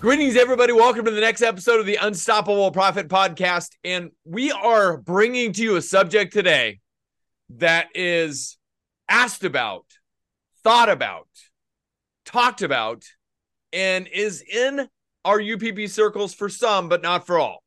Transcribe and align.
Greetings, 0.00 0.34
everybody. 0.34 0.72
Welcome 0.72 1.04
to 1.04 1.10
the 1.10 1.20
next 1.20 1.42
episode 1.42 1.78
of 1.78 1.84
the 1.84 1.96
Unstoppable 1.96 2.70
Profit 2.70 3.08
Podcast. 3.08 3.72
And 3.84 4.12
we 4.24 4.50
are 4.50 4.96
bringing 4.96 5.52
to 5.52 5.62
you 5.62 5.76
a 5.76 5.82
subject 5.82 6.32
today 6.32 6.80
that 7.50 7.88
is 7.94 8.56
asked 9.10 9.44
about, 9.44 9.84
thought 10.64 10.88
about, 10.88 11.28
talked 12.24 12.62
about, 12.62 13.04
and 13.74 14.08
is 14.08 14.40
in 14.40 14.88
our 15.26 15.38
UPP 15.38 15.86
circles 15.90 16.32
for 16.32 16.48
some, 16.48 16.88
but 16.88 17.02
not 17.02 17.26
for 17.26 17.38
all. 17.38 17.62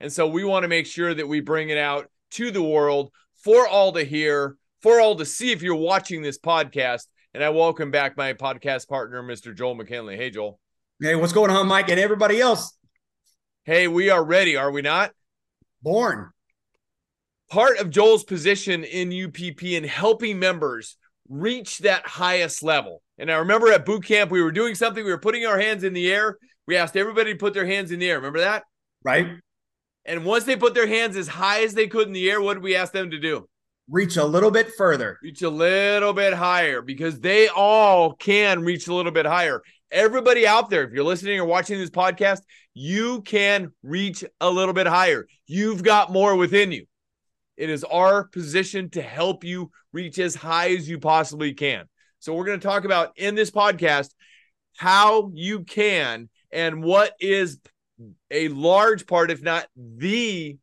And 0.00 0.12
so 0.12 0.26
we 0.26 0.42
want 0.42 0.64
to 0.64 0.68
make 0.68 0.86
sure 0.86 1.14
that 1.14 1.28
we 1.28 1.38
bring 1.38 1.68
it 1.68 1.78
out 1.78 2.10
to 2.32 2.50
the 2.50 2.64
world 2.64 3.12
for 3.36 3.68
all 3.68 3.92
to 3.92 4.02
hear, 4.02 4.56
for 4.82 5.00
all 5.00 5.14
to 5.14 5.24
see 5.24 5.52
if 5.52 5.62
you're 5.62 5.76
watching 5.76 6.20
this 6.20 6.36
podcast. 6.40 7.06
And 7.32 7.44
I 7.44 7.50
welcome 7.50 7.92
back 7.92 8.16
my 8.16 8.32
podcast 8.32 8.88
partner, 8.88 9.22
Mr. 9.22 9.56
Joel 9.56 9.76
McKinley. 9.76 10.16
Hey, 10.16 10.30
Joel. 10.30 10.58
Hey, 10.98 11.14
what's 11.14 11.34
going 11.34 11.50
on, 11.50 11.66
Mike, 11.66 11.90
and 11.90 12.00
everybody 12.00 12.40
else? 12.40 12.74
Hey, 13.64 13.86
we 13.86 14.08
are 14.08 14.24
ready, 14.24 14.56
are 14.56 14.70
we 14.70 14.80
not? 14.80 15.12
Born. 15.82 16.30
Part 17.50 17.76
of 17.76 17.90
Joel's 17.90 18.24
position 18.24 18.82
in 18.82 19.12
UPP 19.12 19.62
in 19.62 19.84
helping 19.84 20.38
members 20.38 20.96
reach 21.28 21.80
that 21.80 22.06
highest 22.06 22.62
level. 22.62 23.02
And 23.18 23.30
I 23.30 23.36
remember 23.36 23.70
at 23.70 23.84
boot 23.84 24.06
camp, 24.06 24.30
we 24.30 24.40
were 24.40 24.50
doing 24.50 24.74
something, 24.74 25.04
we 25.04 25.10
were 25.10 25.18
putting 25.18 25.44
our 25.44 25.60
hands 25.60 25.84
in 25.84 25.92
the 25.92 26.10
air. 26.10 26.38
We 26.66 26.76
asked 26.76 26.96
everybody 26.96 27.34
to 27.34 27.38
put 27.38 27.52
their 27.52 27.66
hands 27.66 27.92
in 27.92 27.98
the 27.98 28.08
air. 28.08 28.16
Remember 28.16 28.40
that? 28.40 28.64
Right. 29.04 29.26
And 30.06 30.24
once 30.24 30.44
they 30.44 30.56
put 30.56 30.72
their 30.72 30.86
hands 30.86 31.14
as 31.18 31.28
high 31.28 31.62
as 31.62 31.74
they 31.74 31.88
could 31.88 32.06
in 32.06 32.14
the 32.14 32.30
air, 32.30 32.40
what 32.40 32.54
did 32.54 32.62
we 32.62 32.74
ask 32.74 32.94
them 32.94 33.10
to 33.10 33.20
do? 33.20 33.46
Reach 33.90 34.16
a 34.16 34.24
little 34.24 34.50
bit 34.50 34.72
further. 34.78 35.18
Reach 35.22 35.42
a 35.42 35.50
little 35.50 36.14
bit 36.14 36.32
higher 36.32 36.80
because 36.80 37.20
they 37.20 37.48
all 37.48 38.14
can 38.14 38.62
reach 38.62 38.88
a 38.88 38.94
little 38.94 39.12
bit 39.12 39.26
higher 39.26 39.62
everybody 39.90 40.46
out 40.46 40.70
there, 40.70 40.84
if 40.84 40.92
you're 40.92 41.04
listening 41.04 41.38
or 41.38 41.44
watching 41.44 41.78
this 41.78 41.90
podcast, 41.90 42.40
you 42.74 43.22
can 43.22 43.72
reach 43.82 44.24
a 44.40 44.50
little 44.50 44.74
bit 44.74 44.86
higher. 44.86 45.26
You've 45.46 45.82
got 45.82 46.12
more 46.12 46.36
within 46.36 46.72
you. 46.72 46.86
It 47.56 47.70
is 47.70 47.84
our 47.84 48.24
position 48.24 48.90
to 48.90 49.02
help 49.02 49.44
you 49.44 49.70
reach 49.92 50.18
as 50.18 50.34
high 50.34 50.70
as 50.70 50.88
you 50.88 50.98
possibly 50.98 51.54
can. 51.54 51.86
So, 52.18 52.34
we're 52.34 52.44
going 52.44 52.60
to 52.60 52.66
talk 52.66 52.84
about 52.84 53.12
in 53.16 53.34
this 53.34 53.50
podcast 53.50 54.10
how 54.76 55.30
you 55.32 55.64
can 55.64 56.28
and 56.50 56.82
what 56.82 57.14
is 57.18 57.58
a 58.30 58.48
large 58.48 59.06
part, 59.06 59.30
if 59.30 59.42
not 59.42 59.66
the 59.76 60.58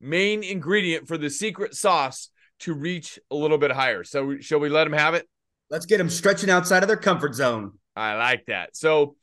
main 0.00 0.42
ingredient 0.42 1.08
for 1.08 1.16
the 1.16 1.30
secret 1.30 1.74
sauce 1.74 2.28
to 2.60 2.74
reach 2.74 3.18
a 3.30 3.34
little 3.34 3.58
bit 3.58 3.70
higher. 3.70 4.04
So, 4.04 4.38
shall 4.40 4.60
we 4.60 4.68
let 4.68 4.84
them 4.84 4.92
have 4.92 5.14
it? 5.14 5.26
Let's 5.70 5.86
get 5.86 5.98
them 5.98 6.10
stretching 6.10 6.50
outside 6.50 6.82
of 6.82 6.88
their 6.88 6.98
comfort 6.98 7.34
zone. 7.34 7.72
I 7.96 8.14
like 8.16 8.46
that. 8.46 8.76
So 8.76 9.16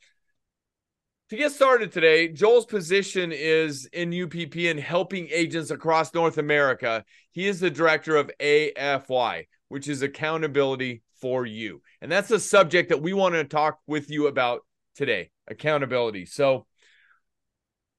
to 1.29 1.37
get 1.37 1.51
started 1.51 1.91
today, 1.91 2.27
Joel's 2.27 2.65
position 2.65 3.31
is 3.31 3.87
in 3.93 4.13
UPP 4.13 4.55
and 4.69 4.79
helping 4.79 5.29
agents 5.29 5.71
across 5.71 6.13
North 6.13 6.37
America. 6.37 7.05
He 7.31 7.47
is 7.47 7.59
the 7.59 7.69
director 7.69 8.17
of 8.17 8.29
AFY, 8.39 9.47
which 9.69 9.87
is 9.87 10.01
accountability 10.01 11.03
for 11.21 11.45
you. 11.45 11.81
And 12.01 12.11
that's 12.11 12.27
the 12.27 12.39
subject 12.39 12.89
that 12.89 13.01
we 13.01 13.13
want 13.13 13.35
to 13.35 13.45
talk 13.45 13.79
with 13.87 14.09
you 14.09 14.27
about 14.27 14.65
today 14.95 15.31
accountability. 15.47 16.25
So, 16.25 16.65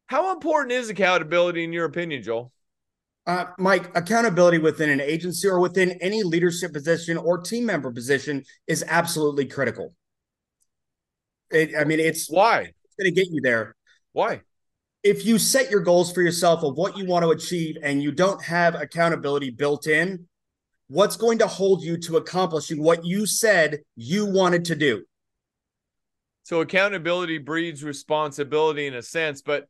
how 0.07 0.33
important 0.33 0.73
is 0.73 0.91
accountability 0.91 1.65
in 1.65 1.73
your 1.73 1.87
opinion, 1.87 2.23
Joel? 2.23 2.53
Uh, 3.27 3.47
Mike, 3.57 3.97
accountability 3.97 4.59
within 4.59 4.91
an 4.91 5.01
agency 5.01 5.49
or 5.49 5.61
within 5.61 5.93
any 6.03 6.23
leadership 6.23 6.73
position 6.73 7.17
or 7.17 7.39
team 7.39 7.65
member 7.65 7.91
position 7.91 8.43
is 8.67 8.85
absolutely 8.89 9.47
critical. 9.47 9.95
It, 11.53 11.77
I 11.79 11.85
mean, 11.85 12.01
it's 12.01 12.31
why 12.31 12.61
it's 12.61 12.95
going 12.99 13.13
to 13.13 13.21
get 13.21 13.31
you 13.31 13.41
there. 13.41 13.75
Why? 14.13 14.43
If 15.03 15.27
you 15.27 15.39
set 15.39 15.71
your 15.71 15.81
goals 15.81 16.13
for 16.13 16.23
yourself 16.23 16.63
of 16.63 16.77
what 16.77 16.97
you 16.97 17.07
want 17.07 17.25
to 17.25 17.31
achieve 17.31 17.77
and 17.83 18.03
you 18.03 18.13
don't 18.13 18.43
have 18.43 18.75
accountability 18.75 19.51
built 19.51 19.87
in, 19.87 20.27
what's 20.89 21.17
going 21.17 21.39
to 21.39 21.47
hold 21.47 21.83
you 21.83 21.97
to 21.99 22.17
accomplishing 22.17 22.83
what 22.83 23.05
you 23.05 23.27
said 23.27 23.81
you 23.97 24.27
wanted 24.27 24.67
to 24.67 24.77
do? 24.77 25.05
So 26.45 26.61
accountability 26.61 27.39
breeds 27.39 27.83
responsibility 27.83 28.87
in 28.87 28.95
a 28.95 29.03
sense, 29.03 29.43
but 29.43 29.67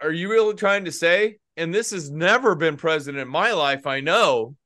are 0.00 0.12
you 0.12 0.30
really 0.30 0.54
trying 0.54 0.84
to 0.84 0.92
say, 0.92 1.38
and 1.56 1.74
this 1.74 1.90
has 1.90 2.10
never 2.10 2.54
been 2.54 2.76
present 2.76 3.18
in 3.18 3.28
my 3.28 3.52
life, 3.52 3.86
I 3.86 4.00
know, 4.00 4.56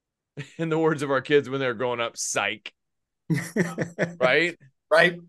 in 0.58 0.68
the 0.68 0.78
words 0.78 1.02
of 1.02 1.10
our 1.10 1.20
kids 1.20 1.50
when 1.50 1.60
they're 1.60 1.74
growing 1.74 2.00
up, 2.00 2.16
psych. 2.16 2.72
right? 4.20 4.58
Right 4.90 5.20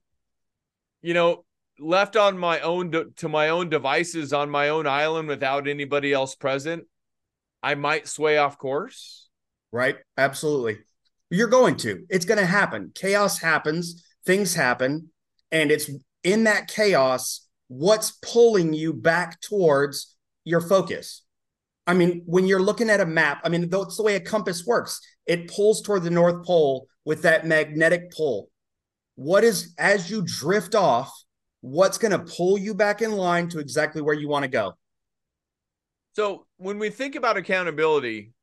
you 1.01 1.13
know, 1.13 1.45
left 1.79 2.15
on 2.15 2.37
my 2.37 2.59
own 2.59 2.91
de- 2.91 3.09
to 3.17 3.29
my 3.29 3.49
own 3.49 3.69
devices 3.69 4.33
on 4.33 4.49
my 4.49 4.69
own 4.69 4.87
island 4.87 5.27
without 5.27 5.67
anybody 5.67 6.13
else 6.13 6.35
present, 6.35 6.83
I 7.63 7.75
might 7.75 8.07
sway 8.07 8.37
off 8.37 8.57
course. 8.57 9.29
Right. 9.71 9.97
Absolutely. 10.17 10.79
You're 11.29 11.47
going 11.47 11.77
to. 11.77 12.05
It's 12.09 12.25
going 12.25 12.39
to 12.39 12.45
happen. 12.45 12.91
Chaos 12.93 13.39
happens, 13.39 14.03
things 14.25 14.53
happen, 14.53 15.09
and 15.51 15.71
it's 15.71 15.89
in 16.23 16.43
that 16.43 16.67
chaos 16.67 17.47
what's 17.67 18.11
pulling 18.21 18.73
you 18.73 18.93
back 18.93 19.39
towards 19.39 20.15
your 20.43 20.59
focus. 20.59 21.23
I 21.87 21.93
mean, 21.93 22.23
when 22.25 22.45
you're 22.45 22.61
looking 22.61 22.89
at 22.89 22.99
a 22.99 23.05
map, 23.05 23.41
I 23.43 23.49
mean, 23.49 23.69
that's 23.69 23.97
the 23.97 24.03
way 24.03 24.15
a 24.15 24.19
compass 24.19 24.65
works. 24.65 24.99
It 25.25 25.49
pulls 25.49 25.81
toward 25.81 26.03
the 26.03 26.09
North 26.09 26.45
Pole 26.45 26.87
with 27.05 27.21
that 27.23 27.47
magnetic 27.47 28.11
pull 28.11 28.50
what 29.15 29.43
is 29.43 29.73
as 29.77 30.09
you 30.09 30.23
drift 30.25 30.75
off 30.75 31.11
what's 31.61 31.97
going 31.97 32.11
to 32.11 32.33
pull 32.33 32.57
you 32.57 32.73
back 32.73 33.01
in 33.01 33.11
line 33.11 33.47
to 33.49 33.59
exactly 33.59 34.01
where 34.01 34.15
you 34.15 34.27
want 34.27 34.43
to 34.43 34.49
go? 34.49 34.73
So 36.13 36.45
when 36.57 36.79
we 36.79 36.89
think 36.89 37.15
about 37.15 37.37
accountability 37.37 38.33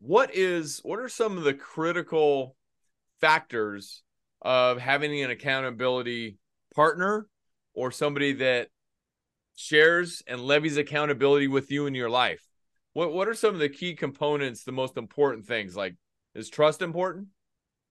what 0.00 0.34
is 0.34 0.80
what 0.82 0.98
are 0.98 1.08
some 1.08 1.36
of 1.36 1.44
the 1.44 1.54
critical 1.54 2.56
factors 3.20 4.02
of 4.42 4.78
having 4.78 5.22
an 5.22 5.30
accountability 5.30 6.38
partner 6.74 7.28
or 7.74 7.92
somebody 7.92 8.32
that 8.32 8.68
shares 9.56 10.22
and 10.26 10.40
levies 10.40 10.78
accountability 10.78 11.48
with 11.48 11.70
you 11.70 11.86
in 11.86 11.94
your 11.94 12.10
life? 12.10 12.42
What 12.94 13.12
what 13.12 13.28
are 13.28 13.34
some 13.34 13.54
of 13.54 13.60
the 13.60 13.68
key 13.68 13.94
components 13.94 14.64
the 14.64 14.72
most 14.72 14.96
important 14.96 15.46
things? 15.46 15.76
Like 15.76 15.96
is 16.34 16.48
trust 16.48 16.80
important 16.80 17.28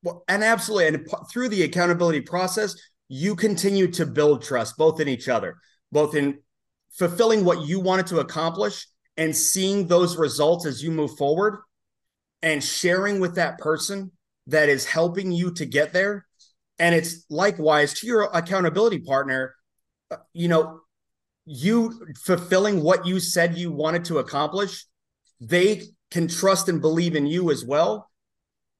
well, 0.04 0.24
and 0.28 0.44
absolutely. 0.44 0.88
And 0.88 1.08
through 1.32 1.50
the 1.50 1.64
accountability 1.64 2.22
process, 2.22 2.76
you 3.08 3.36
continue 3.36 3.88
to 3.92 4.06
build 4.06 4.44
trust 4.44 4.78
both 4.78 5.00
in 5.00 5.08
each 5.08 5.28
other, 5.28 5.58
both 5.92 6.16
in 6.16 6.40
fulfilling 6.92 7.44
what 7.44 7.66
you 7.68 7.80
wanted 7.80 8.08
to 8.08 8.20
accomplish 8.20 8.88
and 9.18 9.36
seeing 9.36 9.88
those 9.88 10.18
results 10.18 10.66
as 10.66 10.82
you 10.82 10.92
move 10.92 11.18
forward 11.18 11.60
and 12.42 12.64
sharing 12.64 13.20
with 13.20 13.36
that 13.36 13.58
person 13.58 14.12
that 14.48 14.70
is 14.70 14.86
helping 14.86 15.32
you 15.32 15.54
to 15.54 15.66
get 15.66 15.92
there. 15.92 16.26
And 16.78 16.96
it's 16.96 17.26
likewise 17.30 18.00
to 18.00 18.08
your 18.08 18.30
accountability 18.34 19.00
partner, 19.00 19.56
uh, 20.10 20.18
you 20.34 20.48
know, 20.48 20.80
you 21.46 22.08
fulfilling 22.24 22.81
what 22.81 23.06
you 23.06 23.20
said 23.20 23.57
you 23.57 23.72
wanted 23.72 24.06
to 24.06 24.19
accomplish, 24.19 24.86
they 25.42 25.84
can 26.12 26.28
trust 26.28 26.69
and 26.69 26.80
believe 26.80 27.16
in 27.16 27.25
you 27.25 27.51
as 27.51 27.66
well 27.66 28.09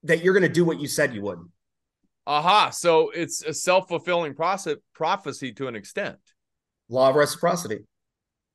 that 0.04 0.24
you're 0.24 0.34
going 0.34 0.44
to 0.44 0.50
do 0.50 0.66
what 0.66 0.80
you 0.80 0.88
said 0.88 1.13
you 1.13 1.22
would. 1.24 1.40
Aha. 2.28 2.69
So 2.69 3.10
it's 3.10 3.44
a 3.44 3.54
self 3.54 3.88
fulfilling 3.88 4.36
process 4.36 4.78
prophecy 4.94 5.51
to 5.54 5.68
an 5.68 5.75
extent. 5.75 6.18
Law 6.90 7.10
of 7.10 7.16
reciprocity. 7.16 7.80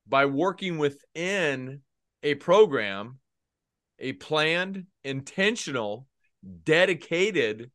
By 0.06 0.26
working 0.26 0.79
within 0.79 1.81
a 2.23 2.35
program, 2.37 3.19
a 3.99 4.12
planned, 4.12 4.87
intentional, 5.02 6.06
dedicated 6.64 7.70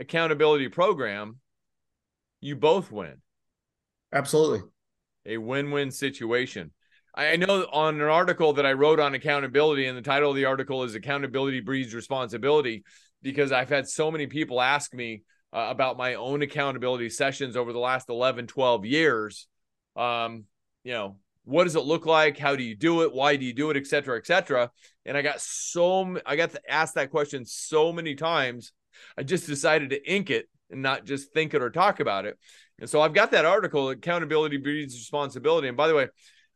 accountability 0.00 0.68
program, 0.68 1.38
you 2.40 2.56
both 2.56 2.90
win. 2.90 3.20
Absolutely. 4.12 4.60
A 5.26 5.38
win 5.38 5.70
win 5.70 5.90
situation. 5.90 6.72
I 7.14 7.36
know 7.36 7.66
on 7.72 7.96
an 7.96 8.02
article 8.02 8.52
that 8.54 8.66
I 8.66 8.74
wrote 8.74 9.00
on 9.00 9.14
accountability, 9.14 9.86
and 9.86 9.98
the 9.98 10.02
title 10.02 10.30
of 10.30 10.36
the 10.36 10.44
article 10.44 10.84
is 10.84 10.94
Accountability 10.94 11.60
Breeds 11.60 11.94
Responsibility 11.94 12.84
because 13.22 13.52
I've 13.52 13.68
had 13.68 13.88
so 13.88 14.10
many 14.10 14.26
people 14.26 14.60
ask 14.60 14.94
me 14.94 15.22
uh, 15.52 15.66
about 15.70 15.96
my 15.96 16.14
own 16.14 16.42
accountability 16.42 17.10
sessions 17.10 17.56
over 17.56 17.72
the 17.72 17.78
last 17.78 18.08
11, 18.08 18.46
12 18.46 18.84
years. 18.84 19.46
Um, 19.96 20.44
you 20.84 20.92
know, 20.92 21.16
what 21.44 21.64
does 21.64 21.76
it 21.76 21.84
look 21.84 22.06
like? 22.06 22.38
How 22.38 22.56
do 22.56 22.62
you 22.62 22.76
do 22.76 23.02
it? 23.02 23.12
Why 23.12 23.36
do 23.36 23.44
you 23.44 23.54
do 23.54 23.70
it? 23.70 23.76
Et 23.76 23.86
cetera, 23.86 24.18
et 24.18 24.26
cetera. 24.26 24.70
And 25.06 25.16
I 25.16 25.22
got 25.22 25.40
so, 25.40 26.18
I 26.26 26.36
got 26.36 26.50
to 26.50 26.60
ask 26.68 26.94
that 26.94 27.10
question 27.10 27.44
so 27.46 27.92
many 27.92 28.14
times. 28.14 28.72
I 29.16 29.22
just 29.22 29.46
decided 29.46 29.90
to 29.90 30.10
ink 30.12 30.30
it 30.30 30.48
and 30.70 30.82
not 30.82 31.06
just 31.06 31.32
think 31.32 31.54
it 31.54 31.62
or 31.62 31.70
talk 31.70 32.00
about 32.00 32.26
it. 32.26 32.38
And 32.78 32.88
so 32.88 33.00
I've 33.00 33.14
got 33.14 33.30
that 33.30 33.44
article, 33.44 33.90
Accountability 33.90 34.58
Breeds 34.58 34.94
Responsibility. 34.94 35.68
And 35.68 35.76
by 35.76 35.88
the 35.88 35.94
way, 35.94 36.08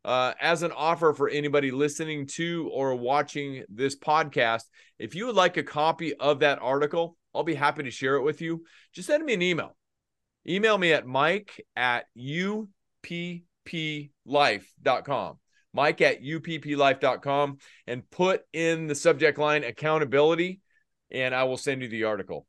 uh, 0.04 0.32
as 0.40 0.62
an 0.62 0.72
offer 0.72 1.12
for 1.14 1.28
anybody 1.28 1.70
listening 1.70 2.26
to 2.26 2.68
or 2.72 2.94
watching 2.94 3.64
this 3.68 3.96
podcast, 3.96 4.64
if 4.98 5.14
you 5.14 5.26
would 5.26 5.36
like 5.36 5.56
a 5.56 5.62
copy 5.62 6.14
of 6.14 6.40
that 6.40 6.58
article, 6.60 7.16
I'll 7.34 7.44
be 7.44 7.54
happy 7.54 7.82
to 7.84 7.90
share 7.90 8.16
it 8.16 8.22
with 8.22 8.40
you. 8.40 8.64
Just 8.92 9.08
send 9.08 9.24
me 9.24 9.34
an 9.34 9.42
email. 9.42 9.76
Email 10.46 10.76
me 10.76 10.92
at 10.92 11.06
mike 11.06 11.64
at 11.76 12.06
UP 12.16 13.42
upplife.com. 13.66 15.38
Mike 15.74 16.00
at 16.02 16.22
upplife.com 16.22 17.58
and 17.86 18.10
put 18.10 18.42
in 18.52 18.86
the 18.86 18.94
subject 18.94 19.38
line 19.38 19.64
accountability, 19.64 20.60
and 21.10 21.34
I 21.34 21.44
will 21.44 21.56
send 21.56 21.82
you 21.82 21.88
the 21.88 22.04
article. 22.04 22.46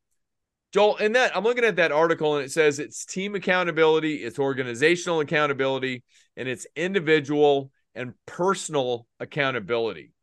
Joel, 0.73 0.97
and 0.97 1.15
that 1.15 1.37
I'm 1.37 1.43
looking 1.43 1.63
at 1.63 1.75
that 1.75 1.91
article 1.91 2.35
and 2.35 2.43
it 2.43 2.51
says 2.51 2.79
it's 2.79 3.05
team 3.05 3.35
accountability, 3.35 4.15
it's 4.15 4.39
organizational 4.39 5.19
accountability, 5.19 6.03
and 6.35 6.47
it's 6.49 6.65
individual 6.75 7.71
and 7.93 8.13
personal 8.25 9.05
accountability. 9.19 10.13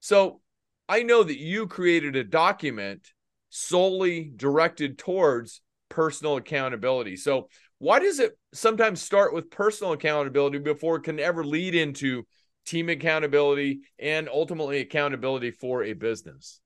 So 0.00 0.40
I 0.88 1.02
know 1.02 1.22
that 1.22 1.38
you 1.38 1.66
created 1.66 2.16
a 2.16 2.24
document 2.24 3.06
solely 3.50 4.32
directed 4.34 4.96
towards 4.96 5.60
personal 5.90 6.36
accountability. 6.36 7.16
So 7.16 7.48
why 7.78 7.98
does 7.98 8.20
it 8.20 8.38
sometimes 8.54 9.02
start 9.02 9.34
with 9.34 9.50
personal 9.50 9.92
accountability 9.92 10.58
before 10.58 10.96
it 10.96 11.02
can 11.02 11.20
ever 11.20 11.44
lead 11.44 11.74
into 11.74 12.24
team 12.64 12.88
accountability 12.88 13.80
and 13.98 14.30
ultimately 14.30 14.80
accountability 14.80 15.50
for 15.50 15.84
a 15.84 15.92
business? 15.92 16.60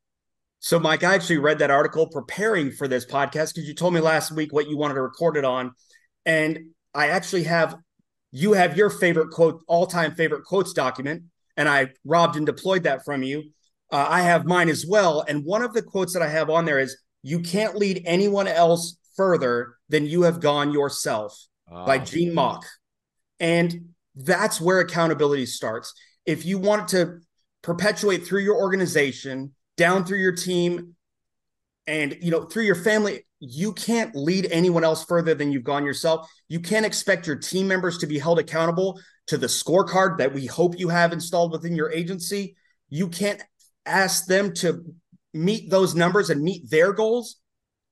So, 0.61 0.79
Mike, 0.81 1.05
I 1.05 1.15
actually 1.15 1.39
read 1.39 1.61
that 1.61 1.71
article 1.71 2.09
preparing 2.09 2.73
for 2.73 2.89
this 2.89 3.07
podcast 3.07 3.55
because 3.55 3.69
you 3.69 3.75
told 3.75 3.95
me 3.95 4.01
last 4.01 4.33
week 4.33 4.53
what 4.53 4.69
you 4.69 4.77
wanted 4.77 4.95
to 4.95 5.03
record 5.03 5.37
it 5.37 5.45
on. 5.45 5.73
And 6.27 6.71
I 6.95 7.09
actually 7.09 7.45
have, 7.45 7.77
you 8.33 8.55
have 8.55 8.77
your 8.77 8.91
favorite 8.91 9.31
quote, 9.31 9.63
all 9.69 9.87
time 9.87 10.15
favorite 10.15 10.45
quotes 10.45 10.73
document. 10.73 11.23
And 11.57 11.69
I 11.69 11.91
robbed 12.05 12.37
and 12.37 12.45
deployed 12.45 12.85
that 12.85 13.05
from 13.05 13.23
you. 13.23 13.51
Uh, 13.91 14.07
I 14.09 14.23
have 14.23 14.47
mine 14.47 14.69
as 14.69 14.85
well. 14.87 15.25
And 15.27 15.45
one 15.45 15.63
of 15.63 15.73
the 15.75 15.83
quotes 15.83 16.13
that 16.13 16.23
I 16.23 16.29
have 16.29 16.51
on 16.51 16.65
there 16.65 16.79
is, 16.79 16.97
You 17.23 17.41
can't 17.41 17.77
lead 17.77 18.03
anyone 18.05 18.49
else 18.49 18.97
further 19.17 19.75
than 19.89 20.07
you 20.07 20.23
have 20.23 20.41
gone 20.41 20.73
yourself 20.73 21.37
by 21.87 21.99
Gene 21.99 22.35
Mauch. 22.35 22.65
And 23.41 23.91
that's 24.15 24.61
where 24.61 24.81
accountability 24.81 25.47
starts. 25.47 25.93
If 26.27 26.45
you 26.45 26.59
want 26.59 26.89
to 26.89 27.19
perpetuate 27.63 28.27
through 28.27 28.43
your 28.43 28.57
organization, 28.57 29.55
down 29.79 30.05
through 30.05 30.19
your 30.19 30.35
team, 30.35 30.95
and 31.87 32.19
you 32.21 32.31
know, 32.31 32.45
through 32.45 32.65
your 32.65 32.75
family, 32.75 33.25
you 33.41 33.73
can't 33.73 34.15
lead 34.15 34.47
anyone 34.51 34.85
else 34.85 35.05
further 35.05 35.35
than 35.35 35.51
you've 35.51 35.65
gone 35.65 35.87
yourself. 35.87 36.29
You 36.49 36.61
can't 36.61 36.85
expect 36.85 37.27
your 37.27 37.37
team 37.37 37.67
members 37.67 37.99
to 37.99 38.07
be 38.07 38.19
held 38.19 38.39
accountable 38.39 39.01
to 39.29 39.39
the 39.39 39.47
scorecard 39.47 40.19
that 40.19 40.35
we 40.35 40.45
hope 40.45 40.79
you 40.79 40.91
have 40.91 41.13
installed 41.13 41.53
within 41.53 41.75
your 41.75 41.91
agency. 41.91 42.57
You 42.91 43.09
can't 43.09 43.43
ask 43.87 44.27
them 44.27 44.53
to 44.55 44.85
meet 45.33 45.71
those 45.71 45.95
numbers 45.95 46.29
and 46.29 46.43
meet 46.43 46.69
their 46.69 46.93
goals 46.93 47.37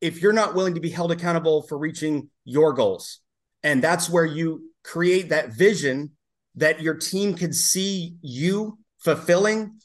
if 0.00 0.20
you're 0.20 0.32
not 0.32 0.54
willing 0.54 0.74
to 0.74 0.80
be 0.80 0.90
held 0.90 1.12
accountable 1.12 1.62
for 1.62 1.78
reaching 1.78 2.28
your 2.44 2.72
goals. 2.72 3.20
And 3.62 3.82
that's 3.82 4.10
where 4.10 4.24
you 4.24 4.70
create 4.84 5.30
that 5.30 5.54
vision 5.54 6.12
that 6.56 6.80
your 6.80 6.94
team 6.94 7.34
can 7.34 7.52
see 7.52 8.16
you 8.20 8.78
fulfilling 8.98 9.78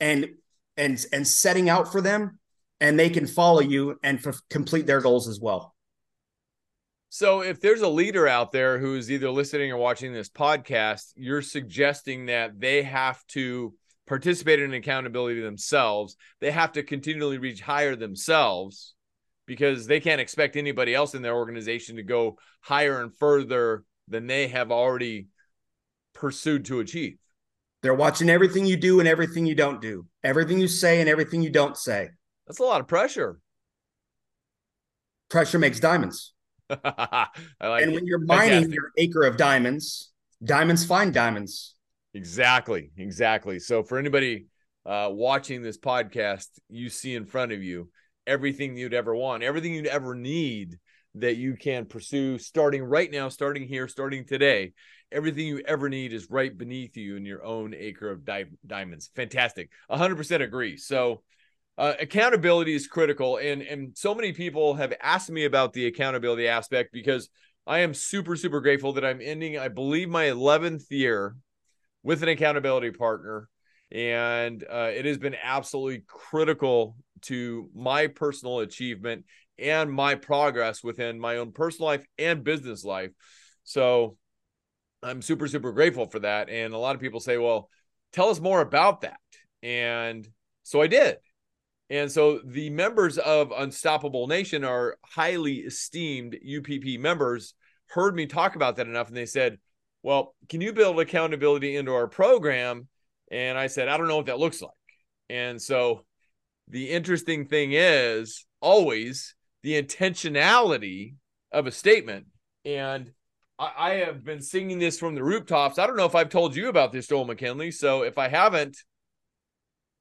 and 0.00 0.28
and 0.76 1.04
and 1.12 1.26
setting 1.26 1.68
out 1.68 1.90
for 1.90 2.00
them 2.00 2.38
and 2.80 2.98
they 2.98 3.10
can 3.10 3.26
follow 3.26 3.60
you 3.60 3.98
and 4.02 4.24
f- 4.26 4.40
complete 4.50 4.86
their 4.86 5.00
goals 5.00 5.28
as 5.28 5.40
well. 5.40 5.74
So 7.08 7.42
if 7.42 7.60
there's 7.60 7.80
a 7.80 7.88
leader 7.88 8.26
out 8.26 8.50
there 8.50 8.78
who's 8.78 9.10
either 9.10 9.30
listening 9.30 9.70
or 9.70 9.76
watching 9.76 10.12
this 10.12 10.28
podcast, 10.28 11.12
you're 11.14 11.42
suggesting 11.42 12.26
that 12.26 12.58
they 12.58 12.82
have 12.82 13.24
to 13.28 13.72
participate 14.06 14.60
in 14.60 14.74
accountability 14.74 15.40
themselves. 15.40 16.16
They 16.40 16.50
have 16.50 16.72
to 16.72 16.82
continually 16.82 17.38
reach 17.38 17.60
higher 17.60 17.94
themselves 17.94 18.94
because 19.46 19.86
they 19.86 20.00
can't 20.00 20.20
expect 20.20 20.56
anybody 20.56 20.94
else 20.94 21.14
in 21.14 21.22
their 21.22 21.36
organization 21.36 21.96
to 21.96 22.02
go 22.02 22.36
higher 22.60 23.00
and 23.00 23.14
further 23.16 23.84
than 24.08 24.26
they 24.26 24.48
have 24.48 24.72
already 24.72 25.28
pursued 26.14 26.64
to 26.66 26.80
achieve. 26.80 27.18
They're 27.84 27.92
watching 27.92 28.30
everything 28.30 28.64
you 28.64 28.78
do 28.78 29.00
and 29.00 29.06
everything 29.06 29.44
you 29.44 29.54
don't 29.54 29.78
do, 29.78 30.06
everything 30.22 30.58
you 30.58 30.68
say 30.68 31.00
and 31.00 31.08
everything 31.08 31.42
you 31.42 31.50
don't 31.50 31.76
say. 31.76 32.08
That's 32.46 32.58
a 32.58 32.62
lot 32.62 32.80
of 32.80 32.88
pressure. 32.88 33.38
Pressure 35.28 35.58
makes 35.58 35.80
diamonds. 35.80 36.32
I 36.70 37.26
like 37.60 37.82
and 37.82 37.92
it. 37.92 37.94
when 37.94 38.06
you're 38.06 38.20
mining 38.20 38.52
Fantastic. 38.52 38.74
your 38.74 38.90
acre 38.96 39.24
of 39.24 39.36
diamonds, 39.36 40.12
diamonds 40.42 40.86
find 40.86 41.12
diamonds. 41.12 41.74
Exactly. 42.14 42.90
Exactly. 42.96 43.58
So 43.58 43.82
for 43.82 43.98
anybody 43.98 44.46
uh, 44.86 45.10
watching 45.12 45.60
this 45.60 45.76
podcast, 45.76 46.46
you 46.70 46.88
see 46.88 47.14
in 47.14 47.26
front 47.26 47.52
of 47.52 47.62
you 47.62 47.90
everything 48.26 48.78
you'd 48.78 48.94
ever 48.94 49.14
want, 49.14 49.42
everything 49.42 49.74
you'd 49.74 49.88
ever 49.88 50.14
need 50.14 50.78
that 51.16 51.36
you 51.36 51.56
can 51.56 51.86
pursue 51.86 52.38
starting 52.38 52.82
right 52.82 53.10
now, 53.10 53.28
starting 53.28 53.66
here, 53.66 53.88
starting 53.88 54.24
today. 54.24 54.72
Everything 55.12 55.46
you 55.46 55.62
ever 55.66 55.88
need 55.88 56.12
is 56.12 56.28
right 56.30 56.56
beneath 56.56 56.96
you 56.96 57.16
in 57.16 57.24
your 57.24 57.44
own 57.44 57.74
acre 57.74 58.10
of 58.10 58.24
di- 58.24 58.46
diamonds. 58.66 59.10
Fantastic. 59.14 59.70
100% 59.88 60.42
agree. 60.42 60.76
So, 60.76 61.22
uh, 61.76 61.94
accountability 62.00 62.74
is 62.74 62.86
critical. 62.86 63.38
And, 63.38 63.62
and 63.62 63.96
so 63.96 64.14
many 64.14 64.32
people 64.32 64.74
have 64.74 64.92
asked 65.00 65.30
me 65.30 65.44
about 65.44 65.72
the 65.72 65.86
accountability 65.86 66.48
aspect 66.48 66.92
because 66.92 67.28
I 67.66 67.80
am 67.80 67.94
super, 67.94 68.36
super 68.36 68.60
grateful 68.60 68.92
that 68.94 69.04
I'm 69.04 69.20
ending, 69.20 69.58
I 69.58 69.68
believe, 69.68 70.08
my 70.08 70.24
11th 70.24 70.90
year 70.90 71.36
with 72.02 72.22
an 72.22 72.28
accountability 72.28 72.90
partner. 72.90 73.48
And 73.90 74.64
uh, 74.70 74.90
it 74.92 75.04
has 75.04 75.18
been 75.18 75.36
absolutely 75.42 76.04
critical 76.06 76.96
to 77.26 77.68
my 77.74 78.06
personal 78.06 78.60
achievement 78.60 79.24
and 79.58 79.92
my 79.92 80.14
progress 80.14 80.82
within 80.82 81.18
my 81.18 81.36
own 81.36 81.52
personal 81.52 81.86
life 81.86 82.04
and 82.18 82.44
business 82.44 82.84
life. 82.84 83.10
So 83.64 84.16
I'm 85.02 85.22
super, 85.22 85.46
super 85.48 85.72
grateful 85.72 86.06
for 86.06 86.20
that. 86.20 86.48
And 86.48 86.74
a 86.74 86.78
lot 86.78 86.94
of 86.94 87.00
people 87.00 87.20
say, 87.20 87.38
well, 87.38 87.68
tell 88.12 88.30
us 88.30 88.40
more 88.40 88.60
about 88.60 89.02
that. 89.02 89.18
And 89.62 90.26
so 90.62 90.80
I 90.80 90.86
did. 90.86 91.16
And 91.90 92.10
so 92.10 92.40
the 92.44 92.70
members 92.70 93.18
of 93.18 93.52
Unstoppable 93.56 94.26
Nation 94.26 94.64
are 94.64 94.96
highly 95.04 95.58
esteemed 95.58 96.34
UPP 96.36 96.98
members, 96.98 97.54
heard 97.86 98.14
me 98.14 98.26
talk 98.26 98.56
about 98.56 98.76
that 98.76 98.86
enough. 98.86 99.08
And 99.08 99.16
they 99.16 99.26
said, 99.26 99.58
well, 100.02 100.34
can 100.48 100.60
you 100.60 100.72
build 100.72 100.98
accountability 100.98 101.76
into 101.76 101.92
our 101.92 102.08
program? 102.08 102.88
And 103.30 103.56
I 103.58 103.68
said, 103.68 103.88
I 103.88 103.96
don't 103.96 104.08
know 104.08 104.16
what 104.16 104.26
that 104.26 104.38
looks 104.38 104.62
like. 104.62 104.72
And 105.28 105.60
so 105.60 106.04
the 106.68 106.90
interesting 106.90 107.46
thing 107.46 107.72
is 107.72 108.46
always 108.60 109.34
the 109.62 109.80
intentionality 109.80 111.14
of 111.52 111.66
a 111.66 111.72
statement. 111.72 112.26
And 112.64 113.12
I, 113.58 113.72
I, 113.76 113.90
have 113.96 114.24
been 114.24 114.40
singing 114.40 114.78
this 114.78 114.98
from 114.98 115.14
the 115.14 115.22
rooftops. 115.22 115.78
I 115.78 115.86
don't 115.86 115.96
know 115.96 116.06
if 116.06 116.14
I've 116.14 116.30
told 116.30 116.56
you 116.56 116.68
about 116.68 116.92
this, 116.92 117.06
Joel 117.06 117.26
McKinley. 117.26 117.70
So 117.70 118.02
if 118.02 118.18
I 118.18 118.28
haven't, 118.28 118.76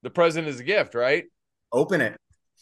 the 0.01 0.10
present 0.10 0.48
is 0.48 0.60
a 0.60 0.63
gift, 0.63 0.96
right? 0.96 1.25
Open 1.72 2.01
it. 2.01 2.17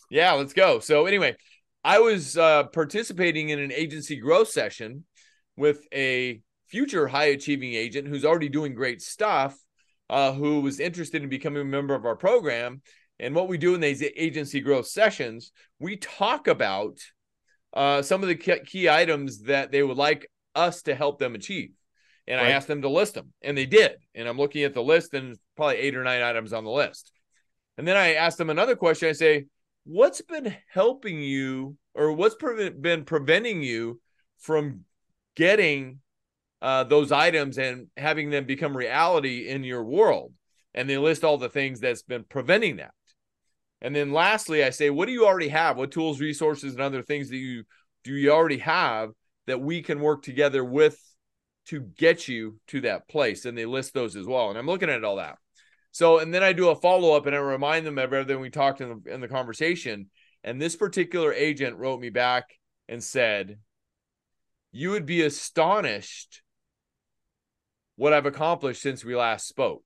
Yeah, 0.10 0.34
let's 0.34 0.54
go. 0.54 0.80
So 0.80 1.06
anyway, 1.06 1.36
I 1.84 2.00
was 2.00 2.38
uh, 2.38 2.66
participating 2.66 3.50
in 3.50 3.60
an 3.60 3.72
agency 3.72 4.18
growth 4.18 4.50
session 4.50 5.06
with 5.56 5.80
a 5.94 6.42
future 6.68 7.08
high 7.08 7.26
achieving 7.26 7.74
agent 7.74 8.08
who's 8.08 8.26
already 8.26 8.50
doing 8.50 8.74
great 8.74 9.02
stuff, 9.02 9.58
uh, 10.10 10.34
who 10.34 10.62
was 10.62 10.80
interested 10.80 11.24
in 11.24 11.30
becoming 11.30 11.62
a 11.62 11.66
member 11.66 11.96
of 11.96 12.06
our 12.06 12.16
program. 12.16 12.82
And 13.22 13.36
what 13.36 13.48
we 13.48 13.60
do 13.60 13.76
in 13.76 13.82
these 13.82 14.02
agency 14.02 14.62
growth 14.62 14.88
sessions, 14.88 15.52
we 15.80 15.96
talk 15.96 16.48
about 16.48 16.98
uh, 17.72 18.02
some 18.02 18.24
of 18.24 18.28
the 18.28 18.36
key 18.36 18.90
items 18.90 19.44
that 19.44 19.72
they 19.72 19.84
would 19.84 19.96
like 19.96 20.28
us 20.56 20.82
to 20.84 20.96
help 20.96 21.20
them 21.20 21.36
achieve. 21.36 21.70
And 22.28 22.42
right. 22.42 22.48
I 22.48 22.52
asked 22.52 22.68
them 22.68 22.82
to 22.82 22.90
list 22.90 23.14
them, 23.14 23.32
and 23.44 23.56
they 23.56 23.68
did. 23.68 23.94
And 24.16 24.28
I'm 24.28 24.40
looking 24.40 24.64
at 24.64 24.74
the 24.74 24.82
list, 24.82 25.14
and 25.14 25.38
probably 25.56 25.78
eight 25.78 25.96
or 25.96 26.04
nine 26.04 26.24
items 26.24 26.52
on 26.52 26.64
the 26.64 26.72
list. 26.72 27.12
And 27.78 27.88
then 27.88 27.96
I 27.96 28.16
asked 28.16 28.40
them 28.40 28.50
another 28.50 28.76
question. 28.76 29.08
I 29.10 29.14
say, 29.14 29.46
What's 29.84 30.22
been 30.22 30.56
helping 30.72 31.22
you, 31.22 31.78
or 31.94 32.14
what's 32.14 32.36
pre- 32.36 32.70
been 32.70 33.06
preventing 33.06 33.62
you 33.62 34.00
from 34.40 34.82
getting 35.36 36.00
uh, 36.62 36.84
those 36.86 37.12
items 37.12 37.58
and 37.58 37.88
having 37.98 38.30
them 38.30 38.46
become 38.46 38.76
reality 38.76 39.48
in 39.48 39.64
your 39.64 39.84
world? 39.84 40.34
And 40.74 40.90
they 40.90 40.98
list 40.98 41.24
all 41.24 41.38
the 41.38 41.50
things 41.50 41.80
that's 41.80 42.04
been 42.04 42.24
preventing 42.24 42.78
that. 42.78 42.94
And 43.82 43.96
then 43.96 44.12
lastly, 44.12 44.64
I 44.64 44.70
say, 44.70 44.90
what 44.90 45.08
do 45.08 45.12
you 45.12 45.26
already 45.26 45.48
have? 45.50 45.78
What 45.78 45.92
tools, 45.92 46.20
resources, 46.20 46.74
and 46.74 46.82
other 46.82 47.02
things 47.02 47.30
that 47.30 47.38
you 47.38 47.64
do 48.04 48.14
you 48.14 48.32
already 48.32 48.60
have 48.60 49.12
that 49.48 49.62
we 49.62 49.82
can 49.82 50.00
work 50.00 50.24
together 50.24 50.64
with 50.64 51.00
to 51.68 51.82
get 51.82 52.28
you 52.28 52.60
to 52.68 52.82
that 52.82 53.08
place. 53.08 53.46
And 53.46 53.58
they 53.58 53.66
list 53.66 53.94
those 53.94 54.16
as 54.16 54.26
well. 54.26 54.50
And 54.50 54.58
I'm 54.58 54.68
looking 54.68 54.90
at 54.90 55.04
all 55.04 55.18
that. 55.18 55.38
So, 55.92 56.20
and 56.20 56.34
then 56.34 56.44
I 56.44 56.54
do 56.54 56.70
a 56.70 56.76
follow 56.76 57.16
up 57.16 57.26
and 57.26 57.36
I 57.36 57.40
remind 57.40 57.86
them 57.86 57.98
of 57.98 58.14
everything 58.14 58.40
we 58.40 58.50
talked 58.50 58.82
in 58.82 59.02
the, 59.04 59.14
in 59.14 59.22
the 59.22 59.28
conversation. 59.28 60.10
And 60.44 60.60
this 60.60 60.76
particular 60.76 61.34
agent 61.34 61.78
wrote 61.78 62.00
me 62.00 62.10
back 62.10 62.46
and 62.88 63.04
said, 63.04 63.60
You 64.72 64.92
would 64.92 65.06
be 65.06 65.22
astonished 65.22 66.42
what 67.96 68.14
I've 68.14 68.26
accomplished 68.26 68.82
since 68.82 69.04
we 69.04 69.16
last 69.16 69.48
spoke. 69.48 69.84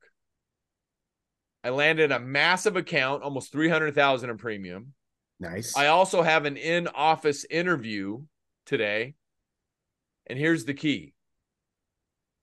I 1.65 1.69
landed 1.69 2.11
a 2.11 2.19
massive 2.19 2.75
account, 2.75 3.23
almost 3.23 3.51
300,000 3.51 4.29
in 4.29 4.37
premium. 4.37 4.93
Nice. 5.39 5.75
I 5.75 5.87
also 5.87 6.21
have 6.21 6.45
an 6.45 6.57
in 6.57 6.87
office 6.87 7.43
interview 7.49 8.21
today. 8.67 9.15
And 10.27 10.37
here's 10.37 10.65
the 10.65 10.75
key. 10.75 11.15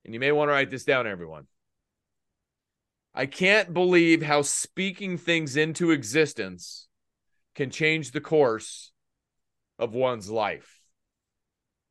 And 0.03 0.13
you 0.13 0.19
may 0.19 0.33
want 0.33 0.49
to 0.49 0.51
write 0.51 0.69
this 0.69 0.83
down, 0.83 1.07
everyone. 1.07 1.47
I 3.15 3.25
can't 3.25 3.73
believe 3.73 4.21
how 4.21 4.41
speaking 4.41 5.17
things 5.17 5.55
into 5.55 5.91
existence 5.91 6.89
can 7.55 7.69
change 7.69 8.11
the 8.11 8.19
course 8.19 8.91
of 9.79 9.95
one's 9.95 10.29
life. 10.29 10.81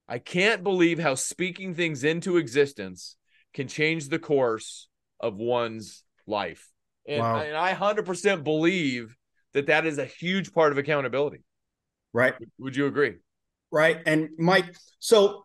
I 0.07 0.19
can't 0.19 0.63
believe 0.63 0.99
how 0.99 1.15
speaking 1.15 1.75
things 1.75 2.05
into 2.05 2.37
existence 2.37 3.17
can 3.55 3.69
change 3.69 4.11
the 4.11 4.19
course 4.19 4.89
of 5.19 5.37
one's 5.37 6.05
life. 6.27 6.69
And, 7.07 7.21
wow. 7.21 7.37
I, 7.37 7.45
and 7.45 7.57
I 7.57 7.75
100% 7.75 8.45
believe 8.45 9.17
that 9.55 9.67
that 9.67 9.87
is 9.87 9.99
a 9.99 10.05
huge 10.05 10.53
part 10.53 10.73
of 10.73 10.79
accountability. 10.79 11.43
Right. 12.13 12.35
Would 12.59 12.77
you 12.77 12.87
agree? 12.87 13.17
Right. 13.71 14.01
And 14.07 14.31
Mike, 14.39 14.77
so 14.99 15.43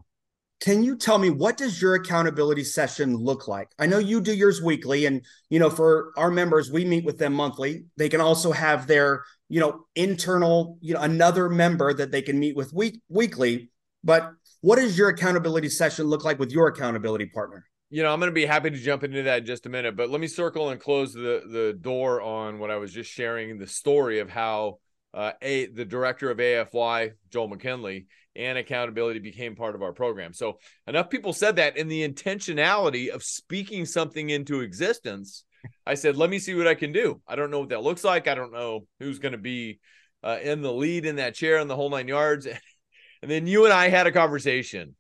can 0.60 0.84
you 0.84 0.98
tell 0.98 1.18
me 1.18 1.30
what 1.30 1.56
does 1.56 1.82
your 1.82 1.96
accountability 1.96 2.64
session 2.64 3.16
look 3.16 3.48
like? 3.48 3.70
I 3.80 3.86
know 3.86 4.00
you 4.00 4.22
do 4.22 4.34
yours 4.34 4.62
weekly 4.62 5.06
and 5.06 5.24
you 5.50 5.60
know 5.60 5.70
for 5.70 6.12
our 6.18 6.32
members 6.32 6.72
we 6.72 6.84
meet 6.84 7.06
with 7.06 7.18
them 7.18 7.34
monthly. 7.34 7.86
They 7.96 8.10
can 8.10 8.22
also 8.22 8.52
have 8.52 8.88
their, 8.88 9.24
you 9.50 9.60
know, 9.60 9.86
internal, 9.96 10.78
you 10.82 10.94
know, 10.94 11.02
another 11.02 11.48
member 11.48 11.94
that 11.94 12.12
they 12.12 12.22
can 12.22 12.40
meet 12.40 12.56
with 12.56 12.74
week 12.74 13.02
weekly, 13.08 13.70
but 14.04 14.32
what 14.62 14.78
does 14.78 14.98
your 14.98 15.10
accountability 15.10 15.70
session 15.70 16.08
look 16.08 16.26
like 16.26 16.40
with 16.40 16.52
your 16.52 16.68
accountability 16.68 17.28
partner? 17.28 17.66
You 17.90 18.04
know, 18.04 18.12
I'm 18.12 18.20
going 18.20 18.32
to 18.32 18.36
be 18.36 18.46
happy 18.46 18.70
to 18.70 18.78
jump 18.78 19.04
into 19.04 19.24
that 19.24 19.40
in 19.40 19.46
just 19.46 19.66
a 19.66 19.70
minute, 19.70 19.96
but 19.96 20.10
let 20.10 20.20
me 20.20 20.28
circle 20.28 20.70
and 20.70 20.80
close 20.80 21.14
the 21.14 21.44
the 21.50 21.78
door 21.80 22.22
on 22.22 22.60
what 22.60 22.72
I 22.72 22.78
was 22.78 22.92
just 22.92 23.12
sharing 23.12 23.58
the 23.58 23.68
story 23.68 24.20
of 24.20 24.30
how 24.30 24.80
uh, 25.14 25.32
a 25.42 25.68
the 25.68 25.86
director 25.86 26.30
of 26.30 26.38
AFY, 26.38 27.12
Joel 27.30 27.48
McKinley, 27.48 28.08
and 28.36 28.58
accountability 28.58 29.20
became 29.20 29.56
part 29.56 29.74
of 29.74 29.82
our 29.82 29.94
program. 29.94 30.34
So 30.34 30.60
enough 30.86 31.10
people 31.10 31.32
said 31.32 31.56
that 31.56 31.78
in 31.78 31.88
the 31.88 32.08
intentionality 32.08 33.10
of 33.10 33.24
speaking 33.24 33.86
something 33.86 34.30
into 34.30 34.62
existence. 34.62 35.44
I 35.86 35.96
said, 35.96 36.16
let 36.16 36.30
me 36.30 36.40
see 36.40 36.54
what 36.54 36.68
I 36.68 36.76
can 36.76 36.92
do. 36.94 37.20
I 37.28 37.36
don't 37.36 37.52
know 37.52 37.60
what 37.60 37.70
that 37.70 37.84
looks 37.84 38.04
like. 38.04 38.28
I 38.28 38.36
don't 38.36 38.54
know 38.54 38.86
who's 39.00 39.20
going 39.20 39.32
to 39.32 39.38
be 39.38 39.80
uh, 40.24 40.38
in 40.42 40.62
the 40.62 40.72
lead 40.72 41.06
in 41.06 41.18
that 41.18 41.34
chair 41.34 41.58
in 41.58 41.68
the 41.68 41.76
whole 41.76 41.90
nine 41.90 42.08
yards. 42.08 42.46
and 43.22 43.32
then 43.32 43.48
you 43.48 43.66
and 43.66 43.74
I 43.74 43.90
had 43.90 44.08
a 44.08 44.12
conversation. 44.12 44.96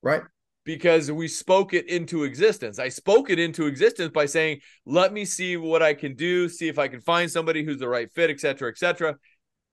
Right 0.00 0.22
because 0.64 1.10
we 1.10 1.28
spoke 1.28 1.74
it 1.74 1.88
into 1.88 2.24
existence. 2.24 2.78
I 2.78 2.88
spoke 2.88 3.30
it 3.30 3.38
into 3.38 3.66
existence 3.66 4.10
by 4.12 4.26
saying, 4.26 4.60
let 4.86 5.12
me 5.12 5.24
see 5.24 5.56
what 5.56 5.82
I 5.82 5.94
can 5.94 6.14
do, 6.14 6.48
see 6.48 6.68
if 6.68 6.78
I 6.78 6.88
can 6.88 7.00
find 7.00 7.30
somebody 7.30 7.64
who's 7.64 7.78
the 7.78 7.88
right 7.88 8.12
fit, 8.12 8.30
et 8.30 8.40
cetera, 8.40 8.70
et 8.70 8.78
cetera. 8.78 9.16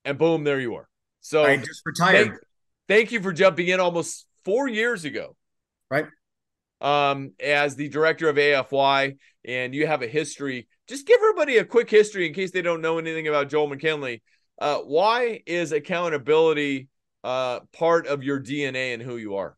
And 0.05 0.17
boom, 0.17 0.43
there 0.43 0.59
you 0.59 0.75
are. 0.75 0.87
So 1.21 1.43
I 1.43 1.57
just 1.57 1.81
retired. 1.85 2.27
Thank, 2.27 2.39
thank 2.87 3.11
you 3.11 3.21
for 3.21 3.33
jumping 3.33 3.67
in 3.67 3.79
almost 3.79 4.25
four 4.45 4.67
years 4.67 5.05
ago. 5.05 5.35
Right. 5.91 6.07
Um, 6.81 7.33
as 7.43 7.75
the 7.75 7.89
director 7.89 8.29
of 8.29 8.37
AFY, 8.37 9.17
and 9.45 9.73
you 9.73 9.87
have 9.87 10.01
a 10.01 10.07
history. 10.07 10.67
Just 10.87 11.07
give 11.07 11.17
everybody 11.21 11.57
a 11.57 11.65
quick 11.65 11.89
history 11.89 12.27
in 12.27 12.33
case 12.33 12.51
they 12.51 12.61
don't 12.61 12.81
know 12.81 12.97
anything 12.97 13.27
about 13.27 13.49
Joel 13.49 13.67
McKinley. 13.67 14.21
Uh, 14.59 14.79
why 14.79 15.41
is 15.45 15.71
accountability 15.71 16.87
uh, 17.23 17.61
part 17.73 18.07
of 18.07 18.23
your 18.23 18.39
DNA 18.39 18.93
and 18.93 19.01
who 19.01 19.17
you 19.17 19.35
are? 19.35 19.55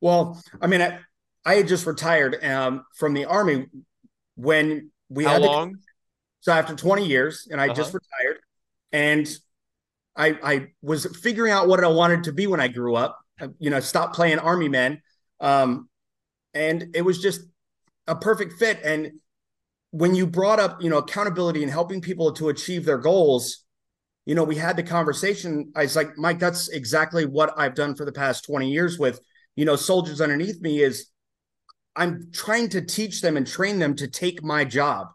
Well, 0.00 0.40
I 0.60 0.66
mean, 0.66 0.80
I, 0.80 0.98
I 1.44 1.54
had 1.54 1.68
just 1.68 1.86
retired 1.86 2.42
um, 2.44 2.84
from 2.96 3.14
the 3.14 3.24
army 3.24 3.66
when 4.36 4.90
we 5.08 5.24
How 5.24 5.32
had 5.32 5.42
long? 5.42 5.72
The, 5.72 5.78
so 6.40 6.52
after 6.52 6.74
20 6.74 7.06
years, 7.06 7.48
and 7.50 7.60
I 7.60 7.66
uh-huh. 7.66 7.74
just 7.74 7.94
retired, 7.94 8.38
and 8.92 9.28
I 10.16 10.38
I 10.42 10.66
was 10.82 11.06
figuring 11.22 11.52
out 11.52 11.68
what 11.68 11.82
I 11.82 11.88
wanted 11.88 12.24
to 12.24 12.32
be 12.32 12.46
when 12.46 12.60
I 12.60 12.68
grew 12.68 12.94
up. 12.94 13.18
You 13.58 13.70
know, 13.70 13.80
stop 13.80 14.14
playing 14.14 14.38
army 14.38 14.68
men, 14.68 15.00
um, 15.40 15.88
and 16.54 16.94
it 16.94 17.02
was 17.02 17.20
just 17.20 17.40
a 18.06 18.16
perfect 18.16 18.54
fit. 18.54 18.80
And 18.82 19.12
when 19.90 20.14
you 20.14 20.26
brought 20.26 20.60
up, 20.60 20.82
you 20.82 20.90
know, 20.90 20.98
accountability 20.98 21.62
and 21.62 21.70
helping 21.70 22.00
people 22.00 22.32
to 22.32 22.48
achieve 22.48 22.84
their 22.84 22.98
goals, 22.98 23.64
you 24.26 24.34
know, 24.34 24.44
we 24.44 24.56
had 24.56 24.76
the 24.76 24.82
conversation. 24.82 25.72
I 25.74 25.82
was 25.82 25.96
like, 25.96 26.18
Mike, 26.18 26.38
that's 26.38 26.68
exactly 26.68 27.24
what 27.24 27.54
I've 27.56 27.74
done 27.74 27.94
for 27.94 28.04
the 28.04 28.12
past 28.12 28.44
20 28.44 28.70
years 28.70 28.98
with 28.98 29.20
you 29.58 29.64
know 29.64 29.74
soldiers 29.74 30.20
underneath 30.20 30.60
me 30.60 30.80
is 30.82 31.08
i'm 31.96 32.30
trying 32.32 32.68
to 32.68 32.80
teach 32.80 33.20
them 33.20 33.36
and 33.36 33.44
train 33.44 33.80
them 33.80 33.96
to 33.96 34.06
take 34.06 34.40
my 34.40 34.64
job. 34.64 35.08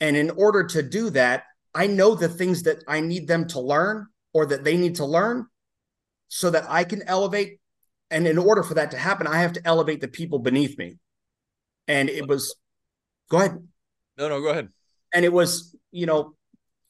And 0.00 0.16
in 0.16 0.30
order 0.30 0.64
to 0.64 0.82
do 0.82 1.10
that 1.10 1.44
i 1.76 1.86
know 1.86 2.16
the 2.16 2.28
things 2.28 2.64
that 2.64 2.82
i 2.88 2.98
need 3.00 3.28
them 3.28 3.46
to 3.48 3.60
learn 3.60 4.08
or 4.34 4.46
that 4.46 4.64
they 4.64 4.76
need 4.76 4.96
to 4.96 5.04
learn 5.04 5.46
so 6.26 6.50
that 6.50 6.64
i 6.68 6.82
can 6.82 7.02
elevate. 7.06 7.60
And 8.10 8.26
in 8.26 8.36
order 8.36 8.64
for 8.64 8.74
that 8.74 8.90
to 8.90 8.98
happen 8.98 9.28
i 9.28 9.38
have 9.38 9.52
to 9.52 9.64
elevate 9.64 10.00
the 10.00 10.08
people 10.08 10.40
beneath 10.40 10.76
me. 10.76 10.98
And 11.86 12.10
it 12.10 12.26
was 12.26 12.56
go 13.30 13.38
ahead. 13.38 13.62
No 14.16 14.28
no 14.28 14.40
go 14.40 14.48
ahead. 14.48 14.70
And 15.14 15.24
it 15.24 15.32
was 15.32 15.76
you 15.92 16.06
know 16.06 16.34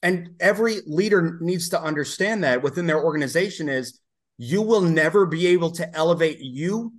and 0.02 0.30
every 0.40 0.80
leader 0.86 1.36
needs 1.42 1.68
to 1.70 1.82
understand 1.82 2.44
that 2.44 2.62
within 2.62 2.86
their 2.86 3.04
organization 3.04 3.68
is 3.68 4.00
you 4.38 4.62
will 4.62 4.80
never 4.80 5.26
be 5.26 5.48
able 5.48 5.72
to 5.72 5.96
elevate 5.96 6.38
you 6.38 6.92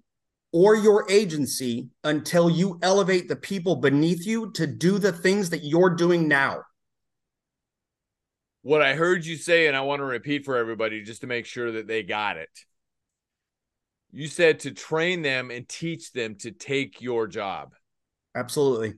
or 0.51 0.75
your 0.75 1.10
agency 1.10 1.89
until 2.03 2.50
you 2.50 2.77
elevate 2.81 3.29
the 3.29 3.36
people 3.36 3.77
beneath 3.77 4.25
you 4.25 4.51
to 4.51 4.67
do 4.67 5.00
the 5.00 5.13
things 5.13 5.50
that 5.51 5.63
you're 5.63 5.91
doing 5.91 6.27
now. 6.27 6.63
What 8.62 8.81
I 8.81 8.93
heard 8.93 9.25
you 9.25 9.38
say, 9.38 9.67
and 9.67 9.77
I 9.77 9.81
want 9.81 10.01
to 10.01 10.05
repeat 10.05 10.43
for 10.43 10.58
everybody 10.58 11.01
just 11.01 11.22
to 11.22 11.27
make 11.27 11.46
sure 11.46 11.72
that 11.72 11.88
they 11.88 12.03
got 12.03 12.36
it. 12.36 12.50
You 14.12 14.27
said 14.27 14.62
to 14.62 14.72
train 14.72 15.22
them 15.22 15.50
and 15.50 15.69
teach 15.69 16.12
them 16.12 16.36
to 16.39 16.51
take 16.51 17.01
your 17.01 17.27
job. 17.27 17.74
Absolutely. 18.36 18.96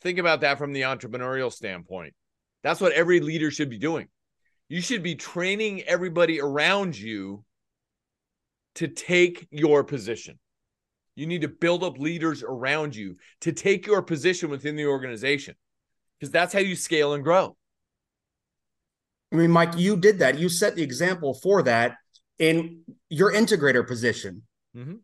Think 0.00 0.18
about 0.18 0.40
that 0.40 0.58
from 0.58 0.72
the 0.72 0.82
entrepreneurial 0.82 1.52
standpoint. 1.52 2.14
That's 2.62 2.80
what 2.80 2.92
every 2.92 3.20
leader 3.20 3.50
should 3.50 3.68
be 3.68 3.78
doing 3.78 4.08
you 4.68 4.80
should 4.80 5.02
be 5.02 5.14
training 5.14 5.82
everybody 5.82 6.40
around 6.40 6.98
you 6.98 7.44
to 8.76 8.88
take 8.88 9.46
your 9.50 9.84
position. 9.84 10.38
You 11.14 11.26
need 11.26 11.42
to 11.42 11.48
build 11.48 11.84
up 11.84 11.98
leaders 11.98 12.42
around 12.42 12.96
you 12.96 13.16
to 13.42 13.52
take 13.52 13.86
your 13.86 14.02
position 14.02 14.48
within 14.48 14.76
the 14.76 14.86
organization 14.86 15.54
because 16.18 16.30
that's 16.30 16.52
how 16.52 16.60
you 16.60 16.74
scale 16.74 17.12
and 17.12 17.22
grow. 17.22 17.56
I 19.32 19.36
mean, 19.36 19.50
Mike, 19.50 19.76
you 19.76 19.96
did 19.96 20.18
that. 20.20 20.38
You 20.38 20.48
set 20.48 20.76
the 20.76 20.82
example 20.82 21.34
for 21.34 21.62
that 21.62 21.96
in 22.38 22.82
your 23.08 23.32
integrator 23.32 23.86
position. 23.86 24.42
Mm-hmm. 24.76 24.94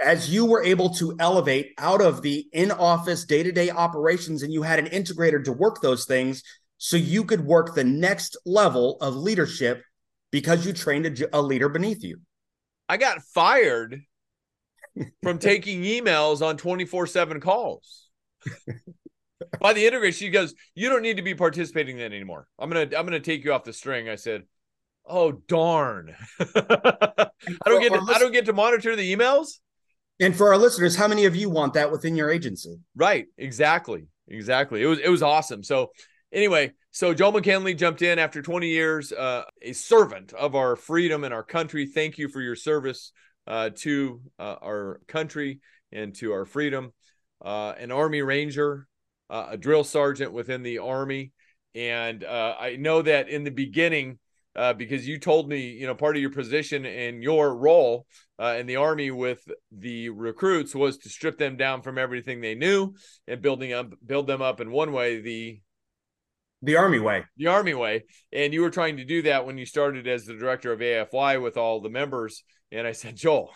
As 0.00 0.32
you 0.32 0.44
were 0.44 0.62
able 0.62 0.90
to 0.94 1.16
elevate 1.18 1.72
out 1.78 2.00
of 2.00 2.22
the 2.22 2.46
in 2.52 2.70
office 2.70 3.24
day 3.24 3.42
to 3.42 3.50
day 3.50 3.70
operations 3.70 4.42
and 4.42 4.52
you 4.52 4.62
had 4.62 4.78
an 4.78 4.86
integrator 4.86 5.42
to 5.44 5.52
work 5.52 5.80
those 5.80 6.04
things, 6.04 6.42
so 6.78 6.96
you 6.96 7.24
could 7.24 7.44
work 7.44 7.74
the 7.74 7.84
next 7.84 8.36
level 8.46 8.96
of 9.00 9.14
leadership 9.16 9.82
because 10.30 10.64
you 10.64 10.72
trained 10.72 11.06
a, 11.06 11.38
a 11.38 11.42
leader 11.42 11.68
beneath 11.68 12.02
you. 12.02 12.20
I 12.88 12.96
got 12.96 13.22
fired 13.22 14.00
from 15.22 15.38
taking 15.38 15.82
emails 15.82 16.40
on 16.40 16.56
24 16.56 17.06
7 17.06 17.40
calls. 17.40 18.08
By 19.60 19.72
the 19.72 19.84
integrator, 19.84 20.14
she 20.14 20.30
goes, 20.30 20.54
You 20.74 20.88
don't 20.88 21.02
need 21.02 21.16
to 21.16 21.22
be 21.22 21.34
participating 21.34 21.96
in 21.96 22.02
that 22.02 22.14
anymore. 22.14 22.46
I'm 22.58 22.70
gonna 22.70 22.88
I'm 22.96 23.06
gonna 23.06 23.20
take 23.20 23.44
you 23.44 23.52
off 23.52 23.64
the 23.64 23.72
string. 23.72 24.08
I 24.08 24.16
said, 24.16 24.44
Oh 25.06 25.32
darn. 25.32 26.14
I 26.40 27.28
don't 27.66 27.80
get 27.80 27.92
to, 27.92 28.04
I 28.08 28.18
don't 28.18 28.32
get 28.32 28.46
to 28.46 28.52
monitor 28.52 28.96
the 28.96 29.14
emails. 29.14 29.58
And 30.20 30.34
for 30.36 30.52
our 30.52 30.58
listeners, 30.58 30.96
how 30.96 31.06
many 31.06 31.26
of 31.26 31.36
you 31.36 31.48
want 31.50 31.74
that 31.74 31.92
within 31.92 32.16
your 32.16 32.30
agency? 32.30 32.78
Right. 32.96 33.26
Exactly. 33.36 34.08
Exactly. 34.26 34.82
It 34.82 34.86
was 34.86 34.98
it 34.98 35.08
was 35.08 35.22
awesome. 35.22 35.62
So 35.62 35.90
Anyway, 36.32 36.72
so 36.90 37.14
Joel 37.14 37.32
McKinley 37.32 37.74
jumped 37.74 38.02
in 38.02 38.18
after 38.18 38.42
20 38.42 38.68
years, 38.68 39.12
uh, 39.12 39.44
a 39.62 39.72
servant 39.72 40.34
of 40.34 40.54
our 40.54 40.76
freedom 40.76 41.24
and 41.24 41.32
our 41.32 41.42
country. 41.42 41.86
Thank 41.86 42.18
you 42.18 42.28
for 42.28 42.42
your 42.42 42.56
service 42.56 43.12
uh, 43.46 43.70
to 43.76 44.20
uh, 44.38 44.56
our 44.62 45.00
country 45.08 45.60
and 45.90 46.14
to 46.16 46.32
our 46.32 46.44
freedom. 46.44 46.92
Uh, 47.42 47.72
an 47.78 47.90
Army 47.90 48.20
Ranger, 48.20 48.86
uh, 49.30 49.46
a 49.50 49.56
drill 49.56 49.84
sergeant 49.84 50.32
within 50.32 50.62
the 50.62 50.78
Army. 50.78 51.32
And 51.74 52.22
uh, 52.24 52.56
I 52.60 52.76
know 52.76 53.00
that 53.00 53.30
in 53.30 53.44
the 53.44 53.50
beginning, 53.50 54.18
because 54.76 55.06
you 55.06 55.20
told 55.20 55.48
me, 55.48 55.70
you 55.70 55.86
know, 55.86 55.94
part 55.94 56.16
of 56.16 56.20
your 56.20 56.32
position 56.32 56.84
and 56.84 57.22
your 57.22 57.56
role 57.56 58.06
in 58.40 58.66
the 58.66 58.74
army 58.74 59.12
with 59.12 59.40
the 59.70 60.08
recruits 60.08 60.74
was 60.74 60.98
to 60.98 61.08
strip 61.08 61.38
them 61.38 61.56
down 61.56 61.80
from 61.80 61.96
everything 61.96 62.40
they 62.40 62.56
knew 62.56 62.92
and 63.28 63.40
building 63.40 63.72
up, 63.72 63.92
build 64.04 64.26
them 64.26 64.42
up 64.42 64.60
in 64.60 64.72
one 64.72 64.90
way, 64.90 65.20
the 65.20 65.60
the 66.62 66.76
army 66.76 66.98
way, 66.98 67.24
the 67.36 67.46
army 67.46 67.74
way. 67.74 68.04
And 68.32 68.52
you 68.52 68.62
were 68.62 68.70
trying 68.70 68.96
to 68.98 69.04
do 69.04 69.22
that 69.22 69.46
when 69.46 69.58
you 69.58 69.66
started 69.66 70.06
as 70.06 70.24
the 70.24 70.34
director 70.34 70.72
of 70.72 70.80
AFY 70.80 71.42
with 71.42 71.56
all 71.56 71.80
the 71.80 71.90
members. 71.90 72.42
And 72.72 72.86
I 72.86 72.92
said, 72.92 73.16
Joel, 73.16 73.52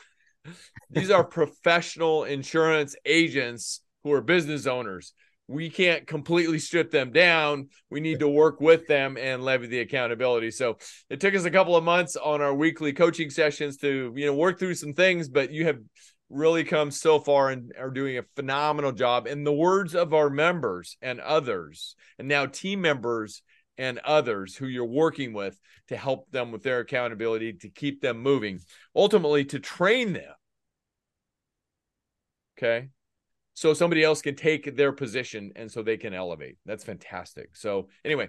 these 0.91 1.11
are 1.11 1.25
professional 1.41 2.25
insurance 2.25 2.97
agents 3.05 3.81
who 4.05 4.13
are 4.13 4.23
business 4.23 4.67
owners 4.67 5.13
we 5.53 5.69
can't 5.69 6.07
completely 6.07 6.59
strip 6.59 6.91
them 6.91 7.13
down. 7.13 7.69
We 7.91 8.01
need 8.01 8.21
to 8.21 8.29
work 8.29 8.61
with 8.61 8.87
them 8.87 9.17
and 9.17 9.45
levy 9.45 9.67
the 9.67 9.81
accountability. 9.81 10.51
So 10.51 10.79
it 11.11 11.21
took 11.21 11.35
us 11.35 11.45
a 11.45 11.51
couple 11.51 11.77
of 11.77 11.85
months 11.85 12.17
on 12.17 12.41
our 12.41 12.55
weekly 12.55 12.93
coaching 12.93 13.29
sessions 13.29 13.77
to, 13.79 14.13
you 14.17 14.27
know, 14.27 14.35
work 14.35 14.59
through 14.59 14.75
some 14.75 14.95
things, 14.95 15.29
but 15.29 15.53
you 15.53 15.67
have 15.67 15.79
really 16.33 16.65
come 16.65 16.91
so 16.91 17.21
far 17.21 17.51
and 17.51 17.73
are 17.79 17.91
doing 17.91 18.19
a 18.19 18.25
phenomenal 18.35 18.93
job. 18.93 19.27
In 19.27 19.45
the 19.45 19.53
words 19.53 19.95
of 19.95 20.15
our 20.15 20.31
members 20.31 20.97
and 21.03 21.21
others, 21.21 21.95
and 22.19 22.27
now 22.27 22.47
team 22.47 22.81
members 22.81 23.43
and 23.79 23.99
others 24.01 24.57
who 24.57 24.67
you're 24.67 24.85
working 24.85 25.33
with 25.33 25.59
to 25.89 25.97
help 25.97 26.31
them 26.31 26.53
with 26.53 26.63
their 26.63 26.81
accountability, 26.81 27.53
to 27.55 27.69
keep 27.69 28.01
them 28.01 28.19
moving, 28.19 28.61
ultimately 28.95 29.45
to 29.47 29.59
train 29.59 30.13
them. 30.13 30.35
Okay 32.59 32.89
so 33.55 33.75
somebody 33.75 34.03
else 34.03 34.23
can 34.23 34.35
take 34.35 34.77
their 34.77 34.93
position 34.93 35.53
and 35.57 35.71
so 35.71 35.83
they 35.83 35.97
can 35.97 36.15
elevate. 36.15 36.57
That's 36.65 36.85
fantastic. 36.85 37.55
So 37.55 37.89
anyway, 38.05 38.29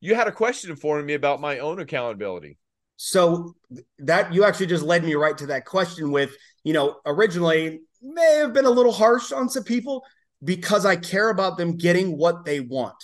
you 0.00 0.14
had 0.14 0.28
a 0.28 0.32
question 0.32 0.76
for 0.76 1.02
me 1.02 1.14
about 1.14 1.40
my 1.40 1.58
own 1.58 1.80
accountability. 1.80 2.58
So 3.02 3.54
that 4.00 4.34
you 4.34 4.44
actually 4.44 4.66
just 4.66 4.84
led 4.84 5.02
me 5.02 5.14
right 5.14 5.36
to 5.38 5.46
that 5.46 5.64
question 5.64 6.12
with, 6.12 6.36
you 6.64 6.74
know, 6.74 6.96
originally 7.06 7.80
may 8.02 8.34
have 8.40 8.52
been 8.52 8.66
a 8.66 8.70
little 8.70 8.92
harsh 8.92 9.32
on 9.32 9.48
some 9.48 9.64
people 9.64 10.04
because 10.44 10.84
I 10.84 10.96
care 10.96 11.30
about 11.30 11.56
them 11.56 11.78
getting 11.78 12.18
what 12.18 12.44
they 12.44 12.60
want. 12.60 13.02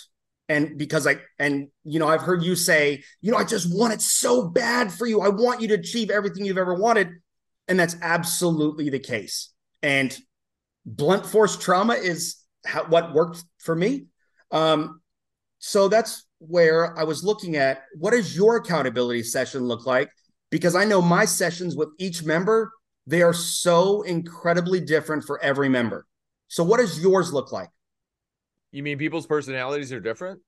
And 0.50 0.76
because 0.76 1.06
I, 1.06 1.16
and, 1.38 1.68
you 1.82 1.98
know, 1.98 2.08
I've 2.08 2.20
heard 2.20 2.42
you 2.42 2.56
say, 2.56 3.04
you 3.22 3.32
know, 3.32 3.38
I 3.38 3.44
just 3.44 3.74
want 3.74 3.94
it 3.94 4.02
so 4.02 4.46
bad 4.50 4.92
for 4.92 5.06
you. 5.06 5.22
I 5.22 5.30
want 5.30 5.62
you 5.62 5.68
to 5.68 5.74
achieve 5.76 6.10
everything 6.10 6.44
you've 6.44 6.58
ever 6.58 6.74
wanted. 6.74 7.08
And 7.66 7.80
that's 7.80 7.96
absolutely 8.02 8.90
the 8.90 8.98
case. 8.98 9.50
And 9.82 10.14
blunt 10.84 11.24
force 11.24 11.56
trauma 11.56 11.94
is 11.94 12.36
how, 12.66 12.84
what 12.84 13.14
worked 13.14 13.42
for 13.60 13.74
me. 13.74 14.08
Um, 14.50 15.00
so 15.58 15.88
that's 15.88 16.25
where 16.38 16.98
I 16.98 17.04
was 17.04 17.24
looking 17.24 17.56
at 17.56 17.82
what 17.94 18.10
does 18.10 18.36
your 18.36 18.56
accountability 18.56 19.22
session 19.22 19.64
look 19.64 19.86
like? 19.86 20.10
Because 20.50 20.74
I 20.74 20.84
know 20.84 21.02
my 21.02 21.24
sessions 21.24 21.76
with 21.76 21.88
each 21.98 22.24
member, 22.24 22.72
they 23.06 23.22
are 23.22 23.32
so 23.32 24.02
incredibly 24.02 24.80
different 24.80 25.24
for 25.24 25.42
every 25.42 25.68
member. 25.68 26.06
So 26.48 26.62
what 26.62 26.78
does 26.78 27.00
yours 27.00 27.32
look 27.32 27.52
like? 27.52 27.70
You 28.70 28.82
mean 28.82 28.98
people's 28.98 29.26
personalities 29.26 29.92
are 29.92 30.00
different? 30.00 30.40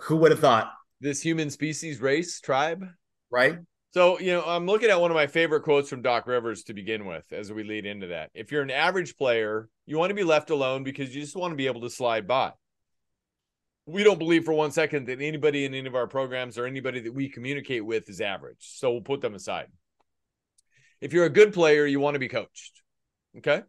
Who 0.00 0.16
would 0.16 0.30
have 0.30 0.40
thought? 0.40 0.72
This 1.00 1.20
human 1.20 1.50
species, 1.50 2.00
race, 2.00 2.40
tribe? 2.40 2.86
Right. 3.30 3.58
So, 3.92 4.18
you 4.18 4.32
know, 4.32 4.44
I'm 4.44 4.66
looking 4.66 4.90
at 4.90 5.00
one 5.00 5.10
of 5.10 5.14
my 5.14 5.26
favorite 5.26 5.62
quotes 5.62 5.88
from 5.88 6.02
Doc 6.02 6.26
Rivers 6.26 6.64
to 6.64 6.74
begin 6.74 7.06
with 7.06 7.24
as 7.32 7.50
we 7.50 7.64
lead 7.64 7.86
into 7.86 8.08
that. 8.08 8.30
If 8.34 8.52
you're 8.52 8.62
an 8.62 8.70
average 8.70 9.16
player, 9.16 9.68
you 9.86 9.96
want 9.96 10.10
to 10.10 10.14
be 10.14 10.24
left 10.24 10.50
alone 10.50 10.84
because 10.84 11.14
you 11.14 11.22
just 11.22 11.36
want 11.36 11.52
to 11.52 11.56
be 11.56 11.66
able 11.66 11.80
to 11.82 11.90
slide 11.90 12.26
by. 12.26 12.52
We 13.86 14.02
don't 14.02 14.18
believe 14.18 14.44
for 14.44 14.52
one 14.52 14.72
second 14.72 15.06
that 15.06 15.20
anybody 15.20 15.64
in 15.64 15.72
any 15.72 15.86
of 15.86 15.94
our 15.94 16.08
programs 16.08 16.58
or 16.58 16.66
anybody 16.66 17.00
that 17.00 17.14
we 17.14 17.28
communicate 17.28 17.84
with 17.84 18.08
is 18.10 18.20
average. 18.20 18.58
So 18.60 18.90
we'll 18.90 19.00
put 19.00 19.20
them 19.20 19.34
aside. 19.34 19.68
If 21.00 21.12
you're 21.12 21.26
a 21.26 21.30
good 21.30 21.52
player, 21.52 21.86
you 21.86 22.00
want 22.00 22.14
to 22.14 22.20
be 22.20 22.28
coached. 22.28 22.82
Okay. 23.38 23.62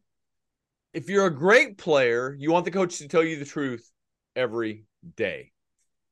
If 0.94 1.10
you're 1.10 1.28
a 1.28 1.36
great 1.36 1.78
player, 1.78 2.36
you 2.38 2.52
want 2.52 2.66
the 2.66 2.72
coach 2.72 2.98
to 2.98 3.08
tell 3.08 3.24
you 3.24 3.38
the 3.38 3.46
truth 3.46 3.92
every 4.36 4.86
day. 5.16 5.52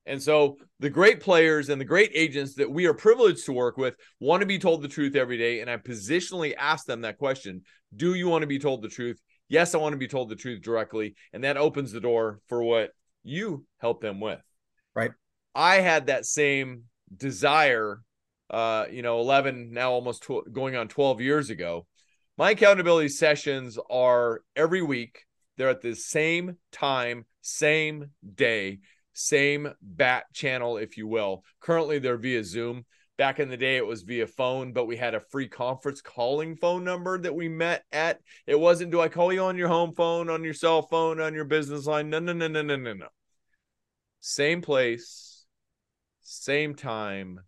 And 0.05 0.21
so 0.21 0.57
the 0.79 0.89
great 0.89 1.19
players 1.19 1.69
and 1.69 1.81
the 1.81 1.85
great 1.85 2.11
agents 2.13 2.55
that 2.55 2.69
we 2.69 2.85
are 2.85 2.93
privileged 2.93 3.45
to 3.45 3.53
work 3.53 3.77
with 3.77 3.95
want 4.19 4.41
to 4.41 4.45
be 4.45 4.59
told 4.59 4.83
the 4.83 4.87
truth 4.87 5.15
every 5.15 5.37
day. 5.37 5.61
And 5.61 5.69
I 5.69 5.77
positionally 5.77 6.53
ask 6.57 6.85
them 6.85 7.01
that 7.01 7.17
question 7.17 7.63
Do 7.95 8.13
you 8.13 8.27
want 8.27 8.43
to 8.43 8.47
be 8.47 8.59
told 8.59 8.83
the 8.83 8.89
truth? 8.89 9.19
Yes, 9.47 9.73
I 9.73 9.79
want 9.79 9.93
to 9.93 9.97
be 9.97 10.07
told 10.07 10.29
the 10.29 10.35
truth 10.35 10.61
directly. 10.61 11.15
And 11.33 11.43
that 11.43 11.57
opens 11.57 11.91
the 11.91 11.99
door 11.99 12.39
for 12.47 12.61
what 12.61 12.91
you 13.25 13.65
help 13.79 14.01
them 14.01 14.19
with. 14.19 14.39
Right. 14.95 15.11
I 15.53 15.75
had 15.75 16.07
that 16.07 16.25
same 16.25 16.83
desire, 17.15 18.01
uh, 18.49 18.85
you 18.89 19.01
know, 19.01 19.19
11, 19.19 19.71
now 19.71 19.91
almost 19.91 20.23
tw- 20.23 20.51
going 20.51 20.75
on 20.75 20.87
12 20.87 21.21
years 21.21 21.49
ago. 21.49 21.85
My 22.37 22.51
accountability 22.51 23.09
sessions 23.09 23.77
are 23.89 24.41
every 24.55 24.81
week. 24.81 25.25
They're 25.57 25.69
at 25.69 25.81
the 25.81 25.95
same 25.95 26.57
time, 26.71 27.25
same 27.41 28.11
day 28.35 28.79
same 29.15 29.69
bat 29.81 30.25
channel, 30.33 30.77
if 30.77 30.97
you 30.97 31.07
will. 31.07 31.43
Currently, 31.61 31.99
they're 31.99 32.17
via 32.17 32.43
Zoom. 32.43 32.85
Back 33.17 33.39
in 33.39 33.49
the 33.49 33.57
day, 33.57 33.77
it 33.77 33.85
was 33.85 34.01
via 34.03 34.27
phone, 34.27 34.73
but 34.73 34.87
we 34.87 34.97
had 34.97 35.15
a 35.15 35.21
free 35.31 35.47
conference 35.47 36.01
calling 36.01 36.57
phone 36.57 36.83
number 36.83 37.17
that 37.17 37.33
we 37.33 37.47
met 37.47 37.83
at. 37.93 38.19
It 38.45 38.59
wasn't, 38.59 38.91
do 38.91 38.99
I 38.99 39.07
call 39.07 39.31
you 39.31 39.41
on 39.43 39.57
your 39.57 39.69
home 39.69 39.93
phone, 39.93 40.29
on 40.29 40.43
your 40.43 40.53
cell 40.53 40.81
phone, 40.81 41.21
on 41.21 41.33
your 41.33 41.45
business 41.45 41.85
line? 41.85 42.09
No, 42.09 42.19
no, 42.19 42.33
no, 42.33 42.49
no, 42.49 42.61
no, 42.61 42.75
no, 42.75 42.93
no. 42.93 43.07
Same 44.27 44.63
place, 44.63 45.45
same 46.23 46.73
time, 46.73 47.41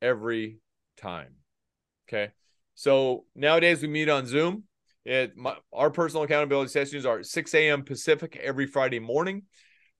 every 0.00 0.60
time. 0.96 1.34
Okay. 2.08 2.30
So 2.76 3.24
nowadays 3.34 3.82
we 3.82 3.88
meet 3.88 4.08
on 4.08 4.26
Zoom. 4.26 4.62
It, 5.04 5.36
my, 5.36 5.56
our 5.72 5.90
personal 5.90 6.22
accountability 6.22 6.68
sessions 6.68 7.04
are 7.04 7.24
6 7.24 7.54
a.m. 7.56 7.82
Pacific 7.82 8.38
every 8.40 8.68
Friday 8.68 9.00
morning. 9.00 9.42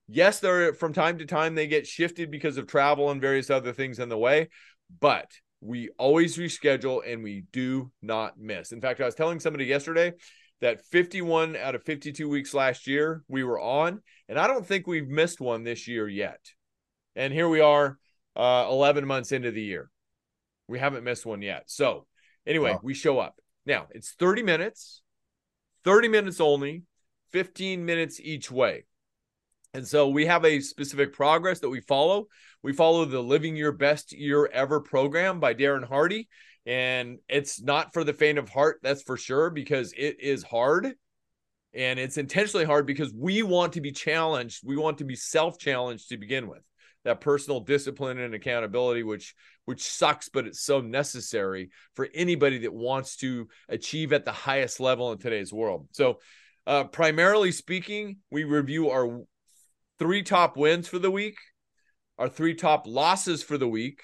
Yes, 0.07 0.39
there 0.39 0.73
from 0.75 0.93
time 0.93 1.19
to 1.19 1.27
time 1.27 1.57
they 1.57 1.67
get 1.67 1.89
shifted 1.89 2.31
because 2.31 2.57
of 2.57 2.69
travel 2.69 3.11
and 3.11 3.21
various 3.21 3.51
other 3.51 3.73
things 3.73 3.99
in 3.99 4.09
the 4.09 4.17
way, 4.17 4.49
but 5.01 5.33
we 5.61 5.89
always 5.99 6.37
reschedule 6.37 7.01
and 7.05 7.25
we 7.25 7.43
do 7.53 7.91
not 8.01 8.39
miss. 8.39 8.71
In 8.71 8.81
fact, 8.81 9.01
I 9.01 9.07
was 9.07 9.17
telling 9.17 9.41
somebody 9.41 9.65
yesterday 9.65 10.12
that 10.61 10.85
51 10.87 11.57
out 11.57 11.75
of 11.75 11.83
52 11.83 12.29
weeks 12.29 12.55
last 12.55 12.87
year 12.87 13.23
we 13.29 13.45
were 13.45 13.61
on, 13.61 14.01
and 14.29 14.38
I 14.38 14.47
don't 14.47 14.66
think 14.66 14.87
we've 14.87 15.09
missed 15.09 15.40
one 15.40 15.64
this 15.64 15.87
year 15.87 16.09
yet. 16.09 16.40
And 17.14 17.33
here 17.33 17.49
we 17.49 17.61
are, 17.61 17.99
uh, 18.35 18.66
11 18.69 19.07
months 19.07 19.33
into 19.33 19.51
the 19.51 19.62
year. 19.62 19.90
We 20.69 20.79
haven't 20.79 21.05
missed 21.05 21.27
one 21.27 21.42
yet. 21.42 21.64
So, 21.66 22.07
anyway, 22.47 22.73
wow. 22.73 22.81
we 22.83 22.95
show 22.95 23.19
up. 23.19 23.38
Now, 23.64 23.87
it's 23.90 24.12
30 24.12 24.42
minutes, 24.42 25.03
30 25.85 26.09
minutes 26.09 26.40
only, 26.40 26.83
15 27.33 27.85
minutes 27.85 28.21
each 28.21 28.51
way. 28.51 28.85
And 29.75 29.87
so 29.87 30.09
we 30.09 30.27
have 30.27 30.45
a 30.45 30.61
specific 30.61 31.12
progress 31.12 31.61
that 31.61 31.69
we 31.69 31.81
follow. 31.81 32.29
We 32.62 32.73
follow 32.73 33.05
the 33.05 33.21
Living 33.21 33.57
Your 33.57 33.73
Best 33.73 34.12
Year 34.12 34.47
Ever 34.47 34.81
program 34.81 35.38
by 35.38 35.53
Darren 35.53 35.87
Hardy. 35.87 36.29
And 36.67 37.19
it's 37.29 37.63
not 37.63 37.93
for 37.93 38.03
the 38.03 38.13
faint 38.13 38.39
of 38.39 38.49
heart, 38.49 38.81
that's 38.83 39.03
for 39.03 39.17
sure, 39.17 39.51
because 39.51 39.95
it 39.97 40.21
is 40.21 40.43
hard. 40.43 40.93
And 41.73 41.99
it's 41.99 42.17
intentionally 42.17 42.65
hard 42.65 42.87
because 42.87 43.13
we 43.15 43.43
want 43.43 43.75
to 43.75 43.81
be 43.81 43.93
challenged. 43.93 44.63
We 44.65 44.77
want 44.77 44.99
to 44.99 45.05
be 45.05 45.15
self 45.15 45.59
challenged 45.59 46.09
to 46.09 46.17
begin 46.17 46.49
with. 46.49 46.63
That 47.05 47.21
personal 47.21 47.61
discipline 47.61 48.19
and 48.19 48.35
accountability, 48.35 49.05
which 49.05 49.35
which 49.65 49.83
sucks, 49.83 50.29
but 50.29 50.47
it's 50.47 50.61
so 50.61 50.81
necessary 50.81 51.71
for 51.95 52.09
anybody 52.15 52.59
that 52.59 52.75
wants 52.75 53.17
to 53.17 53.49
achieve 53.69 54.13
at 54.13 54.25
the 54.25 54.33
highest 54.33 54.81
level 54.81 55.13
in 55.13 55.19
today's 55.19 55.53
world. 55.53 55.89
So, 55.93 56.19
uh, 56.67 56.85
primarily 56.85 57.53
speaking, 57.53 58.19
we 58.31 58.43
review 58.43 58.91
our 58.91 59.21
three 60.01 60.23
top 60.25 60.57
wins 60.57 60.89
for 60.89 60.99
the 60.99 61.11
week, 61.11 61.37
our 62.19 62.29
three 62.29 62.55
top 62.55 62.87
losses 62.89 63.43
for 63.43 63.57
the 63.57 63.69
week, 63.69 64.03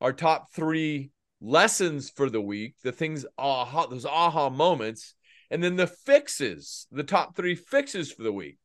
our 0.00 0.12
top 0.12 0.52
three 0.54 1.10
lessons 1.40 2.10
for 2.10 2.28
the 2.30 2.40
week, 2.40 2.74
the 2.82 2.92
things 2.92 3.24
aha 3.36 3.86
those 3.86 4.06
aha 4.06 4.50
moments, 4.50 5.14
and 5.50 5.62
then 5.62 5.76
the 5.76 5.86
fixes, 5.86 6.86
the 6.90 7.04
top 7.04 7.36
three 7.36 7.54
fixes 7.54 8.12
for 8.12 8.22
the 8.22 8.32
week. 8.32 8.58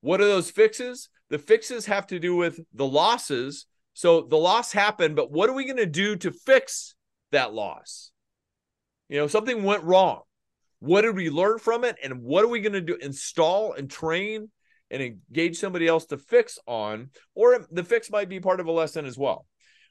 What 0.00 0.20
are 0.20 0.26
those 0.26 0.50
fixes? 0.50 1.08
The 1.30 1.38
fixes 1.38 1.86
have 1.86 2.06
to 2.08 2.18
do 2.18 2.36
with 2.36 2.60
the 2.72 2.86
losses. 2.86 3.66
So 3.94 4.22
the 4.22 4.36
loss 4.36 4.72
happened, 4.72 5.16
but 5.16 5.32
what 5.32 5.50
are 5.50 5.54
we 5.54 5.64
going 5.64 5.76
to 5.78 5.86
do 5.86 6.16
to 6.16 6.30
fix 6.30 6.94
that 7.32 7.52
loss? 7.52 8.12
You 9.08 9.18
know, 9.18 9.26
something 9.26 9.64
went 9.64 9.82
wrong. 9.82 10.20
What 10.80 11.02
did 11.02 11.16
we 11.16 11.30
learn 11.30 11.58
from 11.58 11.82
it? 11.84 11.96
And 12.02 12.22
what 12.22 12.44
are 12.44 12.48
we 12.48 12.60
going 12.60 12.74
to 12.74 12.80
do? 12.80 12.96
Install 12.96 13.72
and 13.72 13.90
train 13.90 14.50
and 14.90 15.02
engage 15.02 15.58
somebody 15.58 15.86
else 15.86 16.06
to 16.06 16.16
fix 16.16 16.58
on, 16.66 17.10
or 17.34 17.66
the 17.70 17.84
fix 17.84 18.10
might 18.10 18.28
be 18.28 18.40
part 18.40 18.60
of 18.60 18.66
a 18.66 18.72
lesson 18.72 19.04
as 19.04 19.18
well. 19.18 19.44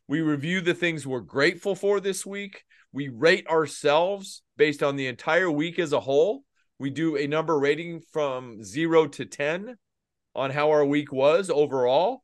We 0.10 0.22
review 0.22 0.62
the 0.62 0.74
things 0.74 1.06
we're 1.06 1.20
grateful 1.20 1.76
for 1.76 2.00
this 2.00 2.26
week. 2.26 2.64
We 2.94 3.10
rate 3.10 3.46
ourselves 3.48 4.42
based 4.56 4.82
on 4.82 4.96
the 4.96 5.08
entire 5.08 5.52
week 5.52 5.80
as 5.80 5.92
a 5.92 6.00
whole. 6.00 6.44
We 6.80 6.92
do 6.92 7.18
a 7.18 7.28
number 7.28 7.60
rating 7.60 8.02
from 8.14 8.64
zero 8.64 9.08
to 9.08 9.26
10 9.26 9.76
on 10.34 10.52
how 10.52 10.72
our 10.72 10.86
week 10.86 11.12
was 11.12 11.50
overall. 11.50 12.24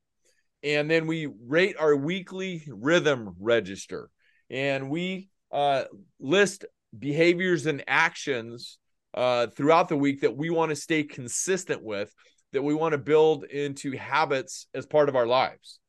and 0.64 0.90
then 0.90 1.08
we 1.08 1.28
rate 1.46 1.76
our 1.78 1.94
weekly 1.94 2.64
rhythm 2.70 3.36
register 3.38 4.10
and 4.50 4.90
we 4.90 5.28
uh, 5.52 5.84
list 6.22 6.64
behaviors 6.98 7.66
and 7.66 7.84
actions 7.86 8.78
uh, 9.14 9.48
throughout 9.48 9.90
the 9.90 9.98
week 9.98 10.22
that 10.22 10.38
we 10.38 10.50
want 10.50 10.70
to 10.70 10.76
stay 10.76 11.04
consistent 11.04 11.84
with 11.84 12.14
that 12.54 12.64
we 12.64 12.74
want 12.74 12.94
to 12.94 12.98
build 12.98 13.44
into 13.44 13.92
habits 13.98 14.68
as 14.74 14.86
part 14.86 15.10
of 15.10 15.18
our 15.18 15.28
lives 15.28 15.80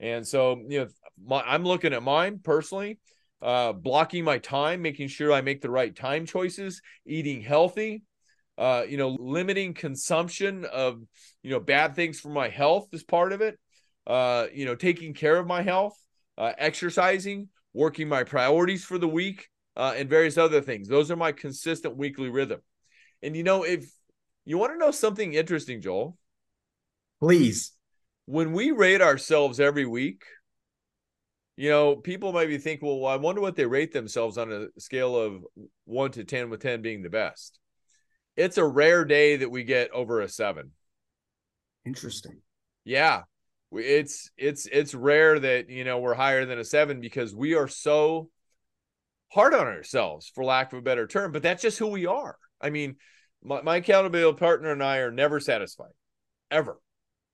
and 0.00 0.26
so 0.26 0.62
you 0.68 0.80
know 0.80 0.88
my, 1.24 1.40
i'm 1.42 1.64
looking 1.64 1.92
at 1.92 2.02
mine 2.02 2.40
personally 2.42 2.98
uh, 3.40 3.72
blocking 3.72 4.22
my 4.24 4.38
time 4.38 4.82
making 4.82 5.08
sure 5.08 5.32
i 5.32 5.40
make 5.40 5.60
the 5.60 5.70
right 5.70 5.96
time 5.96 6.26
choices 6.26 6.80
eating 7.06 7.40
healthy 7.40 8.02
uh, 8.58 8.84
you 8.88 8.96
know 8.96 9.16
limiting 9.18 9.74
consumption 9.74 10.64
of 10.66 11.00
you 11.42 11.50
know 11.50 11.60
bad 11.60 11.96
things 11.96 12.20
for 12.20 12.28
my 12.28 12.48
health 12.48 12.88
is 12.92 13.02
part 13.02 13.32
of 13.32 13.40
it 13.40 13.58
uh, 14.06 14.46
you 14.52 14.64
know, 14.64 14.74
taking 14.74 15.14
care 15.14 15.38
of 15.38 15.46
my 15.46 15.62
health, 15.62 15.96
uh, 16.38 16.52
exercising, 16.58 17.48
working 17.72 18.08
my 18.08 18.24
priorities 18.24 18.84
for 18.84 18.98
the 18.98 19.08
week, 19.08 19.48
uh, 19.76 19.94
and 19.96 20.08
various 20.08 20.36
other 20.36 20.60
things. 20.60 20.88
Those 20.88 21.10
are 21.10 21.16
my 21.16 21.32
consistent 21.32 21.96
weekly 21.96 22.28
rhythm. 22.28 22.60
And 23.22 23.36
you 23.36 23.42
know, 23.42 23.62
if 23.62 23.90
you 24.44 24.58
want 24.58 24.72
to 24.72 24.78
know 24.78 24.90
something 24.90 25.34
interesting, 25.34 25.80
Joel, 25.80 26.16
please. 27.20 27.72
When 28.26 28.52
we 28.52 28.70
rate 28.70 29.02
ourselves 29.02 29.60
every 29.60 29.86
week, 29.86 30.22
you 31.56 31.70
know, 31.70 31.96
people 31.96 32.32
might 32.32 32.48
be 32.48 32.58
thinking, 32.58 32.88
well, 32.88 33.06
I 33.06 33.16
wonder 33.16 33.40
what 33.40 33.56
they 33.56 33.66
rate 33.66 33.92
themselves 33.92 34.38
on 34.38 34.52
a 34.52 34.80
scale 34.80 35.16
of 35.16 35.44
one 35.84 36.10
to 36.12 36.24
10, 36.24 36.50
with 36.50 36.60
10 36.60 36.82
being 36.82 37.02
the 37.02 37.10
best. 37.10 37.58
It's 38.36 38.58
a 38.58 38.66
rare 38.66 39.04
day 39.04 39.36
that 39.36 39.50
we 39.50 39.64
get 39.64 39.90
over 39.90 40.20
a 40.20 40.28
seven. 40.28 40.70
Interesting. 41.84 42.40
Yeah 42.84 43.22
it's 43.80 44.30
it's 44.36 44.66
it's 44.66 44.94
rare 44.94 45.38
that 45.38 45.70
you 45.70 45.84
know 45.84 45.98
we're 45.98 46.14
higher 46.14 46.44
than 46.44 46.58
a 46.58 46.64
seven 46.64 47.00
because 47.00 47.34
we 47.34 47.54
are 47.54 47.68
so 47.68 48.28
hard 49.32 49.54
on 49.54 49.66
ourselves 49.66 50.30
for 50.34 50.44
lack 50.44 50.72
of 50.72 50.78
a 50.78 50.82
better 50.82 51.06
term 51.06 51.32
but 51.32 51.42
that's 51.42 51.62
just 51.62 51.78
who 51.78 51.86
we 51.86 52.06
are 52.06 52.36
i 52.60 52.68
mean 52.68 52.96
my, 53.42 53.62
my 53.62 53.76
accountability 53.76 54.36
partner 54.36 54.72
and 54.72 54.82
i 54.82 54.98
are 54.98 55.10
never 55.10 55.40
satisfied 55.40 55.92
ever 56.50 56.78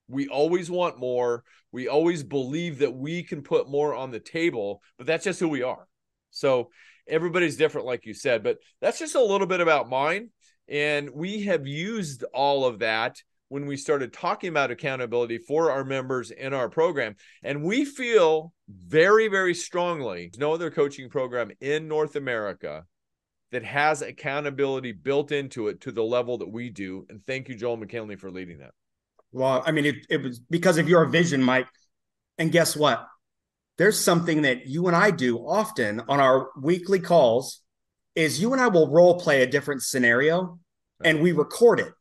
we 0.08 0.28
always 0.28 0.70
want 0.70 0.98
more 0.98 1.44
we 1.70 1.88
always 1.88 2.22
believe 2.22 2.78
that 2.78 2.94
we 2.94 3.22
can 3.22 3.42
put 3.42 3.68
more 3.68 3.94
on 3.94 4.10
the 4.10 4.20
table 4.20 4.82
but 4.96 5.06
that's 5.06 5.24
just 5.24 5.40
who 5.40 5.48
we 5.48 5.62
are 5.62 5.86
so 6.30 6.70
everybody's 7.08 7.56
different 7.56 7.86
like 7.86 8.06
you 8.06 8.14
said 8.14 8.42
but 8.42 8.58
that's 8.80 8.98
just 8.98 9.14
a 9.14 9.22
little 9.22 9.46
bit 9.46 9.60
about 9.60 9.88
mine 9.88 10.30
and 10.68 11.10
we 11.10 11.44
have 11.44 11.66
used 11.66 12.24
all 12.34 12.64
of 12.64 12.80
that 12.80 13.22
when 13.48 13.66
we 13.66 13.76
started 13.76 14.12
talking 14.12 14.50
about 14.50 14.70
accountability 14.70 15.38
for 15.38 15.70
our 15.70 15.84
members 15.84 16.30
in 16.30 16.52
our 16.52 16.68
program. 16.68 17.16
And 17.42 17.62
we 17.62 17.84
feel 17.84 18.52
very, 18.68 19.28
very 19.28 19.54
strongly 19.54 20.30
no 20.38 20.52
other 20.52 20.70
coaching 20.70 21.08
program 21.08 21.50
in 21.60 21.88
North 21.88 22.16
America 22.16 22.84
that 23.50 23.64
has 23.64 24.02
accountability 24.02 24.92
built 24.92 25.32
into 25.32 25.68
it 25.68 25.80
to 25.80 25.92
the 25.92 26.02
level 26.02 26.36
that 26.38 26.50
we 26.50 26.68
do. 26.68 27.06
And 27.08 27.24
thank 27.26 27.48
you, 27.48 27.54
Joel 27.54 27.78
McKinley, 27.78 28.16
for 28.16 28.30
leading 28.30 28.58
that. 28.58 28.72
Well, 29.32 29.62
I 29.66 29.72
mean, 29.72 29.86
it, 29.86 29.96
it 30.08 30.22
was 30.22 30.38
because 30.38 30.78
of 30.78 30.88
your 30.88 31.04
vision, 31.06 31.42
Mike. 31.42 31.68
And 32.38 32.52
guess 32.52 32.76
what? 32.76 33.06
There's 33.76 33.98
something 33.98 34.42
that 34.42 34.66
you 34.66 34.86
and 34.86 34.96
I 34.96 35.10
do 35.10 35.38
often 35.38 36.00
on 36.08 36.20
our 36.20 36.50
weekly 36.60 37.00
calls 37.00 37.60
is 38.14 38.40
you 38.40 38.52
and 38.52 38.60
I 38.60 38.68
will 38.68 38.90
role 38.90 39.20
play 39.20 39.42
a 39.42 39.46
different 39.46 39.82
scenario 39.82 40.58
and 41.04 41.20
we 41.20 41.32
record 41.32 41.80
it. 41.80 41.92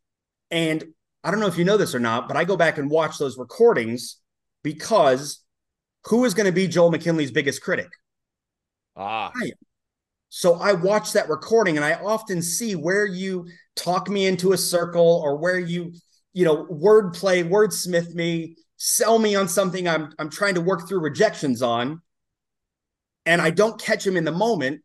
And 0.50 0.84
I 1.24 1.32
don't 1.32 1.40
know 1.40 1.48
if 1.48 1.58
you 1.58 1.66
know 1.66 1.78
this 1.78 1.94
or 1.94 2.00
not, 2.00 2.28
but 2.28 2.38
I 2.38 2.46
go 2.46 2.58
back 2.58 2.78
and 2.78 2.90
watch 2.90 3.18
those 3.18 3.38
recordings 3.38 4.18
because 4.64 5.44
who 6.06 6.26
is 6.26 6.34
going 6.34 6.46
to 6.46 6.52
be 6.52 6.68
Joel 6.68 6.90
McKinley's 6.90 7.32
biggest 7.32 7.62
critic? 7.62 7.90
Ah. 8.96 9.32
I 9.36 9.52
so 10.30 10.56
I 10.56 10.74
watch 10.74 11.14
that 11.14 11.30
recording 11.30 11.78
and 11.78 11.86
I 11.86 11.94
often 11.94 12.42
see 12.42 12.76
where 12.76 13.06
you 13.06 13.48
talk 13.76 14.10
me 14.10 14.26
into 14.26 14.52
a 14.52 14.58
circle 14.58 15.22
or 15.24 15.38
where 15.38 15.60
you, 15.60 15.94
you 16.38 16.46
know, 16.46 16.66
wordplay, 16.66 17.44
wordsmith 17.44 18.14
me, 18.14 18.58
sell 18.76 19.18
me 19.18 19.34
on 19.34 19.48
something 19.48 19.88
I'm 19.88 20.14
I'm 20.20 20.30
trying 20.30 20.54
to 20.54 20.62
work 20.62 20.88
through 20.88 21.00
rejections 21.00 21.64
on. 21.64 22.00
And 23.26 23.42
I 23.42 23.50
don't 23.50 23.82
catch 23.82 24.06
him 24.06 24.16
in 24.16 24.24
the 24.24 24.32
moment. 24.32 24.82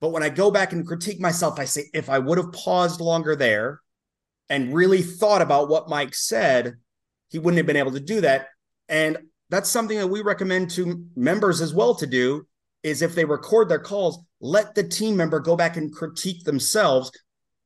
But 0.00 0.10
when 0.10 0.22
I 0.22 0.28
go 0.28 0.52
back 0.52 0.72
and 0.72 0.86
critique 0.86 1.18
myself, 1.20 1.58
I 1.58 1.64
say, 1.64 1.86
if 1.92 2.08
I 2.08 2.20
would 2.20 2.38
have 2.38 2.52
paused 2.52 3.00
longer 3.00 3.34
there, 3.34 3.80
and 4.48 4.72
really 4.72 5.02
thought 5.02 5.42
about 5.42 5.68
what 5.68 5.88
Mike 5.88 6.14
said, 6.14 6.76
he 7.30 7.40
wouldn't 7.40 7.56
have 7.56 7.66
been 7.66 7.76
able 7.76 7.90
to 7.90 7.98
do 7.98 8.20
that. 8.20 8.50
And 8.88 9.18
that's 9.50 9.68
something 9.68 9.98
that 9.98 10.06
we 10.06 10.22
recommend 10.22 10.70
to 10.72 11.04
members 11.16 11.60
as 11.60 11.74
well 11.74 11.96
to 11.96 12.06
do 12.06 12.46
is 12.84 13.02
if 13.02 13.16
they 13.16 13.24
record 13.24 13.68
their 13.68 13.80
calls, 13.80 14.20
let 14.40 14.76
the 14.76 14.84
team 14.84 15.16
member 15.16 15.40
go 15.40 15.56
back 15.56 15.76
and 15.76 15.92
critique 15.92 16.44
themselves 16.44 17.10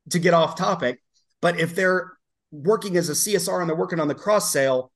to 0.09 0.19
get 0.19 0.33
off 0.33 0.57
topic. 0.57 1.03
But 1.43 1.61
if 1.61 1.75
they're 1.75 2.13
working 2.51 2.97
as 2.97 3.09
a 3.09 3.13
CSR 3.13 3.61
and 3.61 3.69
they're 3.69 3.77
working 3.77 4.01
on 4.01 4.09
the 4.09 4.15
cross 4.15 4.53
sale, 4.53 4.93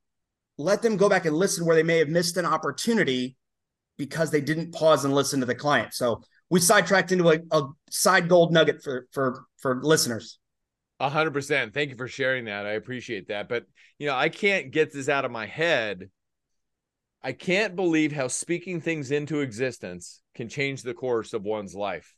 let 0.58 0.82
them 0.82 0.96
go 0.96 1.08
back 1.08 1.24
and 1.24 1.36
listen 1.36 1.66
where 1.66 1.76
they 1.76 1.82
may 1.82 1.98
have 1.98 2.08
missed 2.08 2.36
an 2.36 2.46
opportunity 2.46 3.36
because 3.96 4.30
they 4.30 4.40
didn't 4.40 4.72
pause 4.72 5.04
and 5.04 5.14
listen 5.14 5.40
to 5.40 5.46
the 5.46 5.54
client. 5.54 5.94
So 5.94 6.22
we 6.50 6.60
sidetracked 6.60 7.12
into 7.12 7.30
a, 7.30 7.38
a 7.50 7.68
side 7.90 8.28
gold 8.28 8.52
nugget 8.52 8.82
for 8.82 9.06
for 9.12 9.44
for 9.58 9.80
listeners. 9.82 10.38
A 11.00 11.08
hundred 11.08 11.32
percent. 11.32 11.74
Thank 11.74 11.90
you 11.90 11.96
for 11.96 12.08
sharing 12.08 12.44
that. 12.46 12.66
I 12.66 12.72
appreciate 12.72 13.28
that. 13.28 13.48
But 13.48 13.66
you 13.98 14.06
know, 14.06 14.14
I 14.14 14.28
can't 14.28 14.70
get 14.70 14.92
this 14.92 15.08
out 15.08 15.24
of 15.24 15.30
my 15.30 15.46
head. 15.46 16.10
I 17.22 17.32
can't 17.32 17.74
believe 17.74 18.12
how 18.12 18.28
speaking 18.28 18.80
things 18.80 19.10
into 19.10 19.40
existence 19.40 20.20
can 20.34 20.48
change 20.48 20.82
the 20.82 20.92
course 20.92 21.32
of 21.32 21.42
one's 21.42 21.74
life. 21.74 22.14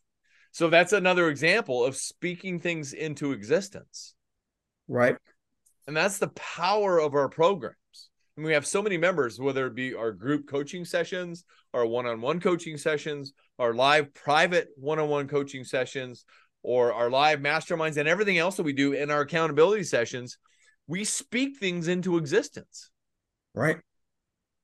So 0.51 0.69
that's 0.69 0.93
another 0.93 1.29
example 1.29 1.85
of 1.85 1.97
speaking 1.97 2.59
things 2.59 2.93
into 2.93 3.33
existence. 3.33 4.16
Right. 4.89 5.17
And 5.87 5.97
that's 5.97 6.19
the 6.19 6.29
power 6.29 6.99
of 6.99 7.15
our 7.15 7.29
programs. 7.29 7.77
And 8.37 8.45
we 8.45 8.53
have 8.53 8.67
so 8.67 8.83
many 8.83 8.99
members, 8.99 9.41
whether 9.41 9.67
it 9.67 9.75
be 9.75 9.95
our 9.95 10.13
group 10.13 10.49
coaching 10.49 10.85
sessions, 10.85 11.45
our 11.73 11.87
one 11.87 12.07
on 12.07 12.21
one 12.21 12.41
coaching 12.41 12.77
sessions, 12.77 13.33
our 13.59 13.73
live 13.73 14.13
private 14.13 14.69
one 14.77 14.99
on 14.99 15.09
one 15.09 15.29
coaching 15.29 15.65
sessions, 15.65 16.25
or 16.63 16.93
our 16.93 17.09
live 17.09 17.39
masterminds 17.39 17.97
and 17.97 18.09
everything 18.09 18.39
else 18.39 18.57
that 18.57 18.65
we 18.65 18.73
do 18.73 18.93
in 18.93 19.11
our 19.11 19.21
accountability 19.21 19.85
sessions, 19.85 20.37
we 20.87 21.05
speak 21.05 21.59
things 21.59 21.89
into 21.89 22.17
existence. 22.17 22.91
Right. 23.55 23.79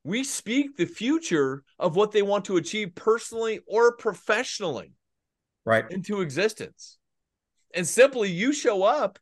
We 0.03 0.23
speak 0.25 0.75
the 0.75 0.85
future 0.85 1.63
of 1.79 1.95
what 1.95 2.11
they 2.11 2.21
want 2.21 2.45
to 2.45 2.57
achieve 2.57 2.93
personally 2.93 3.61
or 3.65 3.95
professionally. 3.95 4.93
Right. 5.65 5.85
Into 5.89 6.19
existence. 6.19 6.97
And 7.73 7.87
simply 7.87 8.29
you 8.29 8.51
show 8.51 8.83
up 8.83 9.17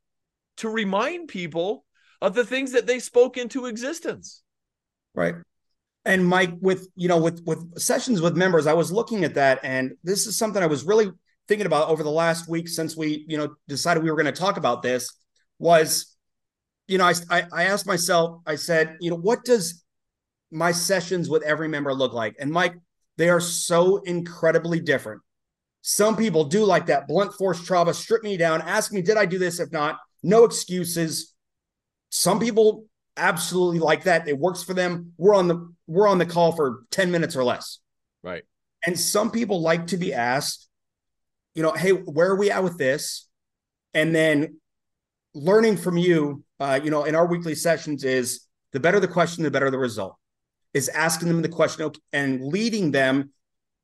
to 0.57 0.69
remind 0.69 1.27
people 1.27 1.85
of 2.21 2.33
the 2.33 2.45
things 2.45 2.73
that 2.73 2.87
they 2.87 2.99
spoke 2.99 3.37
into 3.37 3.65
existence. 3.65 4.43
Right. 5.15 5.35
And 6.05 6.25
Mike, 6.25 6.53
with 6.59 6.87
you 6.95 7.07
know, 7.07 7.17
with 7.17 7.43
with 7.45 7.79
sessions 7.79 8.21
with 8.21 8.35
members, 8.35 8.67
I 8.67 8.73
was 8.73 8.91
looking 8.91 9.23
at 9.23 9.35
that, 9.35 9.59
and 9.63 9.93
this 10.03 10.25
is 10.25 10.37
something 10.37 10.61
I 10.61 10.67
was 10.67 10.83
really 10.83 11.11
thinking 11.47 11.67
about 11.67 11.89
over 11.89 12.01
the 12.01 12.09
last 12.09 12.47
week 12.47 12.67
since 12.67 12.95
we, 12.95 13.25
you 13.27 13.37
know, 13.37 13.53
decided 13.67 14.01
we 14.01 14.09
were 14.09 14.15
going 14.15 14.25
to 14.25 14.31
talk 14.31 14.57
about 14.57 14.81
this 14.81 15.09
was, 15.59 16.15
you 16.87 16.97
know, 16.97 17.11
I, 17.29 17.43
I 17.51 17.63
asked 17.65 17.85
myself, 17.85 18.41
I 18.45 18.55
said, 18.55 18.97
you 19.01 19.09
know, 19.09 19.17
what 19.17 19.43
does 19.43 19.83
my 20.49 20.71
sessions 20.71 21.29
with 21.29 21.43
every 21.43 21.67
member 21.67 21.93
look 21.93 22.13
like? 22.13 22.35
And 22.39 22.51
Mike, 22.51 22.75
they 23.17 23.29
are 23.29 23.39
so 23.39 23.97
incredibly 23.97 24.79
different. 24.79 25.21
Some 25.81 26.15
people 26.15 26.45
do 26.45 26.63
like 26.63 26.85
that 26.85 27.07
blunt 27.07 27.33
force 27.33 27.63
trauma, 27.63 27.93
strip 27.93 28.23
me 28.23 28.37
down, 28.37 28.61
ask 28.61 28.93
me, 28.93 29.01
did 29.01 29.17
I 29.17 29.25
do 29.25 29.37
this? 29.37 29.59
If 29.59 29.71
not, 29.71 29.97
no 30.23 30.43
excuses. 30.43 31.33
Some 32.09 32.39
people 32.39 32.85
absolutely 33.17 33.79
like 33.79 34.03
that. 34.03 34.27
It 34.27 34.37
works 34.37 34.63
for 34.63 34.73
them. 34.73 35.13
We're 35.17 35.35
on 35.35 35.47
the 35.47 35.73
we're 35.87 36.07
on 36.07 36.17
the 36.17 36.25
call 36.25 36.53
for 36.53 36.83
10 36.91 37.11
minutes 37.11 37.35
or 37.35 37.43
less. 37.43 37.79
Right. 38.23 38.43
And 38.85 38.97
some 38.97 39.31
people 39.31 39.61
like 39.61 39.87
to 39.87 39.97
be 39.97 40.13
asked, 40.13 40.67
you 41.53 41.63
know, 41.63 41.73
hey, 41.73 41.91
where 41.91 42.29
are 42.31 42.35
we 42.35 42.49
at 42.49 42.63
with 42.63 42.77
this? 42.77 43.27
And 43.93 44.15
then 44.15 44.59
learning 45.33 45.77
from 45.77 45.97
you, 45.97 46.43
uh, 46.59 46.79
you 46.81 46.89
know, 46.91 47.03
in 47.03 47.15
our 47.15 47.27
weekly 47.27 47.55
sessions 47.55 48.03
is 48.03 48.47
the 48.71 48.79
better 48.79 48.99
the 48.99 49.07
question, 49.07 49.43
the 49.43 49.51
better 49.51 49.69
the 49.69 49.77
result. 49.77 50.15
Is 50.73 50.87
asking 50.87 51.27
them 51.27 51.41
the 51.41 51.49
question 51.49 51.91
and 52.13 52.41
leading 52.41 52.91
them. 52.91 53.31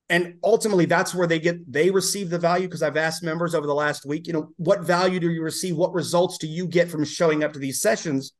And 0.10 0.36
ultimately, 0.43 0.86
that's 0.86 1.13
where 1.13 1.28
they 1.28 1.39
get 1.39 1.72
they 1.72 1.91
receive 1.91 2.30
the 2.30 2.39
value 2.39 2.67
because 2.67 2.84
I've 2.84 2.96
asked 2.96 3.24
members 3.24 3.54
over 3.54 3.67
the 3.67 3.74
last 3.74 4.06
week, 4.06 4.26
you 4.26 4.34
know, 4.34 4.52
what 4.56 4.82
value 4.82 5.20
do 5.20 5.30
you 5.30 5.41
receive? 5.41 5.76
What 5.76 5.93
results 5.93 6.38
do 6.38 6.48
you 6.48 6.67
get 6.67 6.89
from 6.89 7.04
showing 7.04 7.43
up 7.43 7.54
to 7.54 7.60
these 7.60 7.82
sessions? 7.82 8.32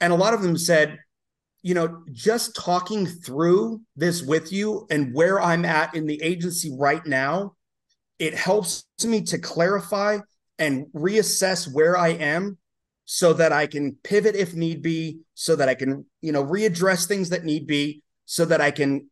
And 0.00 0.12
a 0.12 0.16
lot 0.16 0.34
of 0.34 0.42
them 0.42 0.56
said, 0.56 0.98
you 1.62 1.74
know, 1.74 2.02
just 2.12 2.56
talking 2.56 3.06
through 3.06 3.80
this 3.94 4.22
with 4.22 4.52
you 4.52 4.86
and 4.90 5.14
where 5.14 5.40
I'm 5.40 5.64
at 5.64 5.94
in 5.94 6.06
the 6.06 6.20
agency 6.20 6.74
right 6.76 7.04
now 7.06 7.54
it 8.18 8.34
helps 8.34 8.84
me 9.04 9.22
to 9.22 9.38
clarify 9.38 10.18
and 10.58 10.86
reassess 10.94 11.72
where 11.72 11.96
I 11.96 12.10
am 12.10 12.58
so 13.04 13.32
that 13.34 13.52
I 13.52 13.66
can 13.66 13.96
pivot 14.02 14.36
if 14.36 14.54
need 14.54 14.82
be, 14.82 15.18
so 15.34 15.56
that 15.56 15.68
I 15.68 15.74
can, 15.74 16.06
you 16.22 16.32
know, 16.32 16.44
readdress 16.44 17.06
things 17.06 17.30
that 17.30 17.44
need 17.44 17.66
be, 17.66 18.02
so 18.24 18.44
that 18.46 18.60
I 18.60 18.70
can, 18.70 19.10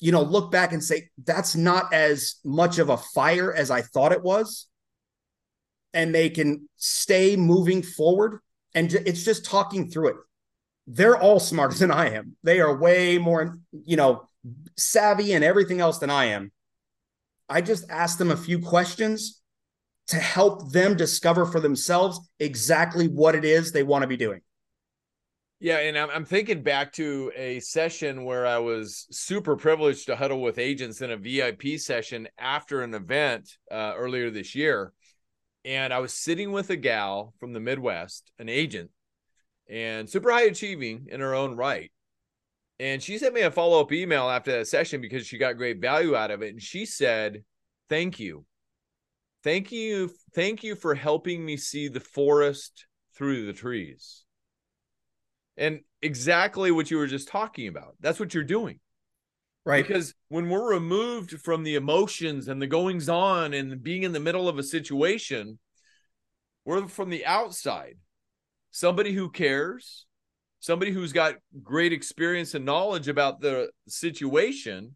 you 0.00 0.12
know, 0.12 0.22
look 0.22 0.50
back 0.50 0.72
and 0.72 0.82
say, 0.82 1.08
that's 1.24 1.56
not 1.56 1.92
as 1.92 2.36
much 2.44 2.78
of 2.78 2.88
a 2.88 2.96
fire 2.96 3.52
as 3.52 3.70
I 3.70 3.82
thought 3.82 4.12
it 4.12 4.22
was. 4.22 4.66
And 5.92 6.14
they 6.14 6.30
can 6.30 6.68
stay 6.76 7.36
moving 7.36 7.82
forward. 7.82 8.40
And 8.74 8.92
it's 8.92 9.24
just 9.24 9.44
talking 9.44 9.90
through 9.90 10.08
it. 10.08 10.16
They're 10.86 11.16
all 11.16 11.40
smarter 11.40 11.76
than 11.76 11.90
I 11.90 12.10
am. 12.10 12.36
They 12.44 12.60
are 12.60 12.76
way 12.76 13.18
more, 13.18 13.58
you 13.84 13.96
know, 13.96 14.28
savvy 14.76 15.32
and 15.32 15.44
everything 15.44 15.80
else 15.80 15.98
than 15.98 16.10
I 16.10 16.26
am. 16.26 16.52
I 17.48 17.60
just 17.60 17.90
ask 17.90 18.18
them 18.18 18.30
a 18.30 18.36
few 18.36 18.60
questions 18.60 19.40
to 20.08 20.16
help 20.16 20.72
them 20.72 20.96
discover 20.96 21.44
for 21.44 21.60
themselves 21.60 22.20
exactly 22.38 23.08
what 23.08 23.34
it 23.34 23.44
is 23.44 23.72
they 23.72 23.82
want 23.82 24.02
to 24.02 24.08
be 24.08 24.16
doing. 24.16 24.40
Yeah, 25.60 25.78
and 25.78 25.98
I'm, 25.98 26.24
thinking 26.24 26.62
back 26.62 26.92
to 26.94 27.32
a 27.34 27.58
session 27.58 28.24
where 28.24 28.46
I 28.46 28.58
was 28.58 29.08
super 29.10 29.56
privileged 29.56 30.06
to 30.06 30.14
huddle 30.14 30.40
with 30.40 30.56
agents 30.56 31.00
in 31.00 31.10
a 31.10 31.16
VIP 31.16 31.80
session 31.80 32.28
after 32.38 32.82
an 32.82 32.94
event 32.94 33.50
uh, 33.68 33.94
earlier 33.96 34.30
this 34.30 34.54
year. 34.54 34.92
And 35.64 35.92
I 35.92 35.98
was 35.98 36.14
sitting 36.14 36.52
with 36.52 36.70
a 36.70 36.76
gal 36.76 37.34
from 37.40 37.52
the 37.52 37.60
Midwest, 37.60 38.30
an 38.38 38.48
agent, 38.48 38.90
and 39.68 40.08
super 40.08 40.30
high 40.30 40.44
achieving 40.44 41.08
in 41.10 41.18
her 41.18 41.34
own 41.34 41.56
right. 41.56 41.90
And 42.78 43.02
she 43.02 43.18
sent 43.18 43.34
me 43.34 43.40
a 43.40 43.50
follow 43.50 43.80
up 43.80 43.90
email 43.90 44.30
after 44.30 44.52
that 44.52 44.68
session 44.68 45.00
because 45.00 45.26
she 45.26 45.38
got 45.38 45.56
great 45.56 45.80
value 45.80 46.14
out 46.14 46.30
of 46.30 46.40
it. 46.42 46.50
And 46.50 46.62
she 46.62 46.86
said, 46.86 47.42
Thank 47.88 48.20
you. 48.20 48.44
Thank 49.42 49.72
you. 49.72 50.12
Thank 50.34 50.62
you 50.62 50.76
for 50.76 50.94
helping 50.94 51.44
me 51.44 51.56
see 51.56 51.88
the 51.88 51.98
forest 51.98 52.86
through 53.16 53.46
the 53.46 53.52
trees. 53.52 54.24
And 55.58 55.80
exactly 56.00 56.70
what 56.70 56.90
you 56.90 56.96
were 56.96 57.08
just 57.08 57.28
talking 57.28 57.66
about. 57.66 57.96
That's 58.00 58.20
what 58.20 58.32
you're 58.32 58.44
doing. 58.44 58.78
Right. 59.66 59.86
Because 59.86 60.14
when 60.28 60.48
we're 60.48 60.72
removed 60.72 61.40
from 61.42 61.64
the 61.64 61.74
emotions 61.74 62.48
and 62.48 62.62
the 62.62 62.66
goings 62.66 63.08
on 63.08 63.52
and 63.52 63.82
being 63.82 64.04
in 64.04 64.12
the 64.12 64.20
middle 64.20 64.48
of 64.48 64.58
a 64.58 64.62
situation, 64.62 65.58
we're 66.64 66.86
from 66.86 67.10
the 67.10 67.26
outside. 67.26 67.96
Somebody 68.70 69.12
who 69.12 69.30
cares, 69.30 70.06
somebody 70.60 70.92
who's 70.92 71.12
got 71.12 71.34
great 71.62 71.92
experience 71.92 72.54
and 72.54 72.64
knowledge 72.64 73.08
about 73.08 73.40
the 73.40 73.70
situation. 73.88 74.94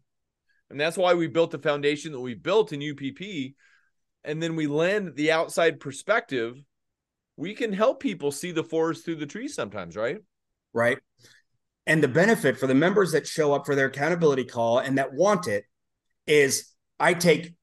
And 0.69 0.79
that's 0.79 0.97
why 0.97 1.13
we 1.13 1.27
built 1.27 1.51
the 1.51 1.59
foundation 1.59 2.13
that 2.13 2.19
we 2.21 2.33
built 2.33 2.71
in 2.73 2.81
UPP. 2.81 3.53
And 4.23 4.41
then 4.41 4.55
we 4.55 4.67
lend 4.67 5.15
the 5.15 5.33
outside 5.33 5.79
perspective. 5.79 6.55
We 7.35 7.53
can 7.53 7.73
help 7.73 7.99
people 7.99 8.31
see 8.31 8.51
the 8.51 8.63
forest 8.63 9.03
through 9.03 9.17
the 9.17 9.25
trees 9.25 9.53
sometimes, 9.53 9.95
right? 9.97 10.19
Right. 10.73 10.97
And 11.85 12.01
the 12.01 12.07
benefit 12.07 12.57
for 12.57 12.67
the 12.67 12.75
members 12.75 13.11
that 13.11 13.27
show 13.27 13.53
up 13.53 13.65
for 13.65 13.75
their 13.75 13.87
accountability 13.87 14.45
call 14.45 14.79
and 14.79 14.97
that 14.97 15.13
want 15.13 15.47
it 15.47 15.65
is 16.25 16.69
I 16.99 17.13
take 17.13 17.53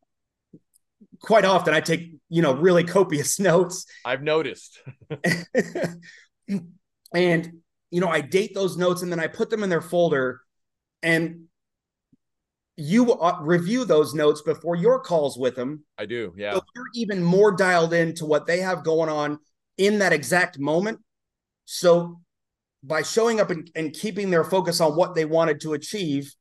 quite 1.21 1.45
often, 1.45 1.73
I 1.73 1.81
take, 1.81 2.15
you 2.29 2.43
know, 2.43 2.53
really 2.53 2.85
copious 2.85 3.41
notes. 3.41 3.87
I've 4.05 4.23
noticed. 4.23 4.81
and 7.15 7.53
you 7.91 8.01
know, 8.01 8.09
I 8.09 8.21
date 8.21 8.55
those 8.55 8.77
notes 8.77 9.03
and 9.03 9.11
then 9.11 9.21
I 9.21 9.27
put 9.27 9.51
them 9.51 9.65
in 9.65 9.71
their 9.71 9.81
folder 9.81 10.41
and 11.03 11.47
you 12.77 13.13
uh, 13.13 13.39
review 13.43 13.85
those 13.85 14.15
notes 14.15 14.43
before 14.43 14.77
your 14.77 15.01
calls 15.01 15.37
with 15.37 15.57
them. 15.57 15.85
I 15.99 16.07
do. 16.07 16.33
Yeah. 16.37 16.55
So 16.55 16.63
you're 16.75 16.87
even 16.95 17.23
more 17.23 17.53
dialed 17.53 17.93
into 17.93 18.25
what 18.25 18.47
they 18.47 18.61
have 18.61 18.85
going 18.85 19.11
on 19.11 19.39
in 19.77 19.99
that 19.99 20.13
exact 20.13 20.59
moment. 20.59 21.01
So 21.65 22.21
by 22.83 23.03
showing 23.03 23.41
up 23.41 23.51
and, 23.51 23.71
and 23.75 23.93
keeping 23.93 24.31
their 24.31 24.45
focus 24.45 24.81
on 24.81 24.97
what 24.97 25.15
they 25.15 25.25
wanted 25.25 25.61
to 25.63 25.75
achieve 25.75 26.33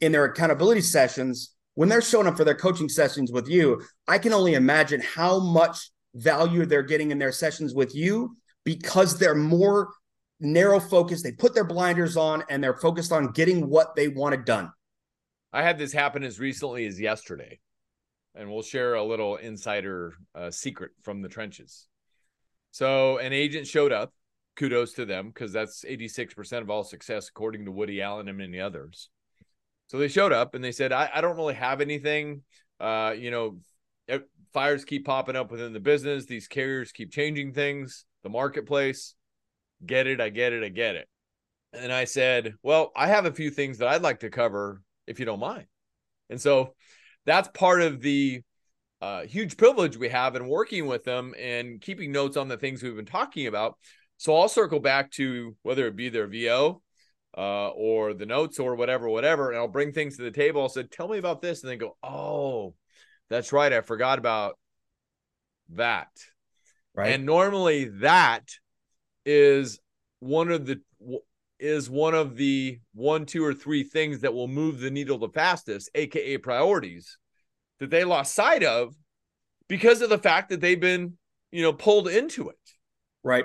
in 0.00 0.12
their 0.12 0.24
accountability 0.24 0.80
sessions, 0.80 1.54
when 1.74 1.88
they're 1.88 2.02
showing 2.02 2.26
up 2.26 2.36
for 2.36 2.44
their 2.44 2.54
coaching 2.54 2.88
sessions 2.88 3.32
with 3.32 3.48
you, 3.48 3.82
I 4.06 4.18
can 4.18 4.32
only 4.32 4.54
imagine 4.54 5.00
how 5.00 5.40
much 5.40 5.90
value 6.14 6.66
they're 6.66 6.82
getting 6.82 7.10
in 7.10 7.18
their 7.18 7.32
sessions 7.32 7.74
with 7.74 7.94
you 7.94 8.36
because 8.64 9.18
they're 9.18 9.34
more 9.34 9.90
narrow 10.40 10.80
focused. 10.80 11.24
They 11.24 11.32
put 11.32 11.54
their 11.54 11.64
blinders 11.64 12.16
on 12.16 12.42
and 12.48 12.62
they're 12.62 12.76
focused 12.76 13.12
on 13.12 13.32
getting 13.32 13.68
what 13.68 13.94
they 13.96 14.08
wanted 14.08 14.44
done. 14.44 14.70
I 15.52 15.62
had 15.62 15.78
this 15.78 15.92
happen 15.92 16.24
as 16.24 16.38
recently 16.38 16.86
as 16.86 17.00
yesterday, 17.00 17.58
and 18.34 18.50
we'll 18.50 18.62
share 18.62 18.94
a 18.94 19.02
little 19.02 19.36
insider 19.36 20.14
uh, 20.34 20.50
secret 20.50 20.90
from 21.02 21.22
the 21.22 21.28
trenches. 21.28 21.86
So, 22.70 23.16
an 23.18 23.32
agent 23.32 23.66
showed 23.66 23.92
up. 23.92 24.12
Kudos 24.58 24.92
to 24.94 25.06
them 25.06 25.28
because 25.28 25.52
that's 25.52 25.84
86% 25.84 26.60
of 26.60 26.70
all 26.70 26.84
success, 26.84 27.28
according 27.28 27.64
to 27.64 27.72
Woody 27.72 28.02
Allen 28.02 28.28
and 28.28 28.36
many 28.36 28.60
others. 28.60 29.08
So, 29.86 29.98
they 29.98 30.08
showed 30.08 30.32
up 30.32 30.54
and 30.54 30.62
they 30.62 30.72
said, 30.72 30.92
I, 30.92 31.08
I 31.14 31.20
don't 31.22 31.36
really 31.36 31.54
have 31.54 31.80
anything. 31.80 32.42
Uh, 32.78 33.14
you 33.16 33.30
know, 33.30 33.58
fires 34.52 34.84
keep 34.84 35.06
popping 35.06 35.36
up 35.36 35.50
within 35.50 35.72
the 35.72 35.80
business, 35.80 36.26
these 36.26 36.48
carriers 36.48 36.92
keep 36.92 37.10
changing 37.10 37.52
things, 37.52 38.04
the 38.22 38.28
marketplace 38.28 39.14
get 39.84 40.06
it, 40.06 40.20
I 40.20 40.28
get 40.28 40.52
it, 40.52 40.64
I 40.64 40.68
get 40.68 40.96
it. 40.96 41.08
And 41.72 41.92
I 41.92 42.04
said, 42.04 42.54
Well, 42.62 42.92
I 42.96 43.08
have 43.08 43.26
a 43.26 43.32
few 43.32 43.50
things 43.50 43.78
that 43.78 43.88
I'd 43.88 44.02
like 44.02 44.20
to 44.20 44.30
cover 44.30 44.82
if 45.06 45.18
you 45.20 45.26
don't 45.26 45.40
mind. 45.40 45.66
And 46.30 46.40
so 46.40 46.74
that's 47.26 47.48
part 47.48 47.82
of 47.82 48.00
the 48.00 48.42
uh, 49.00 49.22
huge 49.22 49.56
privilege 49.56 49.96
we 49.96 50.08
have 50.08 50.34
in 50.34 50.48
working 50.48 50.86
with 50.86 51.04
them 51.04 51.34
and 51.38 51.80
keeping 51.80 52.10
notes 52.10 52.36
on 52.36 52.48
the 52.48 52.56
things 52.56 52.82
we've 52.82 52.96
been 52.96 53.04
talking 53.04 53.46
about. 53.46 53.76
So 54.18 54.36
I'll 54.36 54.48
circle 54.48 54.80
back 54.80 55.10
to 55.12 55.56
whether 55.62 55.86
it 55.86 55.96
be 55.96 56.08
their 56.08 56.26
VO 56.26 56.82
uh, 57.36 57.68
or 57.68 58.14
the 58.14 58.26
notes 58.26 58.58
or 58.58 58.74
whatever, 58.74 59.08
whatever, 59.08 59.50
and 59.50 59.58
I'll 59.58 59.68
bring 59.68 59.92
things 59.92 60.16
to 60.16 60.24
the 60.24 60.30
table. 60.30 60.60
I'll 60.60 60.68
say, 60.68 60.82
Tell 60.82 61.08
me 61.08 61.18
about 61.18 61.40
this. 61.40 61.62
And 61.62 61.70
then 61.70 61.78
go, 61.78 61.96
Oh, 62.02 62.74
that's 63.30 63.52
right. 63.52 63.72
I 63.72 63.80
forgot 63.80 64.18
about 64.18 64.58
that. 65.70 66.08
Right. 66.94 67.12
And 67.12 67.24
normally 67.24 67.86
that 68.00 68.50
is 69.24 69.78
one 70.18 70.50
of 70.50 70.66
the 70.66 70.80
is 71.60 71.90
one 71.90 72.14
of 72.14 72.36
the 72.36 72.80
one, 72.94 73.26
two, 73.26 73.44
or 73.44 73.54
three 73.54 73.84
things 73.84 74.20
that 74.20 74.34
will 74.34 74.48
move 74.48 74.80
the 74.80 74.90
needle 74.90 75.18
the 75.18 75.28
fastest, 75.28 75.90
aka 75.94 76.38
priorities, 76.38 77.18
that 77.78 77.90
they 77.90 78.04
lost 78.04 78.34
sight 78.34 78.64
of 78.64 78.94
because 79.68 80.02
of 80.02 80.10
the 80.10 80.18
fact 80.18 80.48
that 80.48 80.60
they've 80.60 80.80
been, 80.80 81.14
you 81.52 81.62
know, 81.62 81.72
pulled 81.72 82.08
into 82.08 82.48
it. 82.48 82.56
Right. 83.22 83.44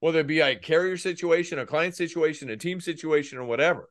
Whether 0.00 0.20
it 0.20 0.26
be 0.26 0.40
a 0.40 0.56
carrier 0.56 0.96
situation, 0.96 1.58
a 1.58 1.66
client 1.66 1.94
situation, 1.94 2.50
a 2.50 2.56
team 2.56 2.80
situation, 2.80 3.38
or 3.38 3.44
whatever. 3.44 3.88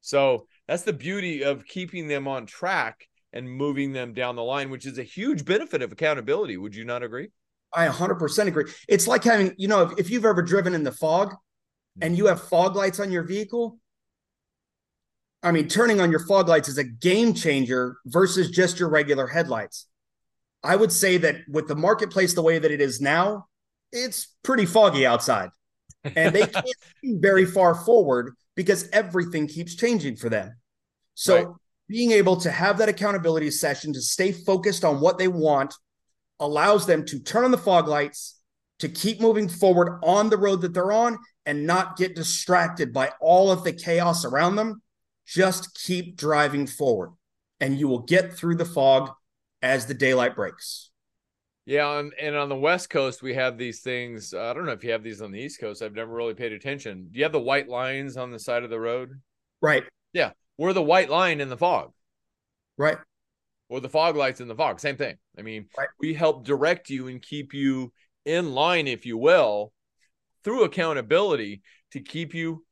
So 0.00 0.46
that's 0.66 0.84
the 0.84 0.92
beauty 0.92 1.42
of 1.42 1.66
keeping 1.66 2.08
them 2.08 2.28
on 2.28 2.46
track 2.46 3.08
and 3.32 3.50
moving 3.50 3.92
them 3.92 4.14
down 4.14 4.36
the 4.36 4.42
line, 4.42 4.70
which 4.70 4.86
is 4.86 4.98
a 4.98 5.02
huge 5.02 5.44
benefit 5.44 5.82
of 5.82 5.92
accountability. 5.92 6.56
Would 6.56 6.74
you 6.74 6.84
not 6.84 7.02
agree? 7.02 7.28
I 7.74 7.86
100% 7.88 8.46
agree. 8.46 8.70
It's 8.88 9.06
like 9.06 9.24
having, 9.24 9.54
you 9.58 9.68
know, 9.68 9.82
if, 9.82 9.98
if 9.98 10.10
you've 10.10 10.24
ever 10.24 10.42
driven 10.42 10.74
in 10.74 10.84
the 10.84 10.92
fog 10.92 11.34
and 12.00 12.16
you 12.16 12.26
have 12.26 12.42
fog 12.42 12.76
lights 12.76 13.00
on 13.00 13.12
your 13.12 13.24
vehicle, 13.24 13.78
I 15.42 15.52
mean, 15.52 15.68
turning 15.68 16.00
on 16.00 16.10
your 16.10 16.24
fog 16.26 16.48
lights 16.48 16.68
is 16.68 16.78
a 16.78 16.84
game 16.84 17.34
changer 17.34 17.96
versus 18.06 18.50
just 18.50 18.80
your 18.80 18.88
regular 18.88 19.26
headlights. 19.26 19.86
I 20.64 20.74
would 20.74 20.90
say 20.90 21.18
that 21.18 21.36
with 21.48 21.68
the 21.68 21.76
marketplace 21.76 22.34
the 22.34 22.42
way 22.42 22.58
that 22.58 22.70
it 22.70 22.80
is 22.80 23.00
now, 23.00 23.47
it's 23.92 24.36
pretty 24.42 24.66
foggy 24.66 25.06
outside. 25.06 25.50
And 26.04 26.34
they 26.34 26.46
can't 26.46 26.66
see 27.00 27.14
very 27.18 27.44
far 27.44 27.74
forward 27.74 28.34
because 28.54 28.88
everything 28.92 29.46
keeps 29.46 29.74
changing 29.74 30.16
for 30.16 30.28
them. 30.28 30.56
So 31.14 31.36
right. 31.36 31.46
being 31.88 32.12
able 32.12 32.36
to 32.38 32.50
have 32.50 32.78
that 32.78 32.88
accountability 32.88 33.50
session 33.50 33.92
to 33.92 34.00
stay 34.00 34.32
focused 34.32 34.84
on 34.84 35.00
what 35.00 35.18
they 35.18 35.28
want 35.28 35.74
allows 36.40 36.86
them 36.86 37.04
to 37.06 37.18
turn 37.18 37.44
on 37.44 37.50
the 37.50 37.58
fog 37.58 37.88
lights, 37.88 38.40
to 38.78 38.88
keep 38.88 39.20
moving 39.20 39.48
forward 39.48 39.98
on 40.04 40.30
the 40.30 40.36
road 40.36 40.60
that 40.60 40.72
they're 40.72 40.92
on 40.92 41.18
and 41.46 41.66
not 41.66 41.96
get 41.96 42.14
distracted 42.14 42.92
by 42.92 43.10
all 43.20 43.50
of 43.50 43.64
the 43.64 43.72
chaos 43.72 44.24
around 44.24 44.56
them. 44.56 44.82
Just 45.26 45.74
keep 45.74 46.16
driving 46.16 46.66
forward 46.66 47.10
and 47.60 47.78
you 47.78 47.88
will 47.88 48.00
get 48.00 48.32
through 48.32 48.54
the 48.54 48.64
fog 48.64 49.10
as 49.62 49.86
the 49.86 49.94
daylight 49.94 50.36
breaks. 50.36 50.87
Yeah, 51.68 51.98
and, 51.98 52.12
and 52.20 52.34
on 52.34 52.48
the 52.48 52.56
West 52.56 52.88
Coast, 52.88 53.22
we 53.22 53.34
have 53.34 53.58
these 53.58 53.80
things. 53.80 54.32
I 54.32 54.54
don't 54.54 54.66
know 54.66 54.72
if 54.72 54.82
you 54.82 54.90
have 54.92 55.02
these 55.02 55.20
on 55.20 55.32
the 55.32 55.40
East 55.40 55.60
Coast. 55.60 55.82
I've 55.82 55.94
never 55.94 56.12
really 56.12 56.34
paid 56.34 56.52
attention. 56.52 57.08
Do 57.10 57.18
you 57.18 57.24
have 57.24 57.32
the 57.32 57.40
white 57.40 57.68
lines 57.68 58.16
on 58.16 58.30
the 58.30 58.38
side 58.38 58.64
of 58.64 58.70
the 58.70 58.80
road? 58.80 59.20
Right. 59.60 59.84
Yeah, 60.12 60.30
we're 60.56 60.72
the 60.72 60.82
white 60.82 61.10
line 61.10 61.40
in 61.40 61.48
the 61.48 61.58
fog. 61.58 61.92
Right 62.76 62.98
or 63.68 63.80
the 63.80 63.88
fog 63.88 64.16
lights 64.16 64.40
in 64.40 64.48
the 64.48 64.54
fog. 64.54 64.80
Same 64.80 64.96
thing. 64.96 65.16
I 65.38 65.42
mean, 65.42 65.66
right. 65.76 65.88
we 66.00 66.14
help 66.14 66.44
direct 66.44 66.90
you 66.90 67.08
and 67.08 67.20
keep 67.20 67.52
you 67.52 67.92
in 68.24 68.54
line, 68.54 68.86
if 68.86 69.06
you 69.06 69.18
will, 69.18 69.72
through 70.44 70.64
accountability 70.64 71.62
to 71.92 72.00
keep 72.00 72.34
you 72.34 72.64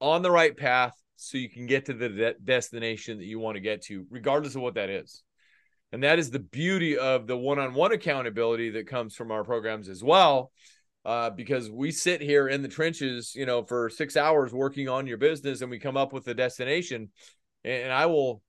on 0.00 0.22
the 0.22 0.30
right 0.30 0.56
path 0.56 0.94
so 1.16 1.38
you 1.38 1.50
can 1.50 1.66
get 1.66 1.86
to 1.86 1.92
the 1.92 2.08
de- 2.08 2.34
destination 2.42 3.18
that 3.18 3.26
you 3.26 3.38
want 3.38 3.56
to 3.56 3.60
get 3.60 3.82
to, 3.82 4.06
regardless 4.10 4.54
of 4.54 4.62
what 4.62 4.74
that 4.74 4.90
is. 4.90 5.22
And 5.92 6.02
that 6.04 6.18
is 6.18 6.30
the 6.30 6.38
beauty 6.38 6.96
of 6.96 7.26
the 7.26 7.36
one 7.36 7.58
on 7.58 7.74
one 7.74 7.92
accountability 7.92 8.70
that 8.70 8.86
comes 8.86 9.14
from 9.16 9.30
our 9.32 9.44
programs 9.44 9.88
as 9.88 10.02
well. 10.04 10.52
uh, 11.04 11.30
because 11.30 11.70
we 11.70 11.90
sit 11.90 12.20
here 12.20 12.48
in 12.48 12.62
the 12.62 12.68
trenches, 12.68 13.34
you 13.34 13.46
know, 13.46 13.62
for 13.64 13.88
six 13.88 14.16
hours 14.16 14.52
working 14.52 14.88
on 14.88 15.06
your 15.06 15.16
business, 15.16 15.62
and 15.62 15.70
we 15.70 15.78
come 15.78 15.96
up 15.96 16.12
with 16.12 16.28
a 16.28 16.34
destination. 16.34 17.10
And 17.64 17.92
I 17.92 18.06
will 18.06 18.42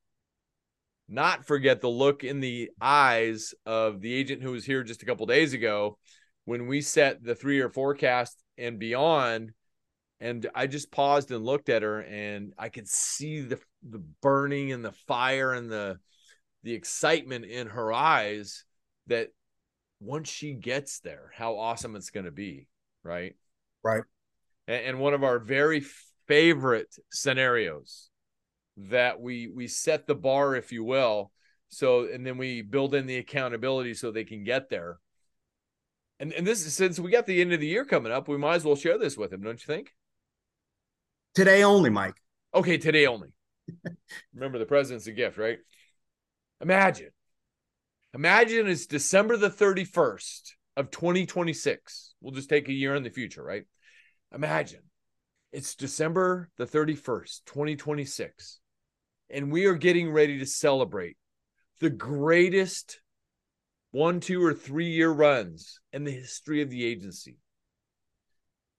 not 1.08 1.46
forget 1.46 1.82
the 1.82 1.90
look 1.90 2.24
in 2.24 2.40
the 2.40 2.72
eyes 2.80 3.54
of 3.66 4.02
the 4.02 4.14
agent 4.14 4.42
who 4.42 4.52
was 4.52 4.66
here 4.66 4.84
just 4.84 5.04
a 5.04 5.06
couple 5.06 5.26
days 5.26 5.54
ago 5.54 5.98
when 6.46 6.68
we 6.68 6.82
set 6.82 7.24
the 7.24 7.36
three 7.36 7.56
year 7.56 7.70
forecast 7.70 8.42
and 8.58 8.80
beyond. 8.80 9.52
And 10.20 10.48
I 10.54 10.68
just 10.68 10.92
paused 10.92 11.32
and 11.32 11.44
looked 11.44 11.70
at 11.70 11.82
her, 11.82 12.02
and 12.02 12.54
I 12.58 12.70
could 12.70 12.88
see 12.88 13.42
the 13.42 13.60
the 13.82 14.04
burning 14.22 14.72
and 14.72 14.86
the 14.86 14.92
fire 14.92 15.54
and 15.54 15.70
the 15.70 15.98
the 16.64 16.74
excitement 16.74 17.46
in 17.46 17.68
her 17.68 17.92
eyes 17.92 18.66
that 19.08 19.30
once 20.00 20.30
she 20.30 20.54
gets 20.54 21.00
there, 21.00 21.32
how 21.36 21.58
awesome 21.58 21.96
it's 21.96 22.10
going 22.10 22.26
to 22.26 22.32
be, 22.32 22.68
right? 23.04 23.36
Right. 23.84 24.04
And, 24.68 24.86
and 24.86 25.00
one 25.00 25.14
of 25.14 25.24
our 25.24 25.40
very 25.40 25.84
favorite 26.28 26.96
scenarios 27.12 28.10
that 28.78 29.20
we 29.20 29.48
we 29.48 29.68
set 29.68 30.08
the 30.08 30.16
bar, 30.16 30.56
if 30.56 30.72
you 30.72 30.84
will, 30.84 31.32
so 31.70 32.08
and 32.12 32.26
then 32.26 32.38
we 32.38 32.62
build 32.62 32.96
in 32.96 33.06
the 33.06 33.18
accountability 33.18 33.94
so 33.94 34.12
they 34.12 34.24
can 34.24 34.44
get 34.44 34.70
there. 34.70 35.00
And 36.20 36.34
and 36.34 36.46
this 36.46 36.66
is 36.66 36.74
since 36.74 37.00
we 37.00 37.12
got 37.12 37.26
the 37.26 37.42
end 37.42 37.54
of 37.54 37.60
the 37.60 37.68
year 37.68 37.86
coming 37.86 38.12
up, 38.12 38.28
we 38.28 38.38
might 38.38 38.56
as 38.56 38.66
well 38.66 38.76
share 38.76 38.98
this 38.98 39.18
with 39.18 39.32
them, 39.32 39.42
don't 39.42 39.62
you 39.62 39.74
think? 39.74 39.94
Today 41.34 41.64
only, 41.64 41.90
Mike. 41.90 42.16
Okay, 42.54 42.78
today 42.78 43.08
only. 43.08 43.30
Remember 44.34 44.60
the 44.60 44.66
president's 44.66 45.08
a 45.08 45.12
gift, 45.12 45.38
right? 45.38 45.60
Imagine 46.62 47.10
Imagine 48.14 48.68
it's 48.68 48.88
December 48.88 49.38
the 49.38 49.50
31st 49.50 50.52
of 50.76 50.92
2026. 50.92 52.14
We'll 52.20 52.34
just 52.34 52.50
take 52.50 52.68
a 52.68 52.74
year 52.74 52.96
in 52.96 53.04
the 53.04 53.10
future, 53.10 53.42
right? 53.42 53.64
Imagine 54.34 54.82
it's 55.54 55.76
December 55.76 56.50
the 56.58 56.66
31st, 56.66 57.46
2026, 57.46 58.60
and 59.30 59.52
we 59.52 59.66
are 59.66 59.76
getting 59.76 60.12
ready 60.12 60.40
to 60.40 60.46
celebrate 60.46 61.16
the 61.80 61.90
greatest 61.90 63.00
one, 63.92 64.20
two, 64.20 64.44
or 64.44 64.54
three 64.54 64.90
year 64.90 65.10
runs 65.10 65.80
in 65.94 66.04
the 66.04 66.12
history 66.12 66.62
of 66.62 66.70
the 66.70 66.86
agency. 66.86 67.38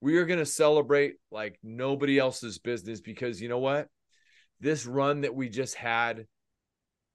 We 0.00 0.18
are 0.18 0.26
going 0.26 0.40
to 0.40 0.46
celebrate 0.46 1.14
like 1.30 1.58
nobody 1.62 2.18
else's 2.18 2.58
business 2.58 3.00
because 3.00 3.40
you 3.40 3.48
know 3.48 3.58
what? 3.58 3.88
This 4.60 4.84
run 4.84 5.22
that 5.22 5.34
we 5.34 5.48
just 5.48 5.74
had 5.74 6.26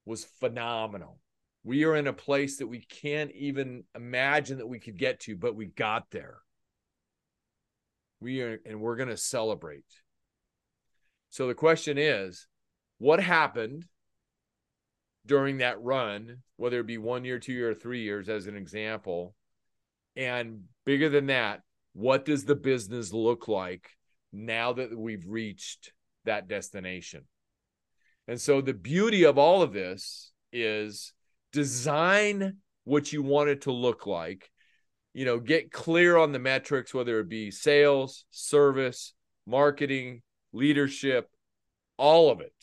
was 0.07 0.25
phenomenal 0.39 1.19
we 1.67 1.83
are 1.83 1.97
in 1.97 2.07
a 2.07 2.13
place 2.13 2.57
that 2.57 2.67
we 2.67 2.79
can't 2.79 3.29
even 3.33 3.83
imagine 3.93 4.59
that 4.59 4.67
we 4.67 4.79
could 4.79 4.97
get 4.97 5.19
to, 5.19 5.35
but 5.35 5.53
we 5.53 5.65
got 5.65 6.09
there. 6.11 6.37
We 8.21 8.41
are, 8.41 8.59
and 8.65 8.79
we're 8.79 8.95
going 8.95 9.09
to 9.09 9.17
celebrate. 9.17 9.83
So 11.29 11.47
the 11.47 11.53
question 11.53 11.97
is, 11.97 12.47
what 12.99 13.21
happened 13.21 13.83
during 15.25 15.57
that 15.57 15.81
run, 15.81 16.37
whether 16.55 16.79
it 16.79 16.87
be 16.87 16.97
one 16.97 17.25
year, 17.25 17.37
two 17.37 17.51
year, 17.51 17.71
or 17.71 17.75
three 17.75 18.01
years, 18.01 18.29
as 18.29 18.47
an 18.47 18.55
example? 18.55 19.35
And 20.15 20.63
bigger 20.85 21.09
than 21.09 21.25
that, 21.25 21.63
what 21.91 22.23
does 22.23 22.45
the 22.45 22.55
business 22.55 23.11
look 23.11 23.49
like 23.49 23.89
now 24.31 24.71
that 24.71 24.97
we've 24.97 25.25
reached 25.27 25.91
that 26.23 26.47
destination? 26.47 27.25
And 28.27 28.39
so 28.39 28.61
the 28.61 28.73
beauty 28.73 29.23
of 29.23 29.37
all 29.37 29.61
of 29.61 29.73
this 29.73 30.31
is 30.51 31.13
design 31.53 32.57
what 32.83 33.11
you 33.13 33.23
want 33.23 33.49
it 33.49 33.61
to 33.61 33.71
look 33.71 34.05
like. 34.05 34.49
You 35.13 35.25
know 35.25 35.39
get 35.39 35.71
clear 35.71 36.15
on 36.17 36.31
the 36.31 36.39
metrics 36.39 36.93
whether 36.93 37.19
it 37.19 37.29
be 37.29 37.49
sales 37.49 38.25
service 38.29 39.13
marketing 39.47 40.21
leadership 40.53 41.29
all 41.97 42.29
of 42.29 42.41
it. 42.41 42.53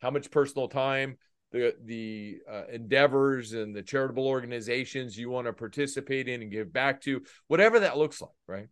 How 0.00 0.10
much 0.10 0.30
personal 0.30 0.68
time 0.68 1.18
the 1.54 1.74
the 1.84 2.38
uh, 2.50 2.64
endeavors 2.70 3.52
and 3.52 3.74
the 3.74 3.82
charitable 3.82 4.26
organizations 4.26 5.16
you 5.16 5.30
want 5.30 5.46
to 5.46 5.52
participate 5.52 6.28
in 6.28 6.42
and 6.42 6.50
give 6.50 6.72
back 6.72 7.00
to 7.02 7.22
whatever 7.46 7.80
that 7.80 7.96
looks 7.96 8.20
like 8.20 8.30
right, 8.48 8.66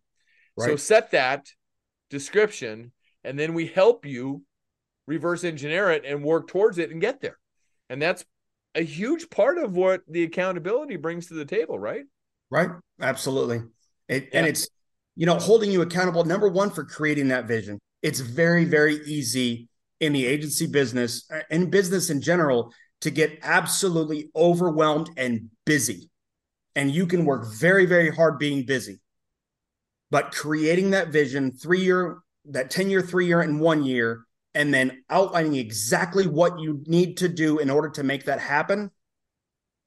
right. 0.57 0.69
so 0.69 0.77
set 0.77 1.13
that 1.13 1.47
description 2.11 2.91
and 3.23 3.39
then 3.39 3.55
we 3.55 3.69
help 3.69 4.05
you 4.05 4.43
reverse 5.07 5.45
engineer 5.45 5.91
it 5.91 6.05
and 6.05 6.23
work 6.23 6.49
towards 6.49 6.79
it 6.79 6.91
and 6.91 7.01
get 7.01 7.21
there 7.21 7.39
and 7.89 8.01
that's 8.01 8.25
a 8.75 8.83
huge 8.83 9.29
part 9.31 9.59
of 9.59 9.77
what 9.77 10.03
the 10.09 10.23
accountability 10.23 10.97
brings 10.97 11.27
to 11.27 11.35
the 11.35 11.45
table, 11.45 11.79
right? 11.79 12.05
Right. 12.51 12.71
Absolutely. 13.01 13.63
It, 14.09 14.25
yeah. 14.25 14.39
And 14.39 14.47
it's, 14.47 14.69
you 15.17 15.27
know, 15.27 15.39
holding 15.39 15.71
you 15.71 15.83
accountable, 15.83 16.25
number 16.25 16.49
one, 16.49 16.71
for 16.71 16.85
creating 16.85 17.29
that 17.29 17.47
vision. 17.47 17.79
It's 18.03 18.21
very, 18.21 18.65
very 18.65 18.97
easy 19.05 19.69
in 20.01 20.13
the 20.13 20.27
agency 20.27 20.67
business 20.67 21.25
uh, 21.33 21.41
and 21.51 21.71
business 21.71 22.11
in 22.11 22.21
general 22.21 22.73
to 23.03 23.11
get 23.11 23.39
absolutely 23.43 24.31
overwhelmed 24.35 25.11
and 25.17 25.51
busy. 25.67 26.09
And 26.75 26.91
you 26.91 27.07
can 27.07 27.25
work 27.25 27.53
very, 27.55 27.85
very 27.85 28.11
hard 28.11 28.39
being 28.39 28.65
busy. 28.65 29.01
But 30.11 30.33
creating 30.33 30.91
that 30.91 31.09
vision, 31.09 31.53
three 31.53 31.83
year, 31.83 32.19
that 32.47 32.71
10 32.71 32.91
year, 32.91 33.03
three 33.03 33.27
year, 33.27 33.41
and 33.41 33.61
one 33.61 33.85
year, 33.85 34.25
and 34.55 34.73
then 34.73 35.03
outlining 35.09 35.55
exactly 35.55 36.27
what 36.27 36.61
you 36.61 36.83
need 36.87 37.17
to 37.19 37.29
do 37.29 37.59
in 37.59 37.71
order 37.71 37.91
to 37.91 38.03
make 38.03 38.25
that 38.25 38.41
happen, 38.41 38.91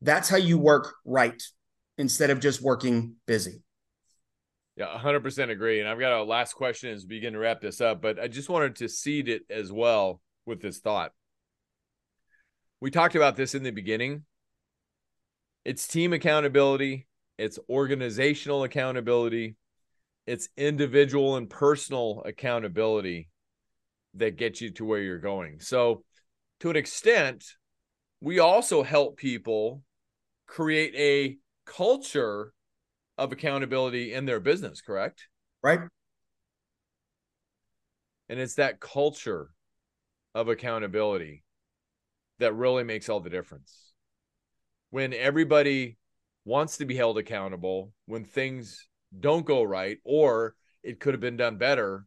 that's 0.02 0.30
how 0.30 0.38
you 0.38 0.58
work 0.58 0.96
right 1.06 1.42
instead 1.98 2.30
of 2.30 2.40
just 2.40 2.62
working 2.62 3.16
busy. 3.26 3.62
Yeah, 4.76 4.88
100% 4.98 5.52
agree. 5.52 5.80
And 5.80 5.88
I've 5.88 6.00
got 6.00 6.20
a 6.20 6.24
last 6.24 6.54
question 6.54 6.92
as 6.92 7.04
we 7.04 7.16
begin 7.16 7.34
to 7.34 7.40
wrap 7.40 7.62
this 7.62 7.80
up, 7.80 8.02
but 8.02 8.20
I 8.20 8.28
just 8.28 8.50
wanted 8.50 8.76
to 8.78 8.90
seed 8.90 9.30
it 9.30 9.44
as 9.50 9.72
well 9.72 10.22
with 10.46 10.62
this 10.62 10.80
thought. 10.80 11.12
We 12.82 12.92
talked 12.92 13.16
about 13.16 13.38
this 13.38 13.56
in 13.56 13.64
the 13.64 13.72
beginning. 13.72 14.26
It's 15.64 15.88
team 15.88 16.14
accountability, 16.14 17.08
it's 17.38 17.58
organizational 17.70 18.64
accountability, 18.64 19.56
it's 20.28 20.50
individual 20.58 21.38
and 21.38 21.50
personal 21.50 22.22
accountability 22.26 23.30
that 24.16 24.38
get 24.38 24.62
you 24.62 24.72
to 24.72 24.86
where 24.86 25.02
you're 25.02 25.20
going. 25.20 25.60
So, 25.60 26.04
to 26.62 26.70
an 26.70 26.76
extent, 26.76 27.44
we 28.22 28.40
also 28.40 28.84
help 28.84 29.18
people 29.18 29.82
create 30.48 30.94
a 30.96 31.38
culture 31.70 32.54
of 33.18 33.32
accountability 33.32 34.14
in 34.14 34.26
their 34.26 34.40
business, 34.40 34.82
correct? 34.82 35.28
Right. 35.62 35.80
And 38.30 38.40
it's 38.40 38.56
that 38.56 38.80
culture 38.80 39.50
of 40.34 40.48
accountability 40.48 41.44
that 42.40 42.54
really 42.54 42.84
makes 42.84 43.10
all 43.10 43.20
the 43.20 43.30
difference. 43.30 43.94
When 44.90 45.14
everybody 45.14 45.98
wants 46.44 46.78
to 46.78 46.86
be 46.86 46.96
held 46.96 47.18
accountable, 47.18 47.92
when 48.06 48.26
things 48.26 48.88
don't 49.18 49.46
go 49.46 49.64
right, 49.64 49.98
or 50.04 50.56
it 50.84 51.00
could 51.00 51.14
have 51.14 51.22
been 51.22 51.38
done 51.38 51.58
better, 51.58 52.06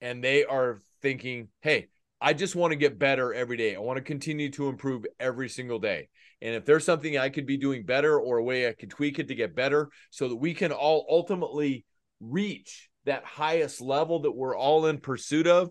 and 0.00 0.22
they 0.22 0.44
are 0.44 0.82
thinking, 1.00 1.48
hey, 1.60 1.88
I 2.20 2.32
just 2.32 2.56
want 2.56 2.72
to 2.72 2.76
get 2.76 2.98
better 2.98 3.32
every 3.32 3.56
day. 3.56 3.76
I 3.76 3.80
want 3.80 3.96
to 3.98 4.02
continue 4.02 4.50
to 4.52 4.68
improve 4.68 5.04
every 5.20 5.48
single 5.48 5.78
day. 5.78 6.08
And 6.42 6.54
if 6.54 6.64
there's 6.64 6.84
something 6.84 7.16
I 7.16 7.28
could 7.28 7.46
be 7.46 7.56
doing 7.56 7.84
better 7.84 8.18
or 8.18 8.38
a 8.38 8.44
way 8.44 8.68
I 8.68 8.72
could 8.72 8.90
tweak 8.90 9.18
it 9.18 9.28
to 9.28 9.34
get 9.34 9.54
better 9.54 9.90
so 10.10 10.28
that 10.28 10.36
we 10.36 10.54
can 10.54 10.72
all 10.72 11.06
ultimately 11.08 11.84
reach 12.20 12.88
that 13.04 13.24
highest 13.24 13.80
level 13.80 14.20
that 14.20 14.32
we're 14.32 14.56
all 14.56 14.86
in 14.86 14.98
pursuit 14.98 15.46
of, 15.46 15.70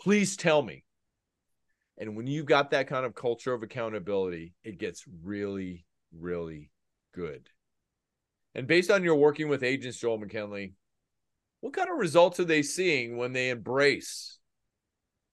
please 0.00 0.36
tell 0.36 0.62
me. 0.62 0.84
And 1.98 2.16
when 2.16 2.26
you've 2.26 2.46
got 2.46 2.70
that 2.70 2.88
kind 2.88 3.06
of 3.06 3.14
culture 3.14 3.54
of 3.54 3.62
accountability, 3.62 4.52
it 4.64 4.78
gets 4.78 5.04
really, 5.22 5.86
really 6.12 6.70
good. 7.14 7.48
And 8.54 8.66
based 8.66 8.90
on 8.90 9.02
your 9.02 9.16
working 9.16 9.48
with 9.48 9.62
agents, 9.62 9.98
Joel 9.98 10.18
McKinley, 10.18 10.74
what 11.60 11.72
kind 11.72 11.90
of 11.90 11.98
results 11.98 12.38
are 12.38 12.44
they 12.44 12.62
seeing 12.62 13.16
when 13.16 13.32
they 13.32 13.50
embrace 13.50 14.38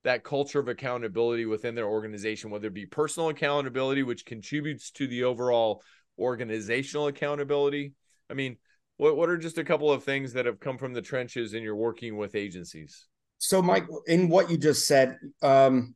that 0.03 0.23
culture 0.23 0.59
of 0.59 0.67
accountability 0.67 1.45
within 1.45 1.75
their 1.75 1.87
organization, 1.87 2.49
whether 2.49 2.67
it 2.67 2.73
be 2.73 2.85
personal 2.85 3.29
accountability, 3.29 4.03
which 4.03 4.25
contributes 4.25 4.91
to 4.91 5.07
the 5.07 5.23
overall 5.23 5.81
organizational 6.19 7.07
accountability. 7.07 7.93
I 8.29 8.33
mean, 8.33 8.57
what, 8.97 9.15
what 9.15 9.29
are 9.29 9.37
just 9.37 9.57
a 9.57 9.63
couple 9.63 9.91
of 9.91 10.03
things 10.03 10.33
that 10.33 10.45
have 10.45 10.59
come 10.59 10.77
from 10.77 10.93
the 10.93 11.01
trenches 11.01 11.53
and 11.53 11.63
you're 11.63 11.75
working 11.75 12.17
with 12.17 12.35
agencies? 12.35 13.07
So, 13.39 13.61
Mike, 13.61 13.85
in 14.07 14.29
what 14.29 14.49
you 14.49 14.57
just 14.57 14.87
said, 14.87 15.17
um, 15.41 15.95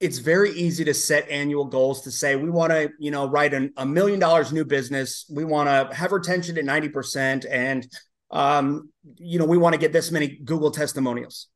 it's 0.00 0.18
very 0.18 0.50
easy 0.52 0.84
to 0.84 0.94
set 0.94 1.28
annual 1.28 1.64
goals 1.64 2.02
to 2.02 2.10
say 2.10 2.36
we 2.36 2.50
want 2.50 2.72
to, 2.72 2.90
you 2.98 3.10
know, 3.10 3.28
write 3.28 3.52
an, 3.54 3.72
a 3.76 3.86
million 3.86 4.20
dollars 4.20 4.52
new 4.52 4.64
business. 4.64 5.26
We 5.30 5.44
want 5.44 5.68
to 5.68 5.94
have 5.94 6.12
retention 6.12 6.56
at 6.58 6.64
90%. 6.64 7.46
And, 7.50 7.86
um, 8.30 8.90
you 9.16 9.38
know, 9.38 9.44
we 9.44 9.58
want 9.58 9.74
to 9.74 9.78
get 9.78 9.92
this 9.92 10.10
many 10.10 10.38
Google 10.44 10.70
testimonials 10.70 11.48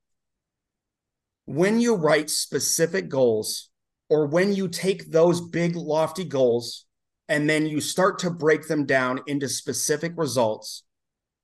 when 1.46 1.80
you 1.80 1.94
write 1.94 2.30
specific 2.30 3.08
goals 3.08 3.70
or 4.08 4.26
when 4.26 4.52
you 4.52 4.68
take 4.68 5.10
those 5.10 5.40
big 5.40 5.76
lofty 5.76 6.24
goals 6.24 6.84
and 7.28 7.48
then 7.48 7.66
you 7.66 7.80
start 7.80 8.18
to 8.20 8.30
break 8.30 8.68
them 8.68 8.84
down 8.84 9.20
into 9.26 9.48
specific 9.48 10.12
results 10.16 10.84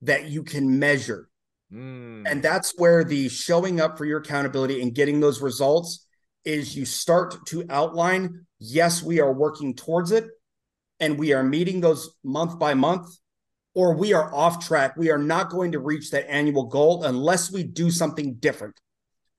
that 0.02 0.28
you 0.28 0.42
can 0.42 0.78
measure. 0.78 1.28
Mm. 1.72 2.30
And 2.30 2.42
that's 2.42 2.74
where 2.76 3.04
the 3.04 3.28
showing 3.28 3.80
up 3.80 3.98
for 3.98 4.04
your 4.04 4.20
accountability 4.20 4.82
and 4.82 4.94
getting 4.94 5.20
those 5.20 5.40
results 5.40 6.06
is 6.44 6.76
you 6.76 6.84
start 6.84 7.46
to 7.46 7.64
outline 7.68 8.46
yes, 8.60 9.02
we 9.02 9.20
are 9.20 9.32
working 9.32 9.74
towards 9.74 10.12
it 10.12 10.28
and 11.00 11.18
we 11.18 11.32
are 11.32 11.42
meeting 11.42 11.80
those 11.80 12.10
month 12.24 12.58
by 12.58 12.74
month, 12.74 13.06
or 13.74 13.94
we 13.94 14.12
are 14.12 14.34
off 14.34 14.66
track. 14.66 14.96
We 14.96 15.10
are 15.10 15.18
not 15.18 15.50
going 15.50 15.72
to 15.72 15.78
reach 15.78 16.10
that 16.10 16.28
annual 16.28 16.64
goal 16.64 17.04
unless 17.04 17.52
we 17.52 17.62
do 17.62 17.90
something 17.90 18.34
different. 18.34 18.74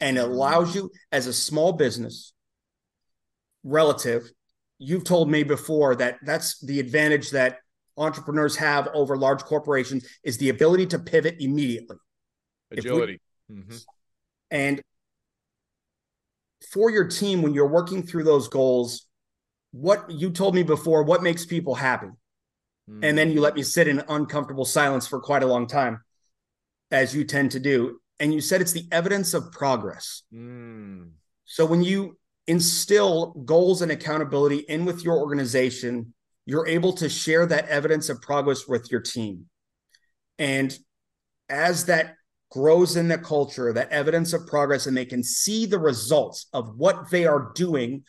And 0.02 0.18
it 0.18 0.22
allows 0.22 0.76
you 0.76 0.92
as 1.12 1.28
a 1.28 1.34
small 1.34 1.74
business 1.74 2.34
relative. 3.64 4.32
You've 4.78 5.04
told 5.04 5.30
me 5.30 5.44
before 5.44 5.96
that 5.98 6.20
that's 6.24 6.60
the 6.62 6.80
advantage 6.80 7.32
that 7.32 7.60
entrepreneurs 7.98 8.56
have 8.56 8.88
over 8.94 9.18
large 9.18 9.44
corporations 9.44 10.08
is 10.24 10.38
the 10.38 10.50
ability 10.50 10.88
to 10.88 11.00
pivot 11.00 11.36
immediately. 11.40 11.98
Agility. 12.72 13.20
We, 13.50 13.56
mm-hmm. 13.56 13.78
And 14.52 14.82
for 16.72 16.90
your 16.90 17.08
team, 17.08 17.42
when 17.42 17.54
you're 17.54 17.68
working 17.68 18.04
through 18.04 18.24
those 18.24 18.48
goals, 18.48 19.06
what 19.72 20.10
you 20.10 20.32
told 20.32 20.56
me 20.56 20.64
before, 20.64 21.04
what 21.04 21.24
makes 21.24 21.46
people 21.46 21.76
happy? 21.76 22.10
Mm. 22.90 23.04
And 23.04 23.18
then 23.18 23.32
you 23.32 23.42
let 23.42 23.56
me 23.56 23.64
sit 23.64 23.88
in 23.88 24.04
uncomfortable 24.08 24.66
silence 24.66 25.08
for 25.08 25.20
quite 25.20 25.44
a 25.44 25.48
long 25.48 25.68
time, 25.68 26.02
as 26.92 27.14
you 27.16 27.24
tend 27.24 27.52
to 27.52 27.60
do. 27.60 28.00
And 28.20 28.34
you 28.34 28.42
said 28.42 28.62
it's 28.62 28.74
the 28.74 28.88
evidence 28.92 29.34
of 29.34 29.52
progress. 29.52 30.24
Mm. 30.34 31.12
So 31.46 31.66
when 31.66 31.84
you 31.84 32.18
instill 32.48 33.34
goals 33.46 33.82
and 33.82 33.92
accountability 33.92 34.58
in 34.58 34.86
with 34.86 35.04
your 35.04 35.18
organization, 35.20 36.14
you're 36.46 36.68
able 36.68 36.94
to 36.94 37.08
share 37.08 37.46
that 37.46 37.68
evidence 37.70 38.10
of 38.10 38.22
progress 38.22 38.68
with 38.68 38.92
your 38.92 39.02
team. 39.02 39.46
And 40.38 40.76
as 41.48 41.86
that 41.86 42.16
grows 42.52 42.96
in 42.96 43.08
the 43.08 43.18
culture, 43.18 43.72
that 43.74 43.92
evidence 43.92 44.34
of 44.34 44.48
progress, 44.48 44.88
and 44.88 44.98
they 44.98 45.06
can 45.06 45.24
see 45.24 45.66
the 45.66 45.80
results 45.80 46.48
of 46.54 46.76
what 46.76 47.12
they 47.12 47.26
are 47.26 47.52
doing, 47.54 48.04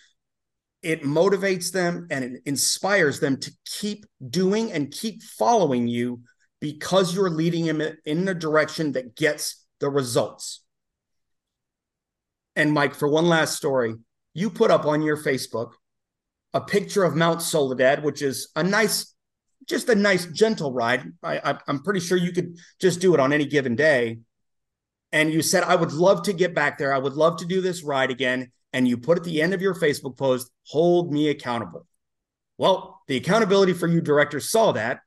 it 0.83 1.03
motivates 1.03 1.73
them 1.73 2.07
and 2.11 2.25
it 2.25 2.43
inspires 2.47 3.21
them 3.21 3.39
to 3.39 3.53
keep 3.67 4.07
doing 4.31 4.73
and 4.73 4.91
keep 4.91 5.23
following 5.23 5.87
you 5.87 6.23
because 6.61 7.15
you're 7.15 7.31
leading 7.31 7.67
them 7.67 7.83
in 8.05 8.29
a 8.29 8.35
direction 8.35 8.93
that 8.93 9.15
gets 9.15 9.67
the 9.81 9.91
results. 9.91 10.62
And 12.57 12.72
Mike, 12.72 12.95
for 12.95 13.09
one 13.09 13.26
last 13.26 13.57
story, 13.57 13.95
you 14.35 14.51
put 14.51 14.70
up 14.70 14.85
on 14.85 15.03
your 15.03 15.16
Facebook 15.16 15.72
a 16.53 16.61
picture 16.61 17.05
of 17.05 17.14
Mount 17.14 17.43
Soledad, 17.43 18.03
which 18.03 18.22
is 18.22 18.51
a 18.57 18.62
nice, 18.62 19.14
just 19.68 19.89
a 19.89 19.95
nice, 19.95 20.26
gentle 20.26 20.72
ride. 20.72 21.05
I, 21.22 21.59
am 21.68 21.83
pretty 21.83 22.01
sure 22.01 22.18
you 22.18 22.33
could 22.33 22.59
just 22.81 23.01
do 23.01 23.14
it 23.14 23.20
on 23.20 23.33
any 23.33 23.47
given 23.47 23.76
day. 23.76 24.18
And 25.12 25.33
you 25.33 25.43
said, 25.43 25.64
I 25.64 25.76
would 25.76 25.93
love 25.93 26.22
to 26.24 26.33
get 26.33 26.55
back 26.55 26.78
there. 26.78 26.93
I 26.93 26.99
would 26.99 27.14
love 27.14 27.39
to 27.39 27.47
do 27.47 27.61
this 27.61 27.83
ride 27.83 28.11
again. 28.11 28.53
And 28.72 28.87
you 28.87 28.99
put 28.99 29.18
at 29.18 29.24
the 29.24 29.43
end 29.43 29.55
of 29.55 29.62
your 29.62 29.74
Facebook 29.74 30.16
post, 30.16 30.51
hold 30.66 31.12
me 31.12 31.28
accountable. 31.28 31.87
Well, 32.59 33.01
the 33.09 33.16
accountability 33.16 33.72
for 33.72 33.89
you 33.89 34.01
director 34.01 34.39
saw 34.39 34.72
that. 34.72 35.01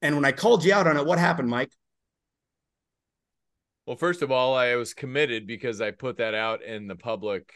And 0.00 0.14
when 0.14 0.24
I 0.24 0.32
called 0.32 0.64
you 0.64 0.72
out 0.72 0.86
on 0.86 0.96
it, 0.96 1.04
what 1.04 1.18
happened, 1.18 1.48
Mike? 1.48 1.72
Well, 3.88 3.96
first 3.96 4.20
of 4.20 4.30
all, 4.30 4.54
I 4.54 4.74
was 4.74 4.92
committed 4.92 5.46
because 5.46 5.80
I 5.80 5.92
put 5.92 6.18
that 6.18 6.34
out 6.34 6.62
in 6.62 6.88
the 6.88 6.94
public 6.94 7.54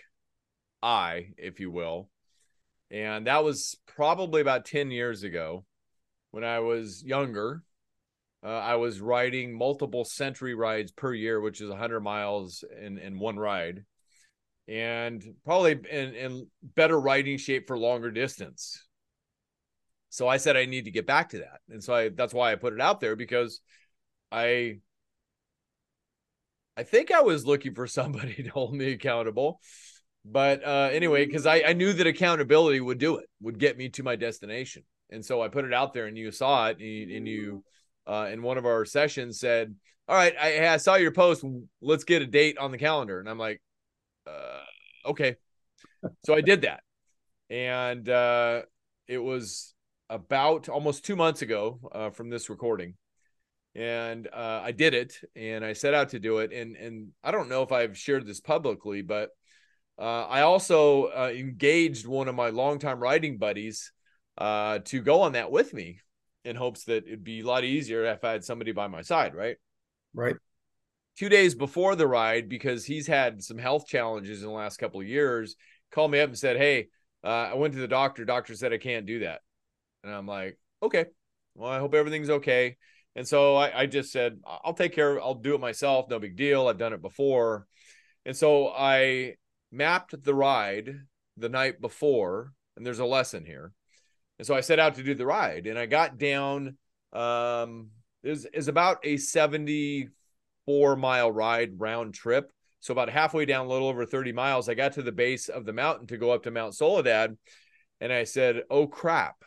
eye, 0.83 1.35
if 1.37 1.61
you 1.61 1.70
will. 1.70 2.09
And 2.91 3.26
that 3.26 3.45
was 3.45 3.76
probably 3.87 4.41
about 4.41 4.64
10 4.64 4.91
years 4.91 5.24
ago 5.24 5.66
when 6.30 6.43
I 6.43 6.61
was 6.61 7.05
younger. 7.05 7.64
Uh, 8.43 8.47
I 8.47 8.76
was 8.76 8.99
riding 8.99 9.53
multiple 9.55 10.07
century 10.07 10.55
rides 10.55 10.91
per 10.91 11.12
year, 11.12 11.39
which 11.39 11.61
is 11.61 11.68
100 11.68 12.01
miles 12.01 12.64
in, 12.80 12.97
in 12.97 13.18
one 13.18 13.39
ride, 13.39 13.85
and 14.66 15.22
probably 15.45 15.72
in, 15.72 16.14
in 16.14 16.47
better 16.62 16.99
riding 16.99 17.37
shape 17.37 17.66
for 17.66 17.76
longer 17.76 18.11
distance. 18.11 18.83
So 20.09 20.28
I 20.28 20.39
said 20.39 20.57
I 20.57 20.64
need 20.64 20.87
to 20.87 20.91
get 20.91 21.07
back 21.07 21.28
to 21.28 21.41
that. 21.41 21.61
And 21.68 21.85
so 21.85 21.95
I, 21.95 22.09
that's 22.09 22.33
why 22.33 22.53
I 22.53 22.55
put 22.55 22.72
it 22.72 22.80
out 22.80 23.01
there 23.01 23.16
because 23.16 23.61
I 24.30 24.78
I 26.76 26.82
think 26.82 27.10
I 27.10 27.22
was 27.22 27.46
looking 27.46 27.74
for 27.74 27.86
somebody 27.88 28.42
to 28.42 28.50
hold 28.50 28.74
me 28.74 28.92
accountable. 28.92 29.60
But 30.24 30.64
uh, 30.64 30.90
anyway, 30.92 31.26
because 31.26 31.46
I, 31.46 31.62
I 31.66 31.72
knew 31.72 31.92
that 31.92 32.06
accountability 32.06 32.80
would 32.80 32.98
do 32.98 33.16
it, 33.16 33.28
would 33.40 33.58
get 33.58 33.76
me 33.76 33.88
to 33.90 34.02
my 34.02 34.14
destination. 34.14 34.84
And 35.10 35.24
so 35.24 35.42
I 35.42 35.48
put 35.48 35.64
it 35.64 35.74
out 35.74 35.92
there 35.92 36.06
and 36.06 36.16
you 36.16 36.30
saw 36.30 36.68
it 36.68 36.78
and 36.78 36.86
you, 36.86 37.16
and 37.16 37.28
you 37.28 37.64
uh, 38.06 38.28
in 38.32 38.42
one 38.42 38.56
of 38.56 38.64
our 38.64 38.84
sessions 38.84 39.40
said, 39.40 39.74
all 40.08 40.16
right, 40.16 40.34
I, 40.40 40.68
I 40.68 40.76
saw 40.76 40.94
your 40.94 41.10
post. 41.10 41.44
Let's 41.80 42.04
get 42.04 42.22
a 42.22 42.26
date 42.26 42.58
on 42.58 42.70
the 42.70 42.78
calendar. 42.78 43.18
And 43.20 43.28
I'm 43.28 43.38
like, 43.38 43.60
uh, 44.26 45.10
okay. 45.10 45.36
So 46.24 46.34
I 46.34 46.40
did 46.40 46.62
that. 46.62 46.82
And 47.50 48.08
uh, 48.08 48.62
it 49.08 49.18
was 49.18 49.74
about 50.08 50.68
almost 50.68 51.04
two 51.04 51.16
months 51.16 51.42
ago 51.42 51.78
uh, 51.92 52.10
from 52.10 52.30
this 52.30 52.48
recording. 52.48 52.94
And 53.74 54.28
uh, 54.32 54.60
I 54.62 54.72
did 54.72 54.92
it 54.92 55.18
and 55.34 55.64
I 55.64 55.72
set 55.72 55.94
out 55.94 56.10
to 56.10 56.18
do 56.18 56.38
it. 56.38 56.52
And, 56.52 56.76
and 56.76 57.08
I 57.24 57.30
don't 57.30 57.48
know 57.48 57.62
if 57.62 57.72
I've 57.72 57.96
shared 57.96 58.26
this 58.26 58.40
publicly, 58.40 59.02
but 59.02 59.30
uh, 59.98 60.26
I 60.26 60.42
also 60.42 61.04
uh, 61.06 61.32
engaged 61.34 62.06
one 62.06 62.28
of 62.28 62.34
my 62.34 62.50
longtime 62.50 63.00
writing 63.00 63.38
buddies 63.38 63.92
uh, 64.38 64.80
to 64.86 65.00
go 65.00 65.22
on 65.22 65.32
that 65.32 65.50
with 65.50 65.72
me 65.72 66.00
in 66.44 66.56
hopes 66.56 66.84
that 66.84 67.06
it'd 67.06 67.24
be 67.24 67.40
a 67.40 67.46
lot 67.46 67.64
easier 67.64 68.04
if 68.04 68.24
I 68.24 68.32
had 68.32 68.44
somebody 68.44 68.72
by 68.72 68.88
my 68.88 69.02
side, 69.02 69.34
right? 69.34 69.56
Right. 70.14 70.36
Two 71.18 71.28
days 71.28 71.54
before 71.54 71.94
the 71.94 72.06
ride, 72.06 72.48
because 72.48 72.84
he's 72.84 73.06
had 73.06 73.42
some 73.42 73.58
health 73.58 73.86
challenges 73.86 74.42
in 74.42 74.48
the 74.48 74.54
last 74.54 74.78
couple 74.78 75.00
of 75.00 75.06
years, 75.06 75.56
called 75.92 76.10
me 76.10 76.20
up 76.20 76.30
and 76.30 76.38
said, 76.38 76.56
Hey, 76.56 76.88
uh, 77.22 77.50
I 77.52 77.54
went 77.54 77.74
to 77.74 77.80
the 77.80 77.88
doctor. 77.88 78.24
Doctor 78.24 78.54
said 78.54 78.72
I 78.72 78.78
can't 78.78 79.06
do 79.06 79.20
that. 79.20 79.40
And 80.02 80.12
I'm 80.12 80.26
like, 80.26 80.58
Okay, 80.82 81.04
well, 81.54 81.70
I 81.70 81.78
hope 81.78 81.94
everything's 81.94 82.30
okay. 82.30 82.76
And 83.14 83.28
so 83.28 83.56
I, 83.56 83.82
I 83.82 83.86
just 83.86 84.10
said, 84.10 84.40
I'll 84.46 84.74
take 84.74 84.94
care, 84.94 85.20
I'll 85.20 85.34
do 85.34 85.54
it 85.54 85.60
myself. 85.60 86.08
No 86.08 86.18
big 86.18 86.36
deal. 86.36 86.66
I've 86.66 86.78
done 86.78 86.94
it 86.94 87.02
before. 87.02 87.66
And 88.24 88.36
so 88.36 88.68
I 88.68 89.34
mapped 89.70 90.22
the 90.22 90.34
ride 90.34 90.94
the 91.36 91.48
night 91.48 91.80
before, 91.80 92.52
and 92.76 92.86
there's 92.86 93.00
a 93.00 93.04
lesson 93.04 93.44
here. 93.44 93.72
And 94.38 94.46
so 94.46 94.54
I 94.54 94.60
set 94.60 94.78
out 94.78 94.94
to 94.96 95.02
do 95.02 95.14
the 95.14 95.26
ride, 95.26 95.66
and 95.66 95.78
I 95.78 95.86
got 95.86 96.18
down. 96.18 96.76
Um, 97.12 97.90
is 98.22 98.46
is 98.54 98.68
about 98.68 98.98
a 99.04 99.16
74 99.16 100.96
mile 100.96 101.30
ride 101.30 101.80
round 101.80 102.14
trip. 102.14 102.52
So 102.80 102.92
about 102.92 103.10
halfway 103.10 103.44
down, 103.44 103.66
a 103.66 103.68
little 103.68 103.88
over 103.88 104.06
30 104.06 104.32
miles, 104.32 104.68
I 104.68 104.74
got 104.74 104.94
to 104.94 105.02
the 105.02 105.12
base 105.12 105.48
of 105.48 105.64
the 105.64 105.72
mountain 105.72 106.06
to 106.08 106.16
go 106.16 106.30
up 106.30 106.44
to 106.44 106.50
Mount 106.50 106.74
Soledad, 106.74 107.36
and 108.00 108.12
I 108.12 108.24
said, 108.24 108.62
"Oh 108.70 108.86
crap, 108.86 109.44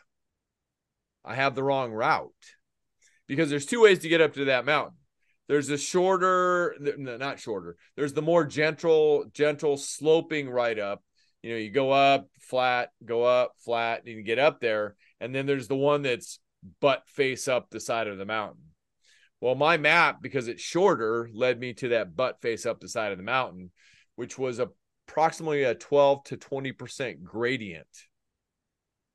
I 1.24 1.36
have 1.36 1.56
the 1.56 1.64
wrong 1.64 1.92
route." 1.92 2.34
Because 3.28 3.50
there's 3.50 3.66
two 3.66 3.82
ways 3.82 4.00
to 4.00 4.10
get 4.10 4.22
up 4.22 4.34
to 4.34 4.46
that 4.46 4.66
mountain. 4.66 4.98
There's 5.48 5.70
a 5.70 5.78
shorter, 5.78 6.76
no, 6.80 7.18
not 7.18 7.40
shorter. 7.40 7.78
There's 7.96 8.14
the 8.14 8.22
more 8.22 8.46
gentle, 8.46 9.26
gentle 9.34 9.78
sloping 9.78 10.50
right 10.50 10.78
up. 10.78 11.04
You 11.44 11.52
know, 11.52 11.58
you 11.58 11.70
go 11.70 11.92
up 11.92 12.28
flat, 12.42 12.90
go 13.04 13.24
up 13.24 13.54
flat, 13.64 14.00
and 14.06 14.08
you 14.08 14.24
get 14.24 14.40
up 14.40 14.60
there. 14.60 14.96
And 15.20 15.34
then 15.34 15.46
there's 15.46 15.68
the 15.68 15.76
one 15.76 16.02
that's 16.02 16.40
butt 16.80 17.04
face 17.08 17.48
up 17.48 17.70
the 17.70 17.80
side 17.80 18.08
of 18.08 18.18
the 18.18 18.26
mountain. 18.26 18.64
Well, 19.40 19.54
my 19.54 19.78
map, 19.78 20.22
because 20.22 20.48
it's 20.48 20.64
shorter, 20.64 21.30
led 21.32 21.60
me 21.60 21.74
to 21.74 21.90
that 21.90 22.16
butt 22.16 22.42
face 22.42 22.66
up 22.66 22.80
the 22.80 22.90
side 22.90 23.12
of 23.12 23.20
the 23.20 23.24
mountain, 23.24 23.72
which 24.16 24.40
was 24.40 24.60
approximately 25.08 25.64
a 25.64 25.76
12 25.76 26.24
to 26.26 26.38
20% 26.38 27.22
gradient 27.22 27.88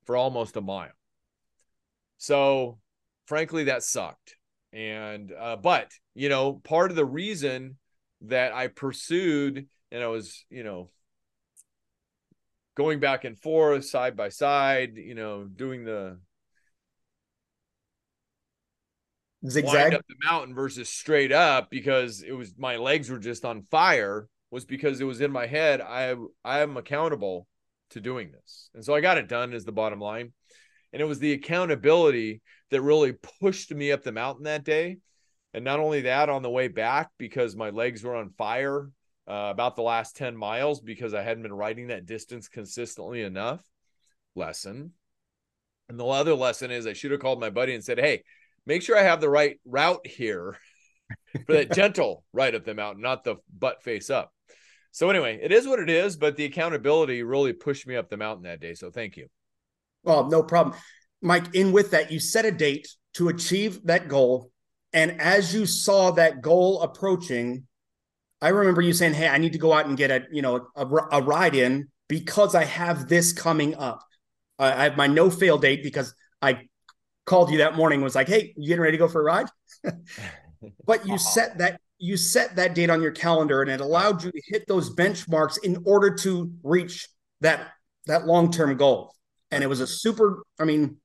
for 0.05 0.15
almost 0.15 0.55
a 0.55 0.61
mile. 0.61 0.91
So, 2.17 2.79
frankly, 3.25 3.65
that 3.65 3.83
sucked. 3.83 4.35
And 4.73 5.31
uh, 5.37 5.57
but 5.57 5.91
you 6.13 6.29
know, 6.29 6.53
part 6.53 6.91
of 6.91 6.97
the 6.97 7.05
reason 7.05 7.77
that 8.21 8.53
I 8.53 8.67
pursued 8.67 9.67
and 9.91 10.03
I 10.03 10.07
was, 10.07 10.45
you 10.49 10.63
know, 10.63 10.89
going 12.75 12.99
back 12.99 13.25
and 13.25 13.37
forth 13.37 13.85
side 13.85 14.15
by 14.15 14.29
side, 14.29 14.93
you 14.95 15.15
know, 15.15 15.43
doing 15.43 15.83
the 15.83 16.19
zigzag 19.47 19.93
up 19.93 20.05
the 20.07 20.15
mountain 20.23 20.53
versus 20.53 20.87
straight 20.87 21.31
up 21.31 21.69
because 21.71 22.21
it 22.21 22.31
was 22.31 22.53
my 22.57 22.77
legs 22.77 23.09
were 23.09 23.17
just 23.17 23.43
on 23.43 23.63
fire 23.71 24.27
was 24.51 24.65
because 24.65 25.01
it 25.01 25.05
was 25.05 25.19
in 25.19 25.31
my 25.31 25.47
head 25.47 25.81
I 25.81 26.15
I 26.45 26.59
am 26.59 26.77
accountable 26.77 27.47
to 27.91 28.01
doing 28.01 28.31
this. 28.31 28.69
And 28.73 28.83
so 28.83 28.95
I 28.95 29.01
got 29.01 29.17
it 29.17 29.27
done 29.27 29.53
is 29.53 29.65
the 29.65 29.71
bottom 29.71 29.99
line. 29.99 30.33
And 30.93 31.01
it 31.01 31.05
was 31.05 31.19
the 31.19 31.33
accountability 31.33 32.41
that 32.71 32.81
really 32.81 33.13
pushed 33.39 33.73
me 33.73 33.91
up 33.91 34.03
the 34.03 34.11
mountain 34.11 34.45
that 34.45 34.63
day. 34.63 34.97
And 35.53 35.63
not 35.63 35.79
only 35.79 36.01
that, 36.01 36.29
on 36.29 36.41
the 36.41 36.49
way 36.49 36.69
back, 36.69 37.09
because 37.17 37.55
my 37.55 37.69
legs 37.69 38.03
were 38.03 38.15
on 38.15 38.29
fire 38.37 38.89
uh, 39.29 39.49
about 39.51 39.75
the 39.75 39.81
last 39.81 40.15
10 40.15 40.35
miles 40.35 40.79
because 40.79 41.13
I 41.13 41.21
hadn't 41.21 41.43
been 41.43 41.53
riding 41.53 41.87
that 41.87 42.05
distance 42.05 42.47
consistently 42.47 43.21
enough. 43.21 43.61
Lesson. 44.33 44.93
And 45.89 45.99
the 45.99 46.05
other 46.05 46.33
lesson 46.35 46.71
is 46.71 46.87
I 46.87 46.93
should 46.93 47.11
have 47.11 47.19
called 47.19 47.41
my 47.41 47.49
buddy 47.49 47.75
and 47.75 47.83
said, 47.83 47.99
Hey, 47.99 48.23
make 48.65 48.81
sure 48.81 48.97
I 48.97 49.03
have 49.03 49.19
the 49.19 49.29
right 49.29 49.59
route 49.65 50.07
here 50.07 50.57
for 51.45 51.53
that 51.53 51.71
gentle 51.75 52.23
ride 52.31 52.55
up 52.55 52.63
the 52.63 52.73
mountain, 52.73 53.01
not 53.01 53.25
the 53.25 53.35
butt 53.57 53.83
face 53.83 54.09
up. 54.09 54.31
So 54.91 55.09
anyway, 55.09 55.39
it 55.41 55.51
is 55.51 55.67
what 55.67 55.79
it 55.79 55.89
is, 55.89 56.15
but 56.15 56.37
the 56.37 56.45
accountability 56.45 57.23
really 57.23 57.53
pushed 57.53 57.87
me 57.87 57.97
up 57.97 58.09
the 58.09 58.17
mountain 58.17 58.43
that 58.43 58.61
day. 58.61 58.73
So 58.73 58.89
thank 58.89 59.17
you. 59.17 59.27
Well, 60.03 60.29
no 60.29 60.43
problem. 60.43 60.75
Mike, 61.21 61.53
in 61.53 61.71
with 61.71 61.91
that, 61.91 62.11
you 62.11 62.19
set 62.19 62.45
a 62.45 62.51
date 62.51 62.87
to 63.15 63.29
achieve 63.29 63.85
that 63.85 64.07
goal. 64.07 64.51
And 64.93 65.21
as 65.21 65.53
you 65.53 65.65
saw 65.65 66.11
that 66.11 66.41
goal 66.41 66.81
approaching, 66.81 67.67
I 68.41 68.49
remember 68.49 68.81
you 68.81 68.93
saying, 68.93 69.13
Hey, 69.13 69.27
I 69.27 69.37
need 69.37 69.53
to 69.53 69.59
go 69.59 69.73
out 69.73 69.85
and 69.85 69.95
get 69.95 70.11
a, 70.11 70.23
you 70.31 70.41
know, 70.41 70.67
a, 70.75 70.85
a 70.85 71.21
ride 71.21 71.55
in 71.55 71.89
because 72.07 72.55
I 72.55 72.65
have 72.65 73.07
this 73.07 73.33
coming 73.33 73.75
up. 73.75 74.03
Uh, 74.59 74.73
I 74.75 74.83
have 74.85 74.97
my 74.97 75.07
no 75.07 75.29
fail 75.29 75.57
date 75.57 75.83
because 75.83 76.13
I 76.41 76.67
called 77.25 77.51
you 77.51 77.59
that 77.59 77.75
morning 77.75 78.01
was 78.01 78.15
like, 78.15 78.27
Hey, 78.27 78.53
you 78.57 78.67
getting 78.67 78.81
ready 78.81 78.97
to 78.97 79.03
go 79.03 79.07
for 79.07 79.21
a 79.21 79.23
ride? 79.23 79.47
but 80.85 81.05
you 81.07 81.17
set 81.17 81.57
that 81.59 81.79
you 81.97 82.17
set 82.17 82.55
that 82.55 82.73
date 82.73 82.89
on 82.89 83.01
your 83.01 83.11
calendar 83.11 83.61
and 83.61 83.69
it 83.69 83.79
allowed 83.79 84.23
you 84.23 84.31
to 84.31 84.41
hit 84.47 84.67
those 84.67 84.93
benchmarks 84.93 85.57
in 85.63 85.83
order 85.85 86.13
to 86.15 86.51
reach 86.63 87.07
that 87.41 87.69
that 88.07 88.25
long-term 88.25 88.75
goal 88.75 89.13
and 89.51 89.63
it 89.63 89.67
was 89.67 89.79
a 89.79 89.87
super 89.87 90.43
i 90.59 90.65
mean 90.65 90.97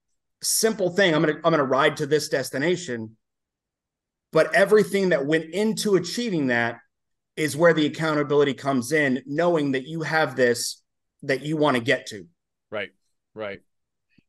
simple 0.42 0.90
thing 0.90 1.14
i'm 1.14 1.22
gonna 1.22 1.38
i'm 1.44 1.50
gonna 1.50 1.64
ride 1.64 1.96
to 1.96 2.06
this 2.06 2.28
destination 2.28 3.16
but 4.32 4.54
everything 4.54 5.10
that 5.10 5.24
went 5.24 5.46
into 5.54 5.96
achieving 5.96 6.48
that 6.48 6.78
is 7.36 7.56
where 7.56 7.72
the 7.72 7.86
accountability 7.86 8.54
comes 8.54 8.92
in 8.92 9.22
knowing 9.26 9.72
that 9.72 9.86
you 9.86 10.02
have 10.02 10.36
this 10.36 10.82
that 11.22 11.42
you 11.42 11.56
want 11.56 11.76
to 11.76 11.82
get 11.82 12.06
to 12.06 12.26
right 12.70 12.90
right 13.34 13.60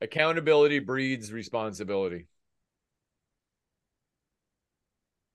accountability 0.01 0.79
breeds 0.79 1.31
responsibility 1.31 2.27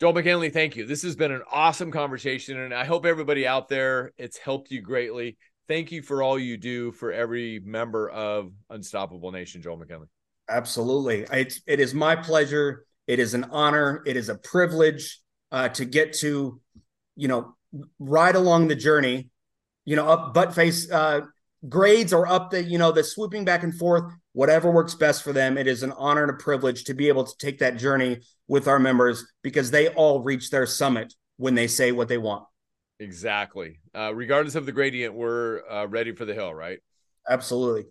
Joel 0.03 0.15
McKinley, 0.15 0.51
thank 0.51 0.75
you. 0.75 0.85
This 0.85 1.05
has 1.05 1.15
been 1.15 1.31
an 1.31 1.43
awesome 1.49 1.93
conversation, 1.93 2.59
and 2.59 2.75
I 2.75 2.85
hope 2.85 3.07
everybody 3.07 3.47
out 3.47 3.69
there 3.69 4.11
it's 4.19 4.37
helped 4.37 4.73
you 4.73 4.81
greatly. 4.81 5.37
Thank 5.69 5.93
you 5.93 6.03
for 6.03 6.25
all 6.25 6.41
you 6.41 6.57
do 6.57 6.91
for 6.91 7.13
every 7.13 7.61
member 7.61 8.11
of 8.11 8.51
Unstoppable 8.69 9.31
Nation, 9.31 9.63
Joel 9.63 9.77
McKinley. 9.77 10.09
Absolutely, 10.53 11.27
it's 11.33 11.61
it 11.67 11.81
is 11.81 11.95
my 11.95 12.17
pleasure. 12.17 12.85
It 13.07 13.19
is 13.19 13.35
an 13.35 13.45
honor. 13.51 14.03
It 14.07 14.17
is 14.17 14.29
a 14.29 14.37
privilege 14.37 15.21
uh, 15.51 15.69
to 15.71 15.85
get 15.85 16.13
to, 16.15 16.61
you 17.17 17.29
know, 17.29 17.57
ride 17.99 18.37
along 18.37 18.69
the 18.69 18.77
journey. 18.77 19.29
You 19.85 19.97
know, 19.97 20.09
up 20.09 20.35
butt 20.35 20.55
face 20.55 20.91
uh, 20.91 21.23
grades 21.69 22.13
or 22.13 22.27
up 22.27 22.51
the 22.51 22.63
you 22.63 22.79
know 22.79 22.91
the 22.91 23.05
swooping 23.05 23.45
back 23.45 23.63
and 23.63 23.75
forth 23.75 24.13
whatever 24.33 24.71
works 24.71 24.95
best 24.95 25.23
for 25.23 25.33
them 25.33 25.57
it 25.57 25.69
is 25.69 25.83
an 25.83 25.93
honor 25.93 26.23
and 26.23 26.31
a 26.31 26.35
privilege 26.35 26.85
to 26.85 26.95
be 26.95 27.07
able 27.07 27.25
to 27.25 27.37
take 27.39 27.59
that 27.59 27.77
journey 27.77 28.19
with 28.49 28.67
our 28.67 28.81
members 28.81 29.25
because 29.43 29.71
they 29.71 29.89
all 29.89 30.23
reach 30.23 30.51
their 30.51 30.67
summit 30.67 31.15
when 31.37 31.55
they 31.55 31.69
say 31.69 31.93
what 31.93 32.09
they 32.09 32.19
want 32.19 32.45
exactly 32.99 33.79
uh, 33.95 34.13
regardless 34.13 34.57
of 34.57 34.67
the 34.67 34.73
gradient 34.73 35.15
we're 35.15 35.63
uh, 35.71 35.87
ready 35.87 36.13
for 36.13 36.25
the 36.25 36.35
hill 36.35 36.53
right 36.53 36.81
absolutely 37.29 37.85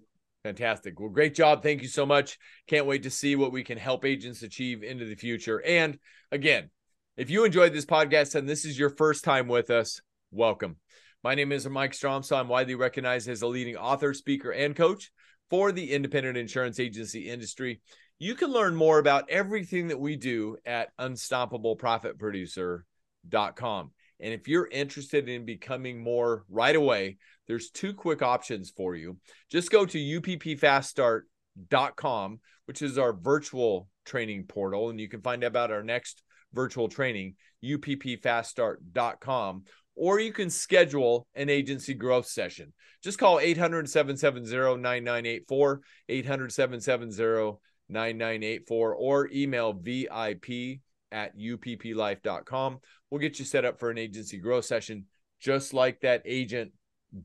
fantastic 0.43 0.99
well 0.99 1.09
great 1.09 1.35
job 1.35 1.61
thank 1.61 1.83
you 1.83 1.87
so 1.87 2.05
much 2.05 2.39
can't 2.67 2.87
wait 2.87 3.03
to 3.03 3.11
see 3.11 3.35
what 3.35 3.51
we 3.51 3.63
can 3.63 3.77
help 3.77 4.05
agents 4.05 4.41
achieve 4.41 4.81
into 4.81 5.05
the 5.05 5.15
future 5.15 5.61
and 5.63 5.99
again 6.31 6.71
if 7.15 7.29
you 7.29 7.45
enjoyed 7.45 7.73
this 7.73 7.85
podcast 7.85 8.33
and 8.33 8.49
this 8.49 8.65
is 8.65 8.79
your 8.79 8.89
first 8.89 9.23
time 9.23 9.47
with 9.47 9.69
us 9.69 10.01
welcome 10.31 10.77
my 11.23 11.35
name 11.35 11.51
is 11.51 11.69
Mike 11.69 11.91
Stromsoe. 11.91 12.39
I'm 12.39 12.47
widely 12.47 12.73
recognized 12.73 13.29
as 13.29 13.43
a 13.43 13.47
leading 13.47 13.77
author, 13.77 14.11
speaker, 14.15 14.49
and 14.49 14.75
coach 14.75 15.11
for 15.51 15.71
the 15.71 15.91
independent 15.91 16.35
insurance 16.35 16.79
agency 16.79 17.29
industry. 17.29 17.79
You 18.17 18.33
can 18.33 18.51
learn 18.51 18.75
more 18.75 18.97
about 18.97 19.29
everything 19.29 19.89
that 19.89 19.99
we 19.99 20.15
do 20.15 20.57
at 20.65 20.97
unstoppableprofitproducer.com. 20.97 23.91
And 24.21 24.33
if 24.33 24.47
you're 24.47 24.67
interested 24.67 25.27
in 25.27 25.43
becoming 25.45 26.01
more 26.03 26.45
right 26.49 26.75
away, 26.75 27.17
there's 27.47 27.71
two 27.71 27.93
quick 27.93 28.21
options 28.21 28.69
for 28.69 28.95
you. 28.95 29.17
Just 29.49 29.71
go 29.71 29.85
to 29.85 29.97
uppfaststart.com, 29.97 32.39
which 32.65 32.81
is 32.81 32.97
our 32.97 33.13
virtual 33.13 33.87
training 34.05 34.45
portal, 34.47 34.89
and 34.89 34.99
you 34.99 35.07
can 35.09 35.21
find 35.21 35.43
out 35.43 35.47
about 35.47 35.71
our 35.71 35.83
next 35.83 36.23
virtual 36.53 36.87
training, 36.87 37.35
uppfaststart.com, 37.63 39.63
or 39.95 40.19
you 40.19 40.33
can 40.33 40.49
schedule 40.49 41.27
an 41.35 41.49
agency 41.49 41.93
growth 41.93 42.25
session. 42.27 42.73
Just 43.03 43.19
call 43.19 43.39
800 43.39 43.89
770 43.89 44.81
9984, 44.81 45.81
800 46.09 46.51
770 46.51 47.59
9984, 47.89 48.95
or 48.95 49.29
email 49.33 49.73
VIP 49.73 50.79
at 51.11 51.37
upplife.com. 51.37 52.79
We'll 53.09 53.21
get 53.21 53.39
you 53.39 53.45
set 53.45 53.65
up 53.65 53.79
for 53.79 53.89
an 53.89 53.97
agency 53.97 54.37
growth 54.37 54.65
session, 54.65 55.05
just 55.39 55.73
like 55.73 56.01
that 56.01 56.23
agent 56.25 56.71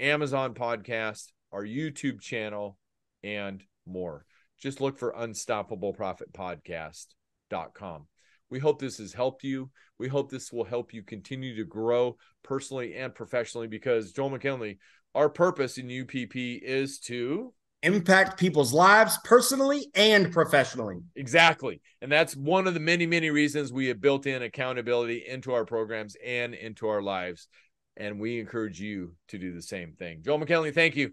Amazon 0.00 0.54
podcast, 0.54 1.32
our 1.52 1.64
YouTube 1.64 2.20
channel, 2.20 2.76
and 3.22 3.62
more. 3.86 4.26
Just 4.58 4.80
look 4.80 4.98
for 4.98 5.14
Unstoppable 5.16 5.92
Profit 5.92 6.32
Podcast.com. 6.32 8.06
We 8.54 8.60
hope 8.60 8.78
this 8.78 8.98
has 8.98 9.12
helped 9.12 9.42
you. 9.42 9.68
We 9.98 10.06
hope 10.06 10.30
this 10.30 10.52
will 10.52 10.62
help 10.62 10.94
you 10.94 11.02
continue 11.02 11.56
to 11.56 11.64
grow 11.64 12.16
personally 12.44 12.94
and 12.94 13.12
professionally 13.12 13.66
because 13.66 14.12
Joel 14.12 14.30
McKinley, 14.30 14.78
our 15.12 15.28
purpose 15.28 15.76
in 15.76 15.90
UPP 15.90 16.36
is 16.36 17.00
to 17.00 17.52
impact 17.82 18.38
people's 18.38 18.72
lives 18.72 19.18
personally 19.24 19.88
and 19.96 20.32
professionally. 20.32 21.00
Exactly. 21.16 21.80
And 22.00 22.12
that's 22.12 22.36
one 22.36 22.68
of 22.68 22.74
the 22.74 22.80
many, 22.80 23.06
many 23.06 23.30
reasons 23.30 23.72
we 23.72 23.88
have 23.88 24.00
built 24.00 24.24
in 24.24 24.42
accountability 24.42 25.24
into 25.26 25.52
our 25.52 25.64
programs 25.64 26.16
and 26.24 26.54
into 26.54 26.86
our 26.86 27.02
lives 27.02 27.48
and 27.96 28.20
we 28.20 28.38
encourage 28.38 28.80
you 28.80 29.16
to 29.30 29.36
do 29.36 29.52
the 29.52 29.62
same 29.62 29.94
thing. 29.94 30.22
Joel 30.22 30.38
McKinley, 30.38 30.70
thank 30.70 30.94
you. 30.94 31.10